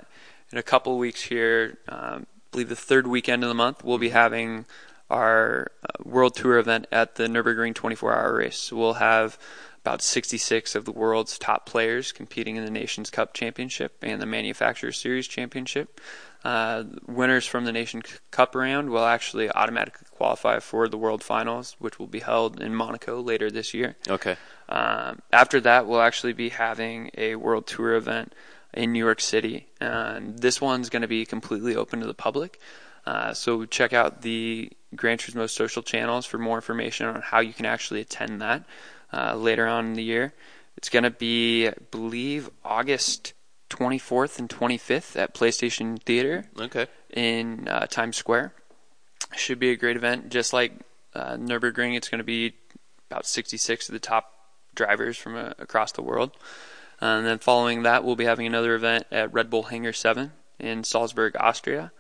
in 0.52 0.58
a 0.58 0.64
couple 0.64 0.98
weeks 0.98 1.22
here, 1.22 1.78
um, 1.88 2.26
believe 2.52 2.70
the 2.70 2.76
third 2.76 3.06
weekend 3.06 3.44
of 3.44 3.50
the 3.50 3.54
month, 3.56 3.84
we'll 3.84 4.00
be 4.00 4.10
having 4.10 4.66
our 5.10 5.72
uh, 5.84 6.04
world 6.04 6.36
tour 6.36 6.58
event 6.58 6.88
at 6.92 7.16
the 7.16 7.28
Nurburgring 7.28 7.76
24 7.76 8.16
hour 8.16 8.36
race. 8.36 8.58
So 8.58 8.76
we'll 8.76 8.94
have 8.96 9.38
about 9.82 10.02
66 10.02 10.76
of 10.76 10.86
the 10.86 10.92
world's 10.92 11.38
top 11.38 11.66
players 11.66 12.12
competing 12.12 12.56
in 12.56 12.66
the 12.66 12.72
Nations 12.72 13.10
Cup 13.10 13.34
Championship 13.34 13.98
and 14.02 14.22
the 14.22 14.26
Manufacturer 14.26 14.92
Series 14.92 15.28
Championship. 15.28 16.00
Uh, 16.44 16.84
winners 17.06 17.46
from 17.46 17.66
the 17.66 17.72
Nation 17.72 18.02
Cup 18.32 18.56
round 18.56 18.90
will 18.90 19.06
actually 19.06 19.52
automatically 19.52 20.08
qualify 20.12 20.60
for 20.60 20.88
the 20.88 20.98
World 20.98 21.22
Finals, 21.24 21.76
which 21.80 22.00
will 22.00 22.08
be 22.08 22.20
held 22.20 22.62
in 22.62 22.74
Monaco 22.74 23.22
later 23.22 23.52
this 23.52 23.74
year. 23.74 23.96
Okay. 24.08 24.38
Um, 24.70 25.22
after 25.34 25.60
that, 25.62 25.86
we'll 25.86 26.02
actually 26.02 26.34
be 26.34 26.50
having 26.50 27.12
a 27.18 27.36
World 27.36 27.68
Tour 27.68 27.96
event 27.96 28.34
in 28.74 28.94
New 28.94 29.04
York 29.04 29.20
City. 29.20 29.68
And 29.82 30.40
this 30.40 30.62
one's 30.62 30.90
going 30.90 31.02
to 31.02 31.08
be 31.08 31.26
completely 31.26 31.76
open 31.76 32.00
to 32.02 32.08
the 32.08 32.14
public. 32.14 32.60
Uh, 33.06 33.34
so 33.34 33.66
check 33.66 33.92
out 33.92 34.22
the 34.22 34.72
Gran 34.96 35.18
Turismo 35.18 35.50
social 35.50 35.82
channels 35.82 36.26
for 36.26 36.38
more 36.38 36.58
information 36.58 37.08
on 37.08 37.22
how 37.22 37.40
you 37.40 37.54
can 37.54 37.66
actually 37.66 38.02
attend 38.02 38.42
that 38.42 38.64
uh, 39.14 39.36
later 39.36 39.68
on 39.68 39.88
in 39.88 39.94
the 39.94 40.04
year. 40.04 40.34
It's 40.78 40.90
going 40.90 41.04
to 41.04 41.12
be, 41.12 41.68
I 41.68 41.74
believe, 41.92 42.50
August 42.64 43.34
24th 43.70 44.40
and 44.40 44.50
25th 44.50 45.16
at 45.18 45.34
PlayStation 45.34 46.02
Theater 46.02 46.46
Okay. 46.60 46.88
in 47.14 47.68
uh, 47.68 47.86
Times 47.88 48.18
Square. 48.18 48.54
Should 49.36 49.60
be 49.60 49.72
a 49.72 49.76
great 49.76 49.98
event. 49.98 50.30
Just 50.30 50.54
like 50.54 50.72
uh, 51.14 51.34
Nürburgring, 51.34 51.96
it's 51.96 52.10
going 52.10 52.20
to 52.20 52.24
be 52.24 52.54
about 53.12 53.26
66 53.26 53.90
of 53.90 53.94
the 53.94 54.00
top 54.00 54.34
drivers 54.76 55.18
from 55.18 55.36
uh, 55.36 55.52
across 55.60 55.92
the 55.92 56.02
world. 56.02 56.32
And 57.02 57.26
then 57.26 57.40
following 57.40 57.84
that, 57.84 58.04
we'll 58.04 58.16
be 58.16 58.26
having 58.26 58.46
another 58.48 58.76
event 58.76 59.06
at 59.12 59.34
Red 59.34 59.50
Bull 59.50 59.64
Hangar 59.64 59.94
7 59.94 60.32
in 60.60 60.84
Salzburg, 60.84 61.36
Austria, 61.40 61.92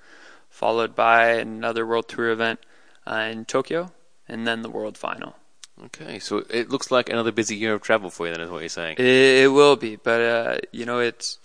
followed 0.49 0.95
by 0.95 1.31
another 1.31 1.85
World 1.85 2.07
Tour 2.09 2.29
event 2.31 2.59
uh, 3.07 3.27
in 3.31 3.45
Tokyo, 3.45 3.91
and 4.27 4.45
then 4.45 4.61
the 4.61 4.69
World 4.69 4.97
Final. 4.97 5.35
Okay. 5.85 6.19
So 6.19 6.43
it 6.49 6.69
looks 6.69 6.91
like 6.91 7.09
another 7.09 7.31
busy 7.31 7.55
year 7.55 7.73
of 7.73 7.81
travel 7.81 8.09
for 8.09 8.27
you. 8.27 8.33
Then 8.33 8.41
is 8.41 8.49
what 8.49 8.59
you're 8.61 8.69
saying. 8.69 8.95
It, 8.99 9.05
it 9.05 9.51
will 9.51 9.75
be, 9.75 9.95
but 9.95 10.21
uh, 10.21 10.57
you 10.71 10.85
know 10.85 10.99
it's 10.99 11.39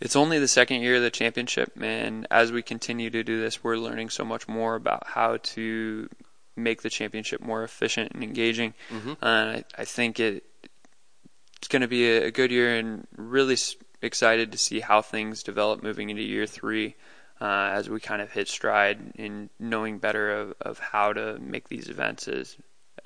it's 0.00 0.16
only 0.16 0.38
the 0.38 0.48
second 0.48 0.82
year 0.82 0.96
of 0.96 1.02
the 1.02 1.10
championship, 1.10 1.72
and 1.80 2.26
as 2.30 2.52
we 2.52 2.62
continue 2.62 3.10
to 3.10 3.22
do 3.22 3.40
this, 3.40 3.62
we're 3.62 3.76
learning 3.76 4.10
so 4.10 4.24
much 4.24 4.48
more 4.48 4.74
about 4.74 5.06
how 5.06 5.38
to 5.38 6.08
make 6.56 6.82
the 6.82 6.90
championship 6.90 7.40
more 7.40 7.62
efficient 7.64 8.12
and 8.12 8.22
engaging. 8.22 8.74
Mhm. 8.90 9.16
Uh, 9.22 9.26
I, 9.58 9.64
I 9.78 9.84
think 9.84 10.20
it 10.20 10.44
it's 11.56 11.68
going 11.68 11.82
to 11.82 11.88
be 11.88 12.06
a, 12.08 12.26
a 12.26 12.30
good 12.30 12.50
year, 12.50 12.76
and 12.76 13.06
really 13.16 13.54
s- 13.54 13.76
excited 14.02 14.52
to 14.52 14.58
see 14.58 14.80
how 14.80 15.02
things 15.02 15.42
develop 15.42 15.82
moving 15.82 16.10
into 16.10 16.22
year 16.22 16.46
three. 16.46 16.96
Uh, 17.42 17.70
as 17.72 17.88
we 17.88 17.98
kind 17.98 18.20
of 18.20 18.30
hit 18.30 18.48
stride 18.48 19.12
in 19.14 19.48
knowing 19.58 19.96
better 19.98 20.30
of, 20.30 20.54
of 20.60 20.78
how 20.78 21.10
to 21.10 21.38
make 21.38 21.70
these 21.70 21.88
events 21.88 22.28
as 22.28 22.54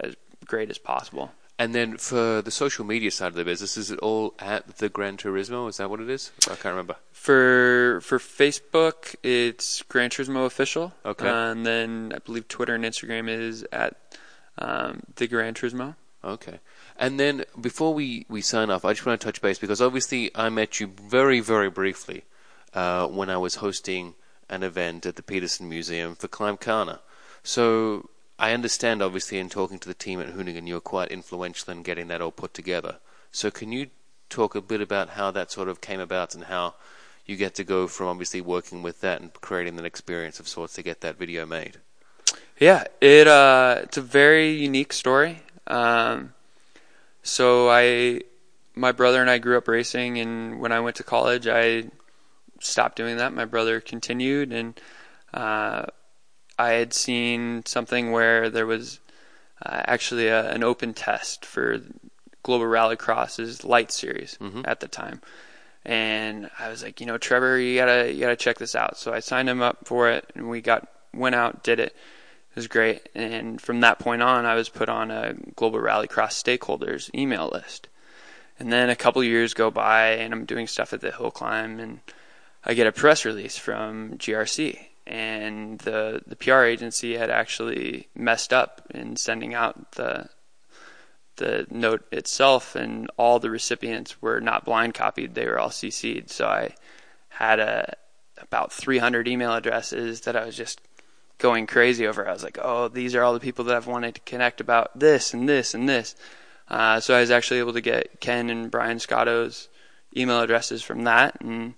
as 0.01 0.17
great 0.45 0.71
as 0.71 0.79
possible. 0.79 1.33
And 1.57 1.73
then 1.73 1.99
for 1.99 2.43
the 2.43 2.51
social 2.51 2.85
media 2.85 3.13
side 3.13 3.29
of 3.29 3.35
the 3.35 3.45
business, 3.45 3.77
is 3.77 3.91
it 3.91 4.01
all 4.01 4.35
at 4.41 4.79
the 4.79 4.89
Gran 4.89 5.17
Turismo? 5.17 5.69
Is 5.69 5.77
that 5.77 5.89
what 5.89 6.01
it 6.01 6.11
is? 6.11 6.33
I 6.47 6.57
can't 6.57 6.73
remember. 6.73 6.97
For 7.13 8.01
for 8.03 8.19
Facebook, 8.19 9.15
it's 9.23 9.83
Gran 9.83 10.11
Turismo 10.11 10.47
official. 10.47 10.93
Okay. 11.05 11.29
Uh, 11.29 11.53
and 11.53 11.65
then 11.65 12.13
I 12.15 12.19
believe 12.19 12.49
Twitter 12.49 12.75
and 12.75 12.85
Instagram 12.85 13.29
is 13.29 13.65
at 13.71 13.97
um, 14.59 15.05
the 15.15 15.29
Gran 15.29 15.55
Turismo. 15.55 15.95
Okay. 16.25 16.59
And 16.97 17.21
then 17.21 17.45
before 17.61 17.93
we, 17.93 18.25
we 18.29 18.41
sign 18.41 18.71
off, 18.71 18.85
I 18.85 18.93
just 18.93 19.05
want 19.05 19.21
to 19.21 19.25
touch 19.25 19.43
base 19.43 19.59
because 19.59 19.83
obviously 19.83 20.31
I 20.35 20.49
met 20.49 20.81
you 20.81 20.87
very, 20.87 21.41
very 21.41 21.69
briefly 21.71 22.25
uh, 22.73 23.07
when 23.07 23.29
I 23.29 23.37
was 23.37 23.57
hosting 23.57 24.15
an 24.49 24.63
event 24.63 25.07
at 25.07 25.17
the 25.17 25.23
Peterson 25.23 25.69
Museum 25.69 26.15
for 26.15 26.29
Climb 26.29 26.57
Climbkhana. 26.57 27.01
So 27.43 28.09
I 28.39 28.53
understand, 28.53 29.03
obviously, 29.03 29.39
in 29.39 29.49
talking 29.49 29.79
to 29.79 29.89
the 29.89 29.95
team 29.95 30.21
at 30.21 30.35
Hoonigan, 30.35 30.67
you 30.67 30.75
were 30.75 30.81
quite 30.81 31.13
influential 31.13 31.73
in 31.73 31.83
getting 31.83 32.09
that 32.09 32.21
all 32.21 32.33
put 32.33 32.53
together. 32.53 32.99
So 33.31 33.51
can 33.51 33.71
you 33.71 33.89
talk 34.29 34.55
a 34.55 34.61
bit 34.61 34.81
about 34.81 35.11
how 35.11 35.31
that 35.31 35.53
sort 35.53 35.69
of 35.69 35.81
came 35.81 36.01
about 36.01 36.35
and 36.35 36.45
how 36.45 36.75
you 37.27 37.37
get 37.37 37.55
to 37.55 37.65
go 37.65 37.87
from 37.87 38.09
obviously 38.09 38.41
working 38.41 38.83
with 38.83 39.01
that 39.01 39.21
and 39.21 39.33
creating 39.35 39.77
that 39.77 39.85
experience 39.85 40.41
of 40.41 40.49
sorts 40.49 40.75
to 40.75 40.83
get 40.83 41.01
that 41.01 41.17
video 41.17 41.47
made? 41.47 41.79
Yeah, 42.59 42.85
it 43.01 43.27
uh, 43.27 43.81
it's 43.83 43.97
a 43.97 44.03
very 44.03 44.53
unique 44.53 44.93
story. 44.93 45.43
Um, 45.67 46.35
so 47.23 47.71
I, 47.71 48.21
my 48.75 48.93
brother 48.93 49.21
and 49.21 49.31
I 49.31 49.39
grew 49.39 49.57
up 49.57 49.69
racing, 49.69 50.19
and 50.19 50.61
when 50.61 50.73
I 50.73 50.81
went 50.81 50.97
to 50.97 51.05
college, 51.05 51.47
I 51.47 51.85
stopped 52.61 52.97
doing 52.97 53.17
that. 53.17 53.33
My 53.33 53.45
brother 53.45 53.81
continued, 53.81 54.53
and 54.53 54.81
uh, 55.33 55.87
I 56.59 56.71
had 56.73 56.93
seen 56.95 57.65
something 57.67 58.13
where 58.13 58.49
there 58.51 58.67
was 58.67 59.01
uh, 59.65 59.83
actually 59.87 60.29
a, 60.29 60.51
an 60.51 60.63
open 60.63 60.95
test 60.95 61.45
for 61.45 61.81
Global 62.43 62.67
Rallycross's 62.67 63.65
Light 63.65 63.91
Series 63.91 64.37
Mhm. 64.41 64.65
at 64.67 64.81
the 64.81 64.89
time, 64.89 65.21
and 65.85 66.51
I 66.59 66.69
was 66.69 66.83
like, 66.83 67.01
you 67.01 67.07
know, 67.07 67.19
Trevor, 67.19 67.59
you 67.59 67.77
gotta 67.77 68.13
you 68.13 68.21
gotta 68.21 68.37
check 68.37 68.59
this 68.59 68.75
out. 68.75 68.97
So 68.99 69.13
I 69.13 69.21
signed 69.21 69.49
him 69.49 69.63
up 69.63 69.87
for 69.87 70.11
it, 70.11 70.31
and 70.35 70.49
we 70.51 70.61
got 70.61 70.89
went 71.13 71.35
out, 71.35 71.63
did 71.63 71.81
it. 71.81 71.95
It 72.51 72.57
was 72.57 72.69
great, 72.69 73.09
and 73.15 73.61
from 73.61 73.81
that 73.81 73.99
point 73.99 74.23
on, 74.23 74.47
I 74.47 74.55
was 74.55 74.69
put 74.69 74.89
on 74.89 75.11
a 75.11 75.35
Global 75.57 75.81
Rallycross 75.81 76.33
stakeholders 76.43 77.13
email 77.15 77.49
list. 77.53 77.89
And 78.61 78.73
then 78.73 78.89
a 78.91 78.95
couple 78.97 79.25
years 79.25 79.53
go 79.55 79.71
by, 79.73 80.11
and 80.11 80.33
I'm 80.33 80.45
doing 80.45 80.69
stuff 80.69 80.93
at 80.93 81.01
the 81.01 81.11
hill 81.11 81.33
climb, 81.33 81.81
and 81.81 82.01
I 82.65 82.75
get 82.75 82.87
a 82.87 82.93
press 82.93 83.25
release 83.25 83.59
from 83.59 84.17
GRC, 84.19 84.79
and 85.07 85.79
the 85.81 86.23
the 86.27 86.37
PR 86.37 86.63
agency 86.63 87.17
had 87.17 87.31
actually 87.31 88.09
messed 88.15 88.53
up 88.53 88.83
in 88.91 89.17
sending 89.17 89.55
out 89.55 89.93
the 89.93 90.29
the 91.37 91.67
note 91.71 92.05
itself, 92.13 92.77
and 92.77 93.11
all 93.17 93.39
the 93.39 93.51
recipients 93.51 94.23
were 94.23 94.41
not 94.41 94.65
blind 94.65 94.95
copied; 94.95 95.35
they 95.35 95.47
were 95.47 95.59
all 95.59 95.71
CC'd. 95.71 96.31
So 96.31 96.47
I 96.47 96.75
had 97.29 97.59
a 97.59 97.97
about 98.39 98.73
300 98.73 99.29
email 99.29 99.55
addresses 99.55 100.23
that 100.23 100.37
I 100.37 100.45
was 100.45 100.57
just 100.57 100.81
going 101.39 101.67
crazy 101.67 102.07
over. 102.07 102.29
I 102.29 102.33
was 102.33 102.45
like, 102.45 102.59
"Oh, 102.63 102.89
these 102.89 103.15
are 103.15 103.23
all 103.23 103.35
the 103.35 103.41
people 103.41 103.65
that 103.67 103.77
I've 103.77 103.87
wanted 103.87 104.15
to 104.15 104.21
connect 104.23 104.61
about 104.61 104.99
this 104.99 105.35
and 105.35 105.49
this 105.49 105.75
and 105.75 105.89
this." 105.89 106.15
Uh, 106.69 107.01
so 107.01 107.15
I 107.15 107.21
was 107.21 107.31
actually 107.31 107.61
able 107.61 107.75
to 107.75 107.81
get 107.81 108.21
Ken 108.21 108.49
and 108.49 108.71
Brian 108.71 108.99
Scotto's 108.99 109.69
email 110.17 110.41
addresses 110.41 110.83
from 110.83 111.05
that, 111.05 111.41
and 111.41 111.75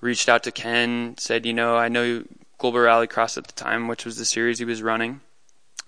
reached 0.00 0.28
out 0.28 0.42
to 0.44 0.52
Ken. 0.52 1.14
Said, 1.18 1.46
"You 1.46 1.54
know, 1.54 1.76
I 1.76 1.88
know 1.88 2.24
Global 2.58 2.80
Rallycross 2.80 3.38
at 3.38 3.46
the 3.46 3.52
time, 3.52 3.88
which 3.88 4.04
was 4.04 4.16
the 4.16 4.24
series 4.24 4.58
he 4.58 4.64
was 4.64 4.82
running, 4.82 5.20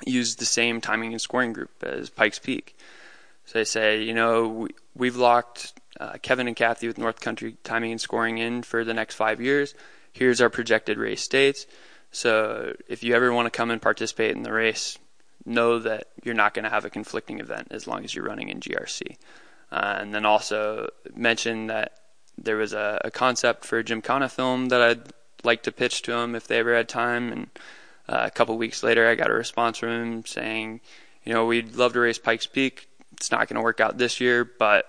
used 0.07 0.39
the 0.39 0.45
same 0.45 0.81
timing 0.81 1.13
and 1.13 1.21
scoring 1.21 1.53
group 1.53 1.71
as 1.83 2.11
Pikes 2.11 2.39
Peak." 2.39 2.77
So 3.45 3.61
I 3.61 3.65
say, 3.65 4.03
"You 4.03 4.15
know, 4.15 4.49
we, 4.49 4.71
we've 4.95 5.17
locked 5.17 5.73
uh, 5.99 6.15
Kevin 6.23 6.47
and 6.47 6.57
Kathy 6.57 6.87
with 6.87 6.99
North 6.99 7.21
Country 7.21 7.57
timing 7.65 7.93
and 7.93 8.01
scoring 8.01 8.39
in 8.39 8.63
for 8.63 8.85
the 8.85 8.95
next 8.95 9.15
five 9.15 9.41
years. 9.41 9.75
Here's 10.13 10.41
our 10.41 10.51
projected 10.51 10.99
race 10.99 11.27
dates." 11.29 11.67
So 12.13 12.75
if 12.89 13.05
you 13.05 13.15
ever 13.15 13.33
want 13.33 13.47
to 13.47 13.57
come 13.57 13.71
and 13.71 13.81
participate 13.81 14.37
in 14.37 14.43
the 14.43 14.53
race, 14.53 14.99
know 15.45 15.79
that 15.79 16.09
you're 16.23 16.35
not 16.35 16.55
going 16.55 16.65
to 16.65 16.71
have 16.71 16.85
a 16.85 16.91
conflicting 16.91 17.41
event 17.41 17.69
as 17.71 17.87
long 17.87 18.05
as 18.05 18.15
you're 18.15 18.25
running 18.25 18.49
in 18.49 18.61
GRC. 18.61 19.17
Uh, 19.73 19.99
and 20.01 20.15
then 20.15 20.25
also 20.25 20.89
mention 21.15 21.69
that 21.69 21.93
there 22.37 22.57
was 22.57 22.73
a, 22.73 23.01
a 23.05 23.11
concept 23.11 23.65
for 23.65 23.79
a 23.79 23.85
Gymkhana 23.85 24.29
film 24.29 24.67
that 24.69 24.83
I'd 24.83 25.13
like 25.45 25.63
to 25.65 25.73
pitch 25.73 26.03
to 26.03 26.13
him 26.13 26.35
if 26.35 26.47
they 26.47 26.59
ever 26.59 26.75
had 26.75 26.89
time. 26.89 27.33
And 27.33 27.51
uh, 28.09 28.23
a 28.27 28.31
couple 28.31 28.57
weeks 28.59 28.83
later, 28.83 29.09
I 29.09 29.15
got 29.15 29.31
a 29.31 29.35
response 29.35 29.79
from 29.79 29.91
him 29.91 30.27
saying, 30.27 30.81
you 31.25 31.33
know, 31.33 31.47
we'd 31.47 31.77
love 31.77 31.93
to 31.95 32.01
race 32.01 32.19
Pikes 32.19 32.47
Peak. 32.47 32.89
It's 33.13 33.31
not 33.31 33.49
going 33.49 33.57
to 33.57 33.63
work 33.63 33.81
out 33.81 33.99
this 33.99 34.21
year, 34.21 34.45
but 34.45 34.87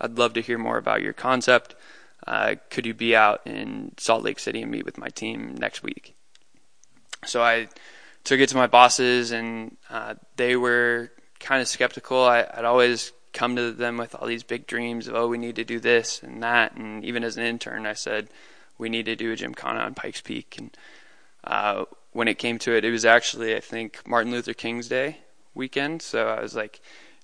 I'd 0.00 0.18
love 0.18 0.34
to 0.34 0.42
hear 0.42 0.58
more 0.58 0.76
about 0.76 1.02
your 1.02 1.12
concept. 1.12 1.74
Uh, 2.26 2.56
could 2.70 2.86
you 2.86 2.94
be 2.94 3.14
out 3.14 3.46
in 3.46 3.92
Salt 3.98 4.24
Lake 4.24 4.38
City 4.38 4.62
and 4.62 4.70
meet 4.70 4.84
with 4.84 4.98
my 4.98 5.08
team 5.08 5.54
next 5.58 5.82
week? 5.82 6.14
So 7.24 7.42
I 7.42 7.68
took 8.24 8.40
it 8.40 8.48
to 8.50 8.56
my 8.56 8.66
bosses, 8.66 9.30
and 9.30 9.76
uh, 9.88 10.14
they 10.36 10.56
were 10.56 11.10
kind 11.40 11.62
of 11.62 11.68
skeptical. 11.68 12.22
I, 12.22 12.40
I'd 12.40 12.64
always 12.64 13.12
come 13.32 13.56
to 13.56 13.70
them 13.70 13.96
with 13.96 14.14
all 14.14 14.26
these 14.26 14.42
big 14.42 14.66
dreams 14.66 15.08
of, 15.08 15.14
oh, 15.14 15.28
we 15.28 15.38
need 15.38 15.56
to 15.56 15.64
do 15.64 15.78
this 15.78 16.22
and 16.22 16.42
that. 16.42 16.74
And 16.74 17.04
even 17.04 17.22
as 17.22 17.36
an 17.36 17.44
intern, 17.44 17.86
I 17.86 17.92
said, 17.92 18.28
we 18.78 18.88
need 18.88 19.06
to 19.06 19.16
do 19.16 19.32
a 19.32 19.36
Gymkhana 19.36 19.80
on 19.80 19.94
Pikes 19.94 20.20
Peak. 20.20 20.56
And 20.58 20.76
uh, 21.44 21.84
when 22.12 22.28
it 22.28 22.38
came 22.38 22.58
to 22.60 22.76
it, 22.76 22.84
it 22.84 22.90
was 22.90 23.04
actually, 23.04 23.54
I 23.56 23.60
think, 23.60 24.06
Martin 24.06 24.32
Luther 24.32 24.54
King's 24.54 24.88
Day 24.88 25.18
weekend. 25.54 26.02
So 26.02 26.28
I 26.28 26.40
was 26.40 26.54
like, 26.54 26.80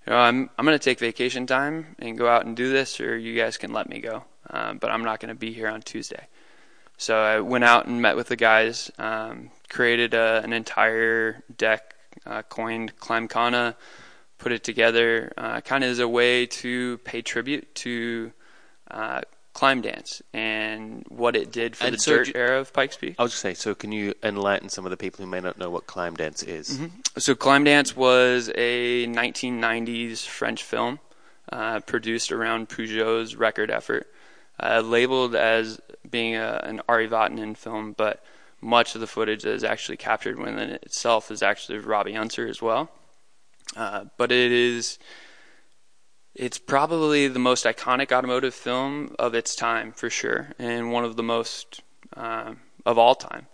you 0.07 0.13
know, 0.13 0.19
I'm 0.19 0.51
I'm 0.59 0.67
to 0.67 0.79
take 0.79 0.99
vacation 0.99 1.47
time 1.47 1.95
and 1.99 2.19
go 2.19 2.29
out 2.29 2.45
and 2.47 2.57
do 2.57 2.71
this, 2.73 3.01
or 3.01 3.17
you 3.17 3.37
guys 3.37 3.57
can 3.57 3.73
let 3.73 3.89
me 3.89 4.01
go. 4.01 4.25
Uh, 4.51 4.75
but 4.75 4.91
I'm 4.91 5.05
not 5.05 5.21
to 5.29 5.35
be 5.35 5.53
here 5.53 5.69
on 5.69 5.83
Tuesday. 5.83 6.27
So 6.97 7.17
I 7.17 7.41
went 7.41 7.65
out 7.65 7.87
and 7.87 8.03
met 8.03 8.17
with 8.17 8.29
the 8.29 8.37
guys, 8.37 8.91
um, 8.99 9.51
created 9.69 10.15
a, 10.15 10.41
an 10.45 10.53
entire 10.53 11.43
deck, 11.57 11.95
uh, 12.27 12.43
coined 12.43 12.97
Climbkhana, 12.99 13.75
put 14.39 14.53
it 14.53 14.63
together, 14.63 15.33
uh, 15.37 15.61
kind 15.61 15.85
of 15.85 15.91
as 15.91 16.01
a 16.01 16.09
way 16.09 16.47
to 16.47 16.99
pay 16.99 17.23
tribute 17.23 17.75
to 17.77 18.33
uh, 18.91 19.23
climb 19.55 19.83
dance 19.83 20.23
and 20.33 21.05
what 21.09 21.37
it 21.37 21.53
did 21.53 21.77
for 21.77 21.85
And 21.85 21.95
the 21.95 21.99
so 21.99 22.17
dirt 22.17 22.27
ju- 22.29 22.33
era 22.35 22.59
of 22.61 22.73
Pikes 22.73 22.97
Peak. 22.97 23.17
I 23.19 23.23
was 23.23 23.33
just 23.33 23.43
say, 23.43 23.55
so 23.55 23.75
can 23.75 23.93
you 23.93 24.15
enlighten 24.23 24.69
some 24.69 24.85
of 24.87 24.91
the 24.91 24.97
people 24.97 25.25
who 25.25 25.31
may 25.31 25.41
not 25.41 25.59
know 25.59 25.69
what 25.71 25.87
climb 25.87 26.15
dance 26.15 26.43
is? 26.43 26.81
So 27.19 27.35
Climb 27.35 27.65
Dance 27.65 27.95
was 27.95 28.51
a 28.55 29.07
1990s 29.07 30.27
French 30.27 30.63
film 30.63 30.99
uh, 31.51 31.81
produced 31.81 32.33
around 32.33 32.71
Peugeot's 32.71 33.37
record 33.37 33.71
effort, 33.71 34.11
uh, 34.63 34.81
labeled 34.81 35.35
as 35.35 35.81
being 36.09 36.35
a, 36.37 36.61
an 36.65 36.81
Ari 36.89 37.09
Vatanen 37.09 37.55
film, 37.57 37.93
but 37.93 38.25
much 38.63 38.95
of 38.95 39.01
the 39.03 39.07
footage 39.07 39.43
that 39.43 39.53
is 39.53 39.65
actually 39.65 39.97
captured 39.99 40.39
within 40.39 40.59
it 40.71 40.83
itself 40.85 41.31
is 41.31 41.43
actually 41.43 41.79
Robby 41.79 42.17
Unser 42.17 42.47
as 42.47 42.63
well. 42.63 42.91
Uh, 43.77 44.05
but 44.17 44.31
it 44.33 44.53
is 44.53 44.99
it's 46.35 46.59
probably 46.59 47.29
the 47.29 47.39
most 47.39 47.65
iconic 47.65 48.11
automotive 48.11 48.55
film 48.55 49.15
of 49.19 49.35
its 49.35 49.55
time 49.55 49.93
for 49.93 50.09
sure, 50.09 50.53
and 50.59 50.93
one 50.93 51.05
of 51.05 51.17
the 51.17 51.23
most 51.23 51.83
uh, 52.17 52.55
of 52.87 52.99
all 52.99 53.15
time. 53.15 53.47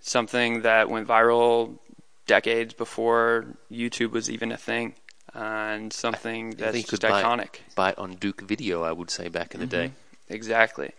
Something 0.00 0.62
that 0.62 0.88
went 0.88 1.06
viral 1.08 1.78
decades 2.26 2.74
before 2.74 3.46
YouTube 3.70 4.12
was 4.12 4.30
even 4.30 4.52
a 4.52 4.56
thing, 4.56 4.94
and 5.34 5.92
something 5.92 6.50
that's 6.50 6.82
just 6.84 7.02
buy, 7.02 7.22
iconic. 7.22 7.60
Buy 7.74 7.90
it 7.90 7.98
on 7.98 8.14
Duke 8.14 8.40
Video, 8.40 8.82
I 8.82 8.92
would 8.92 9.10
say, 9.10 9.28
back 9.28 9.54
in 9.54 9.60
the 9.60 9.66
mm-hmm. 9.66 9.86
day. 9.86 9.92
Exactly. 10.28 10.92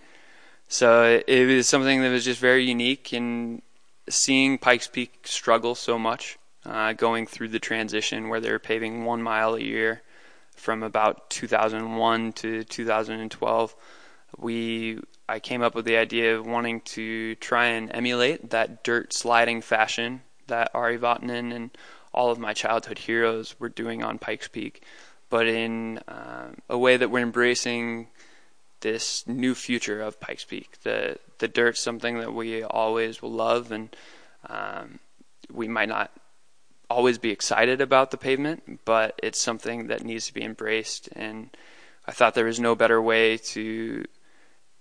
So 0.68 1.22
it 1.28 1.46
was 1.46 1.68
something 1.68 2.02
that 2.02 2.10
was 2.10 2.26
just 2.26 2.40
very 2.40 2.64
unique, 2.64 3.12
and 3.12 3.62
seeing 4.08 4.58
Pikes 4.58 4.88
Peak 4.88 5.20
struggle 5.26 5.76
so 5.76 6.00
much, 6.00 6.38
uh, 6.66 6.94
going 6.94 7.26
through 7.26 7.50
the 7.50 7.60
transition 7.60 8.30
where 8.30 8.40
they're 8.40 8.60
paving 8.60 9.04
one 9.04 9.22
mile 9.22 9.56
a 9.56 9.62
year 9.62 10.02
from 10.60 10.84
about 10.84 11.30
2001 11.30 12.34
to 12.34 12.64
2012, 12.64 13.76
we 14.38 15.00
I 15.28 15.40
came 15.40 15.62
up 15.62 15.76
with 15.76 15.86
the 15.86 15.98
idea 15.98 16.38
of 16.38 16.46
wanting 16.46 16.82
to 16.82 17.36
try 17.36 17.68
and 17.68 17.94
emulate 17.94 18.50
that 18.50 18.84
dirt 18.84 19.14
sliding 19.14 19.62
fashion 19.62 20.22
that 20.48 20.72
Ari 20.74 20.98
Vatanen 20.98 21.54
and 21.54 21.72
all 22.14 22.32
of 22.32 22.40
my 22.40 22.54
childhood 22.54 22.98
heroes 22.98 23.60
were 23.60 23.70
doing 23.70 24.04
on 24.04 24.18
Pikes 24.18 24.48
Peak, 24.48 24.84
but 25.30 25.48
in 25.48 26.00
uh, 26.08 26.50
a 26.68 26.78
way 26.78 26.98
that 26.98 27.10
we're 27.10 27.20
embracing 27.20 28.08
this 28.82 29.28
new 29.28 29.54
future 29.54 30.02
of 30.02 30.20
Pikes 30.20 30.46
Peak. 30.46 30.82
The 30.84 31.18
the 31.38 31.48
dirt's 31.48 31.80
something 31.80 32.20
that 32.20 32.34
we 32.34 32.64
always 32.64 33.22
will 33.22 33.32
love, 33.32 33.72
and 33.72 33.96
um, 34.48 35.00
we 35.52 35.68
might 35.68 35.90
not 35.90 36.12
always 36.90 37.18
be 37.18 37.32
excited 37.32 37.82
about 37.82 38.12
the 38.12 38.18
pavement, 38.18 38.80
but 38.86 39.20
it's 39.22 39.40
something 39.40 39.88
that 39.88 40.04
needs 40.04 40.28
to 40.28 40.34
be 40.34 40.44
embraced. 40.44 41.10
And 41.14 41.50
I 42.08 42.12
thought 42.12 42.34
there 42.34 42.46
was 42.46 42.60
no 42.60 42.76
better 42.76 43.02
way 43.02 43.38
to 43.38 44.06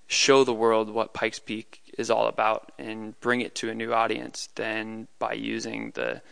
show 0.06 0.42
the 0.42 0.54
world 0.54 0.88
what 0.88 1.12
Pikes 1.12 1.38
Peak 1.38 1.82
is 1.98 2.10
all 2.10 2.26
about 2.26 2.72
and 2.78 3.18
bring 3.20 3.42
it 3.42 3.54
to 3.56 3.68
a 3.68 3.74
new 3.74 3.92
audience 3.92 4.48
than 4.54 5.08
by 5.18 5.34
using 5.34 5.92
the 5.94 6.22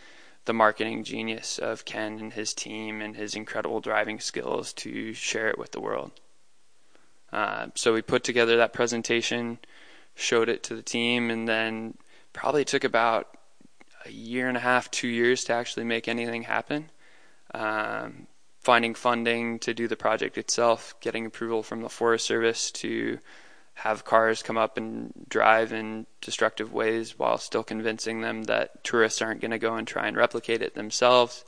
the 0.46 0.54
marketing 0.54 1.02
genius 1.02 1.58
of 1.58 1.84
Ken 1.84 2.20
and 2.20 2.32
his 2.32 2.54
team 2.54 3.02
and 3.02 3.16
his 3.16 3.34
incredible 3.34 3.80
driving 3.80 4.20
skills 4.20 4.72
to 4.74 5.12
share 5.12 5.48
it 5.48 5.58
with 5.58 5.72
the 5.72 5.80
world. 5.80 6.12
Uh, 7.32 7.66
so 7.74 7.92
we 7.92 8.00
put 8.00 8.22
together 8.22 8.56
that 8.56 8.72
presentation, 8.72 9.58
showed 10.14 10.48
it 10.48 10.62
to 10.62 10.76
the 10.76 10.82
team, 10.82 11.30
and 11.30 11.48
then 11.48 11.98
probably 12.32 12.64
took 12.64 12.84
about 12.84 13.36
a 14.06 14.12
year 14.12 14.48
and 14.48 14.56
a 14.56 14.60
half, 14.60 14.90
two 14.90 15.08
years 15.08 15.44
to 15.44 15.52
actually 15.52 15.84
make 15.84 16.08
anything 16.08 16.42
happen. 16.42 16.90
Um, 17.54 18.26
finding 18.60 18.94
funding 18.94 19.58
to 19.60 19.72
do 19.72 19.86
the 19.86 19.96
project 19.96 20.36
itself, 20.36 20.94
getting 21.00 21.26
approval 21.26 21.62
from 21.62 21.82
the 21.82 21.88
Forest 21.88 22.26
Service 22.26 22.70
to 22.72 23.18
have 23.74 24.04
cars 24.04 24.42
come 24.42 24.56
up 24.56 24.78
and 24.78 25.12
drive 25.28 25.72
in 25.72 26.06
destructive 26.20 26.72
ways 26.72 27.18
while 27.18 27.36
still 27.36 27.62
convincing 27.62 28.22
them 28.22 28.44
that 28.44 28.82
tourists 28.82 29.20
aren't 29.20 29.40
going 29.40 29.50
to 29.50 29.58
go 29.58 29.74
and 29.76 29.86
try 29.86 30.06
and 30.08 30.16
replicate 30.16 30.62
it 30.62 30.74
themselves, 30.74 31.44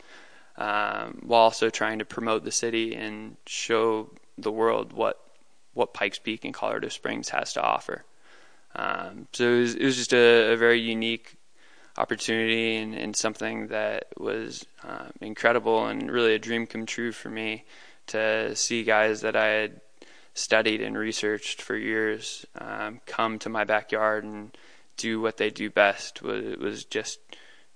um, 0.58 1.20
while 1.22 1.40
also 1.40 1.70
trying 1.70 1.98
to 1.98 2.04
promote 2.04 2.44
the 2.44 2.52
city 2.52 2.94
and 2.94 3.36
show 3.46 4.10
the 4.36 4.52
world 4.52 4.92
what 4.92 5.20
what 5.74 5.94
Pikes 5.94 6.18
Peak 6.18 6.44
and 6.44 6.52
Colorado 6.52 6.88
Springs 6.88 7.28
has 7.30 7.52
to 7.52 7.62
offer. 7.62 8.04
Um, 8.74 9.26
so 9.32 9.44
it 9.44 9.60
was, 9.60 9.74
it 9.74 9.84
was, 9.84 9.96
just 9.96 10.12
a, 10.12 10.52
a 10.52 10.56
very 10.56 10.80
unique 10.80 11.36
opportunity 11.98 12.76
and, 12.76 12.94
and, 12.94 13.16
something 13.16 13.66
that 13.66 14.06
was 14.16 14.64
um, 14.84 15.10
incredible 15.20 15.86
and 15.86 16.10
really 16.10 16.34
a 16.34 16.38
dream 16.38 16.66
come 16.66 16.86
true 16.86 17.10
for 17.10 17.28
me 17.28 17.64
to 18.06 18.54
see 18.54 18.84
guys 18.84 19.22
that 19.22 19.34
I 19.34 19.46
had 19.46 19.80
studied 20.32 20.80
and 20.80 20.96
researched 20.96 21.60
for 21.60 21.76
years 21.76 22.46
um, 22.56 23.00
come 23.04 23.38
to 23.40 23.48
my 23.48 23.64
backyard 23.64 24.24
and 24.24 24.56
do 24.96 25.20
what 25.20 25.36
they 25.36 25.50
do 25.50 25.68
best 25.70 26.22
was, 26.22 26.56
was 26.56 26.84
just 26.84 27.18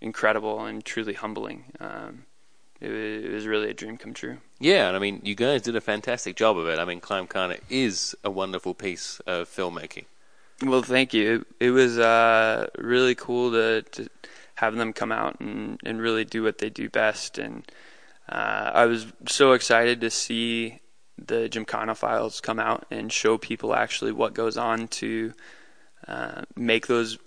incredible 0.00 0.64
and 0.64 0.84
truly 0.84 1.14
humbling. 1.14 1.64
Um, 1.80 2.24
it 2.80 2.88
was, 2.88 3.24
it 3.24 3.32
was 3.32 3.46
really 3.46 3.70
a 3.70 3.74
dream 3.74 3.96
come 3.96 4.14
true. 4.14 4.38
Yeah, 4.60 4.88
and 4.88 4.96
I 4.96 5.00
mean, 5.00 5.20
you 5.24 5.34
guys 5.34 5.62
did 5.62 5.76
a 5.76 5.80
fantastic 5.80 6.36
job 6.36 6.56
of 6.58 6.68
it. 6.68 6.78
I 6.78 6.84
mean, 6.84 7.00
Climbkhana 7.00 7.60
is 7.68 8.14
a 8.22 8.30
wonderful 8.30 8.74
piece 8.74 9.20
of 9.26 9.48
filmmaking. 9.48 10.04
Well, 10.60 10.82
thank 10.82 11.14
you. 11.14 11.46
It, 11.60 11.66
it 11.66 11.70
was 11.70 11.98
uh, 11.98 12.68
really 12.78 13.14
cool 13.14 13.52
to, 13.52 13.82
to 13.82 14.08
have 14.56 14.76
them 14.76 14.92
come 14.92 15.10
out 15.12 15.40
and, 15.40 15.80
and 15.84 16.00
really 16.00 16.24
do 16.24 16.42
what 16.42 16.58
they 16.58 16.70
do 16.70 16.88
best. 16.88 17.38
And 17.38 17.64
uh, 18.28 18.70
I 18.74 18.86
was 18.86 19.06
so 19.28 19.52
excited 19.52 20.00
to 20.00 20.10
see 20.10 20.80
the 21.18 21.48
Gymkhana 21.48 21.94
files 21.94 22.40
come 22.40 22.58
out 22.58 22.86
and 22.90 23.12
show 23.12 23.38
people 23.38 23.74
actually 23.74 24.12
what 24.12 24.34
goes 24.34 24.56
on 24.56 24.88
to 24.88 25.32
uh, 26.06 26.42
make 26.56 26.86
those 26.86 27.18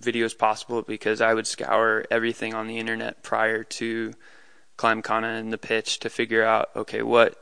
videos 0.00 0.36
possible 0.36 0.82
because 0.82 1.20
I 1.20 1.34
would 1.34 1.46
scour 1.46 2.04
everything 2.10 2.54
on 2.54 2.66
the 2.66 2.78
internet 2.78 3.22
prior 3.22 3.64
to 3.64 4.14
Climbkhana 4.76 5.40
and 5.40 5.52
the 5.52 5.58
pitch 5.58 6.00
to 6.00 6.10
figure 6.10 6.44
out 6.44 6.68
okay 6.76 7.02
what 7.02 7.36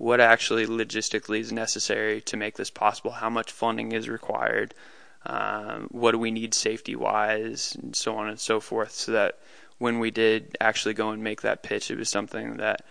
what 0.00 0.18
actually 0.18 0.66
logistically 0.66 1.40
is 1.40 1.52
necessary 1.52 2.22
to 2.22 2.36
make 2.38 2.56
this 2.56 2.70
possible, 2.70 3.10
how 3.10 3.28
much 3.28 3.52
funding 3.52 3.92
is 3.92 4.08
required, 4.08 4.72
um, 5.26 5.88
what 5.90 6.12
do 6.12 6.18
we 6.18 6.30
need 6.30 6.54
safety 6.54 6.96
wise, 6.96 7.76
and 7.82 7.94
so 7.94 8.16
on 8.16 8.26
and 8.26 8.40
so 8.40 8.60
forth, 8.60 8.92
so 8.92 9.12
that 9.12 9.38
when 9.76 9.98
we 9.98 10.10
did 10.10 10.56
actually 10.58 10.94
go 10.94 11.10
and 11.10 11.22
make 11.22 11.42
that 11.42 11.62
pitch, 11.62 11.90
it 11.90 11.98
was 11.98 12.08
something 12.08 12.56
that 12.56 12.82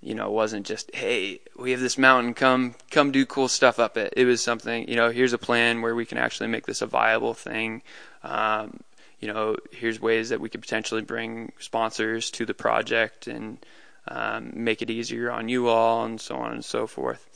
you 0.00 0.14
know, 0.14 0.30
wasn't 0.30 0.64
just, 0.66 0.94
hey, 0.94 1.40
we 1.56 1.72
have 1.72 1.80
this 1.80 1.98
mountain, 1.98 2.34
come 2.34 2.74
come 2.90 3.10
do 3.10 3.24
cool 3.26 3.48
stuff 3.48 3.78
up 3.78 3.96
it. 3.96 4.14
It 4.16 4.24
was 4.24 4.40
something, 4.40 4.88
you 4.88 4.96
know, 4.96 5.10
here's 5.10 5.32
a 5.32 5.38
plan 5.38 5.82
where 5.82 5.94
we 5.94 6.06
can 6.06 6.18
actually 6.18 6.48
make 6.48 6.66
this 6.66 6.82
a 6.82 6.86
viable 6.86 7.34
thing. 7.34 7.82
Um, 8.22 8.80
you 9.20 9.32
know, 9.32 9.56
here's 9.72 10.00
ways 10.00 10.28
that 10.28 10.40
we 10.40 10.48
could 10.48 10.60
potentially 10.60 11.02
bring 11.02 11.52
sponsors 11.58 12.30
to 12.32 12.46
the 12.46 12.54
project 12.54 13.26
and 13.26 13.58
um, 14.08 14.52
make 14.54 14.82
it 14.82 14.90
easier 14.90 15.30
on 15.30 15.48
you 15.48 15.68
all, 15.68 16.04
and 16.04 16.20
so 16.20 16.36
on 16.36 16.52
and 16.52 16.64
so 16.64 16.86
forth, 16.86 17.28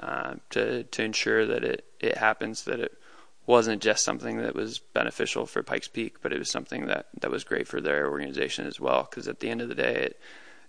uh, 0.00 0.34
to 0.50 0.84
to 0.84 1.02
ensure 1.02 1.46
that 1.46 1.64
it 1.64 1.84
it 2.00 2.16
happens. 2.16 2.64
That 2.64 2.80
it 2.80 2.98
wasn't 3.46 3.82
just 3.82 4.04
something 4.04 4.38
that 4.38 4.54
was 4.54 4.78
beneficial 4.78 5.46
for 5.46 5.62
Pikes 5.62 5.88
Peak, 5.88 6.16
but 6.22 6.32
it 6.32 6.38
was 6.38 6.50
something 6.50 6.86
that 6.86 7.06
that 7.20 7.30
was 7.30 7.44
great 7.44 7.68
for 7.68 7.80
their 7.80 8.10
organization 8.10 8.66
as 8.66 8.80
well. 8.80 9.06
Because 9.08 9.28
at 9.28 9.40
the 9.40 9.50
end 9.50 9.60
of 9.60 9.68
the 9.68 9.74
day, 9.74 9.94
it 9.94 10.20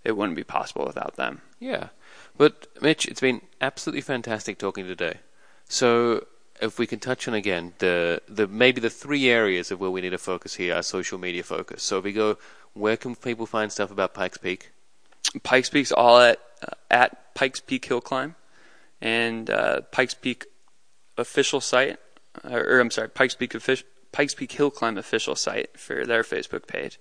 it 0.04 0.16
wouldn't 0.16 0.36
be 0.36 0.44
possible 0.44 0.86
without 0.86 1.16
them. 1.16 1.40
Yeah. 1.58 1.88
But 2.36 2.68
Mitch, 2.80 3.06
it's 3.06 3.20
been 3.20 3.42
absolutely 3.60 4.02
fantastic 4.02 4.58
talking 4.58 4.86
today. 4.86 5.18
So 5.68 6.26
if 6.60 6.78
we 6.78 6.86
can 6.86 6.98
touch 6.98 7.28
on 7.28 7.34
again 7.34 7.74
the 7.78 8.22
the 8.28 8.46
maybe 8.46 8.80
the 8.80 8.90
three 8.90 9.28
areas 9.28 9.70
of 9.70 9.80
where 9.80 9.90
we 9.90 10.00
need 10.00 10.10
to 10.10 10.18
focus 10.18 10.54
here, 10.54 10.74
our 10.74 10.82
social 10.82 11.18
media 11.18 11.42
focus. 11.42 11.82
So 11.82 11.98
if 11.98 12.04
we 12.04 12.12
go, 12.12 12.38
where 12.74 12.96
can 12.96 13.14
people 13.16 13.46
find 13.46 13.72
stuff 13.72 13.90
about 13.90 14.14
Pikes 14.14 14.38
Peak? 14.38 14.70
Pikes 15.42 15.70
Peak's 15.70 15.92
all 15.92 16.18
at 16.20 16.40
uh, 16.62 16.74
at 16.90 17.34
Pikes 17.34 17.60
Peak 17.60 17.84
Hill 17.84 18.00
Climb, 18.00 18.34
and 19.00 19.50
uh, 19.50 19.82
Pikes 19.92 20.14
Peak 20.14 20.46
official 21.16 21.60
site, 21.60 21.98
or, 22.44 22.60
or 22.60 22.80
I'm 22.80 22.90
sorry, 22.90 23.08
Pikes 23.08 23.34
Peak 23.34 23.54
official 23.54 23.86
Pikes 24.12 24.34
Peak 24.34 24.52
Hill 24.52 24.70
Climb 24.70 24.98
official 24.98 25.34
site 25.36 25.78
for 25.78 26.04
their 26.04 26.22
Facebook 26.22 26.66
page. 26.66 26.98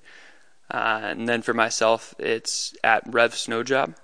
Uh, 0.69 0.99
and 1.03 1.30
then 1.30 1.41
for 1.41 1.53
myself, 1.53 2.13
it's 2.19 2.75
at 2.84 3.03
Rev 3.07 3.34
Snow 3.34 3.63
Job. 3.63 3.95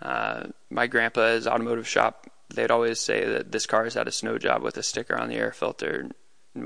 Uh, 0.00 0.44
my 0.70 0.86
grandpa's 0.86 1.46
automotive 1.46 1.88
shop, 1.88 2.26
they'd 2.54 2.70
always 2.70 3.00
say 3.00 3.26
that 3.26 3.52
this 3.52 3.66
car 3.66 3.84
has 3.84 3.94
had 3.94 4.08
a 4.08 4.12
snow 4.12 4.38
job 4.38 4.62
with 4.62 4.76
a 4.76 4.82
sticker 4.82 5.16
on 5.16 5.28
the 5.28 5.34
air 5.34 5.52
filter. 5.52 6.08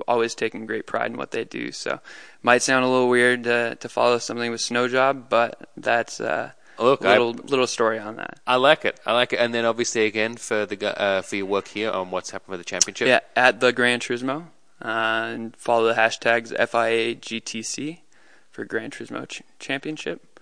Always 0.06 0.34
taking 0.34 0.66
great 0.66 0.86
pride 0.86 1.10
in 1.10 1.16
what 1.16 1.30
they 1.30 1.44
do. 1.44 1.72
So, 1.72 2.00
might 2.42 2.62
sound 2.62 2.84
a 2.84 2.88
little 2.88 3.08
weird 3.08 3.44
to, 3.44 3.76
to 3.76 3.88
follow 3.88 4.18
something 4.18 4.50
with 4.50 4.60
snow 4.60 4.88
job, 4.88 5.28
but 5.28 5.68
that's 5.76 6.20
uh, 6.20 6.52
Look, 6.78 7.04
a 7.04 7.08
little 7.08 7.34
I, 7.34 7.46
little 7.46 7.66
story 7.66 7.98
on 7.98 8.16
that. 8.16 8.40
I 8.46 8.56
like 8.56 8.84
it. 8.84 8.98
I 9.06 9.12
like 9.12 9.32
it. 9.32 9.36
And 9.36 9.54
then 9.54 9.64
obviously 9.64 10.06
again 10.06 10.36
for 10.36 10.66
the 10.66 11.00
uh, 11.00 11.22
for 11.22 11.36
your 11.36 11.46
work 11.46 11.68
here 11.68 11.90
on 11.90 12.10
what's 12.10 12.30
happened 12.30 12.52
for 12.54 12.56
the 12.56 12.64
championship. 12.64 13.08
Yeah, 13.08 13.20
at 13.36 13.60
the 13.60 13.72
Gran 13.72 14.00
Turismo, 14.00 14.46
uh, 14.82 14.88
and 14.88 15.56
follow 15.56 15.86
the 15.86 15.94
hashtags 15.94 16.56
FIAGTC 16.56 17.98
for 18.50 18.64
Gran 18.64 18.90
Turismo 18.90 19.28
Ch- 19.28 19.42
Championship. 19.58 20.33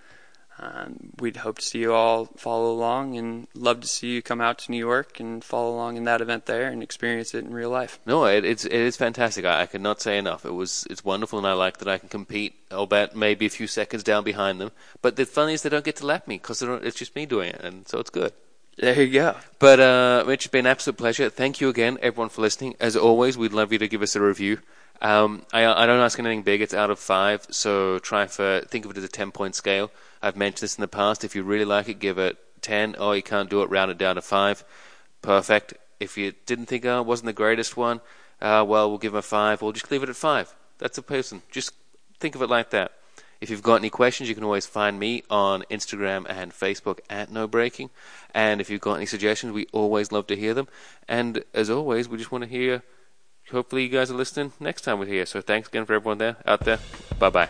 Um, 0.58 1.12
we'd 1.18 1.38
hope 1.38 1.58
to 1.58 1.64
see 1.64 1.80
you 1.80 1.92
all 1.92 2.26
follow 2.36 2.70
along 2.70 3.16
and 3.16 3.48
love 3.54 3.80
to 3.80 3.88
see 3.88 4.08
you 4.08 4.22
come 4.22 4.40
out 4.40 4.58
to 4.58 4.70
New 4.70 4.78
York 4.78 5.18
and 5.18 5.42
follow 5.42 5.74
along 5.74 5.96
in 5.96 6.04
that 6.04 6.20
event 6.20 6.46
there 6.46 6.68
and 6.68 6.82
experience 6.82 7.34
it 7.34 7.44
in 7.44 7.52
real 7.52 7.70
life. 7.70 7.98
No, 8.06 8.26
it, 8.26 8.44
it's 8.44 8.64
it 8.64 8.72
is 8.72 8.96
fantastic. 8.96 9.44
I, 9.44 9.62
I 9.62 9.66
cannot 9.66 10.00
say 10.00 10.18
enough. 10.18 10.44
It 10.44 10.52
was 10.52 10.86
it's 10.90 11.04
wonderful, 11.04 11.38
and 11.38 11.46
I 11.46 11.54
like 11.54 11.78
that 11.78 11.88
I 11.88 11.98
can 11.98 12.08
compete. 12.08 12.54
I'll 12.70 12.86
bet 12.86 13.16
maybe 13.16 13.46
a 13.46 13.50
few 13.50 13.66
seconds 13.66 14.02
down 14.02 14.24
behind 14.24 14.60
them. 14.60 14.70
But 15.00 15.16
the 15.16 15.26
funny 15.26 15.54
is 15.54 15.62
they 15.62 15.68
don't 15.68 15.84
get 15.84 15.96
to 15.96 16.06
lap 16.06 16.28
me 16.28 16.36
because 16.36 16.62
it's 16.62 16.98
just 16.98 17.16
me 17.16 17.26
doing 17.26 17.50
it, 17.50 17.60
and 17.60 17.88
so 17.88 17.98
it's 17.98 18.10
good. 18.10 18.32
There 18.76 19.02
you 19.02 19.12
go. 19.12 19.36
But 19.58 19.80
uh, 19.80 20.24
Mitch, 20.26 20.46
it's 20.46 20.52
been 20.52 20.66
an 20.66 20.70
absolute 20.70 20.96
pleasure. 20.96 21.28
Thank 21.28 21.60
you 21.60 21.68
again, 21.68 21.98
everyone, 22.00 22.30
for 22.30 22.40
listening. 22.40 22.74
As 22.80 22.96
always, 22.96 23.36
we'd 23.36 23.52
love 23.52 23.72
you 23.72 23.78
to 23.78 23.88
give 23.88 24.02
us 24.02 24.16
a 24.16 24.20
review. 24.20 24.60
Um, 25.02 25.42
I, 25.52 25.66
I 25.66 25.84
don't 25.84 26.00
ask 26.00 26.18
anything 26.18 26.42
big; 26.42 26.62
it's 26.62 26.72
out 26.72 26.88
of 26.88 26.98
five. 26.98 27.46
So 27.50 27.98
try 27.98 28.26
for 28.26 28.62
think 28.68 28.84
of 28.84 28.92
it 28.92 28.96
as 28.96 29.04
a 29.04 29.08
ten-point 29.08 29.54
scale. 29.54 29.90
I've 30.22 30.36
mentioned 30.36 30.62
this 30.62 30.76
in 30.76 30.80
the 30.80 30.88
past. 30.88 31.24
If 31.24 31.34
you 31.34 31.42
really 31.42 31.64
like 31.64 31.88
it, 31.88 31.98
give 31.98 32.18
it 32.18 32.38
ten. 32.62 32.94
Oh, 32.98 33.12
you 33.12 33.22
can't 33.22 33.50
do 33.50 33.62
it, 33.62 33.68
round 33.68 33.90
it 33.90 33.98
down 33.98 34.14
to 34.14 34.22
five. 34.22 34.64
Perfect. 35.20 35.74
If 35.98 36.16
you 36.16 36.32
didn't 36.46 36.66
think 36.66 36.86
oh, 36.86 37.00
it 37.00 37.06
wasn't 37.06 37.26
the 37.26 37.32
greatest 37.32 37.76
one, 37.76 38.00
uh, 38.40 38.64
well, 38.66 38.88
we'll 38.88 38.98
give 38.98 39.12
him 39.12 39.18
a 39.18 39.22
five. 39.22 39.60
We'll 39.60 39.72
just 39.72 39.90
leave 39.90 40.02
it 40.02 40.08
at 40.08 40.16
five. 40.16 40.54
That's 40.78 40.98
a 40.98 41.02
person. 41.02 41.42
Just 41.50 41.74
think 42.18 42.34
of 42.34 42.42
it 42.42 42.48
like 42.48 42.70
that. 42.70 42.92
If 43.40 43.50
you've 43.50 43.62
got 43.62 43.76
any 43.76 43.90
questions, 43.90 44.28
you 44.28 44.36
can 44.36 44.44
always 44.44 44.66
find 44.66 45.00
me 45.00 45.24
on 45.28 45.64
Instagram 45.68 46.26
and 46.28 46.52
Facebook 46.52 47.00
at 47.10 47.30
No 47.30 47.48
Braking. 47.48 47.90
And 48.32 48.60
if 48.60 48.70
you've 48.70 48.80
got 48.80 48.94
any 48.94 49.06
suggestions, 49.06 49.52
we 49.52 49.66
always 49.72 50.12
love 50.12 50.28
to 50.28 50.36
hear 50.36 50.54
them. 50.54 50.68
And 51.08 51.42
as 51.52 51.68
always, 51.68 52.08
we 52.08 52.18
just 52.18 52.30
want 52.30 52.44
to 52.44 52.50
hear. 52.50 52.84
Hopefully, 53.50 53.82
you 53.82 53.88
guys 53.88 54.10
are 54.10 54.14
listening 54.14 54.52
next 54.60 54.82
time 54.82 54.98
we're 54.98 55.06
here. 55.06 55.26
So 55.26 55.40
thanks 55.40 55.68
again 55.68 55.84
for 55.84 55.94
everyone 55.94 56.18
there 56.18 56.36
out 56.46 56.60
there. 56.60 56.78
Bye 57.18 57.30
bye. 57.30 57.48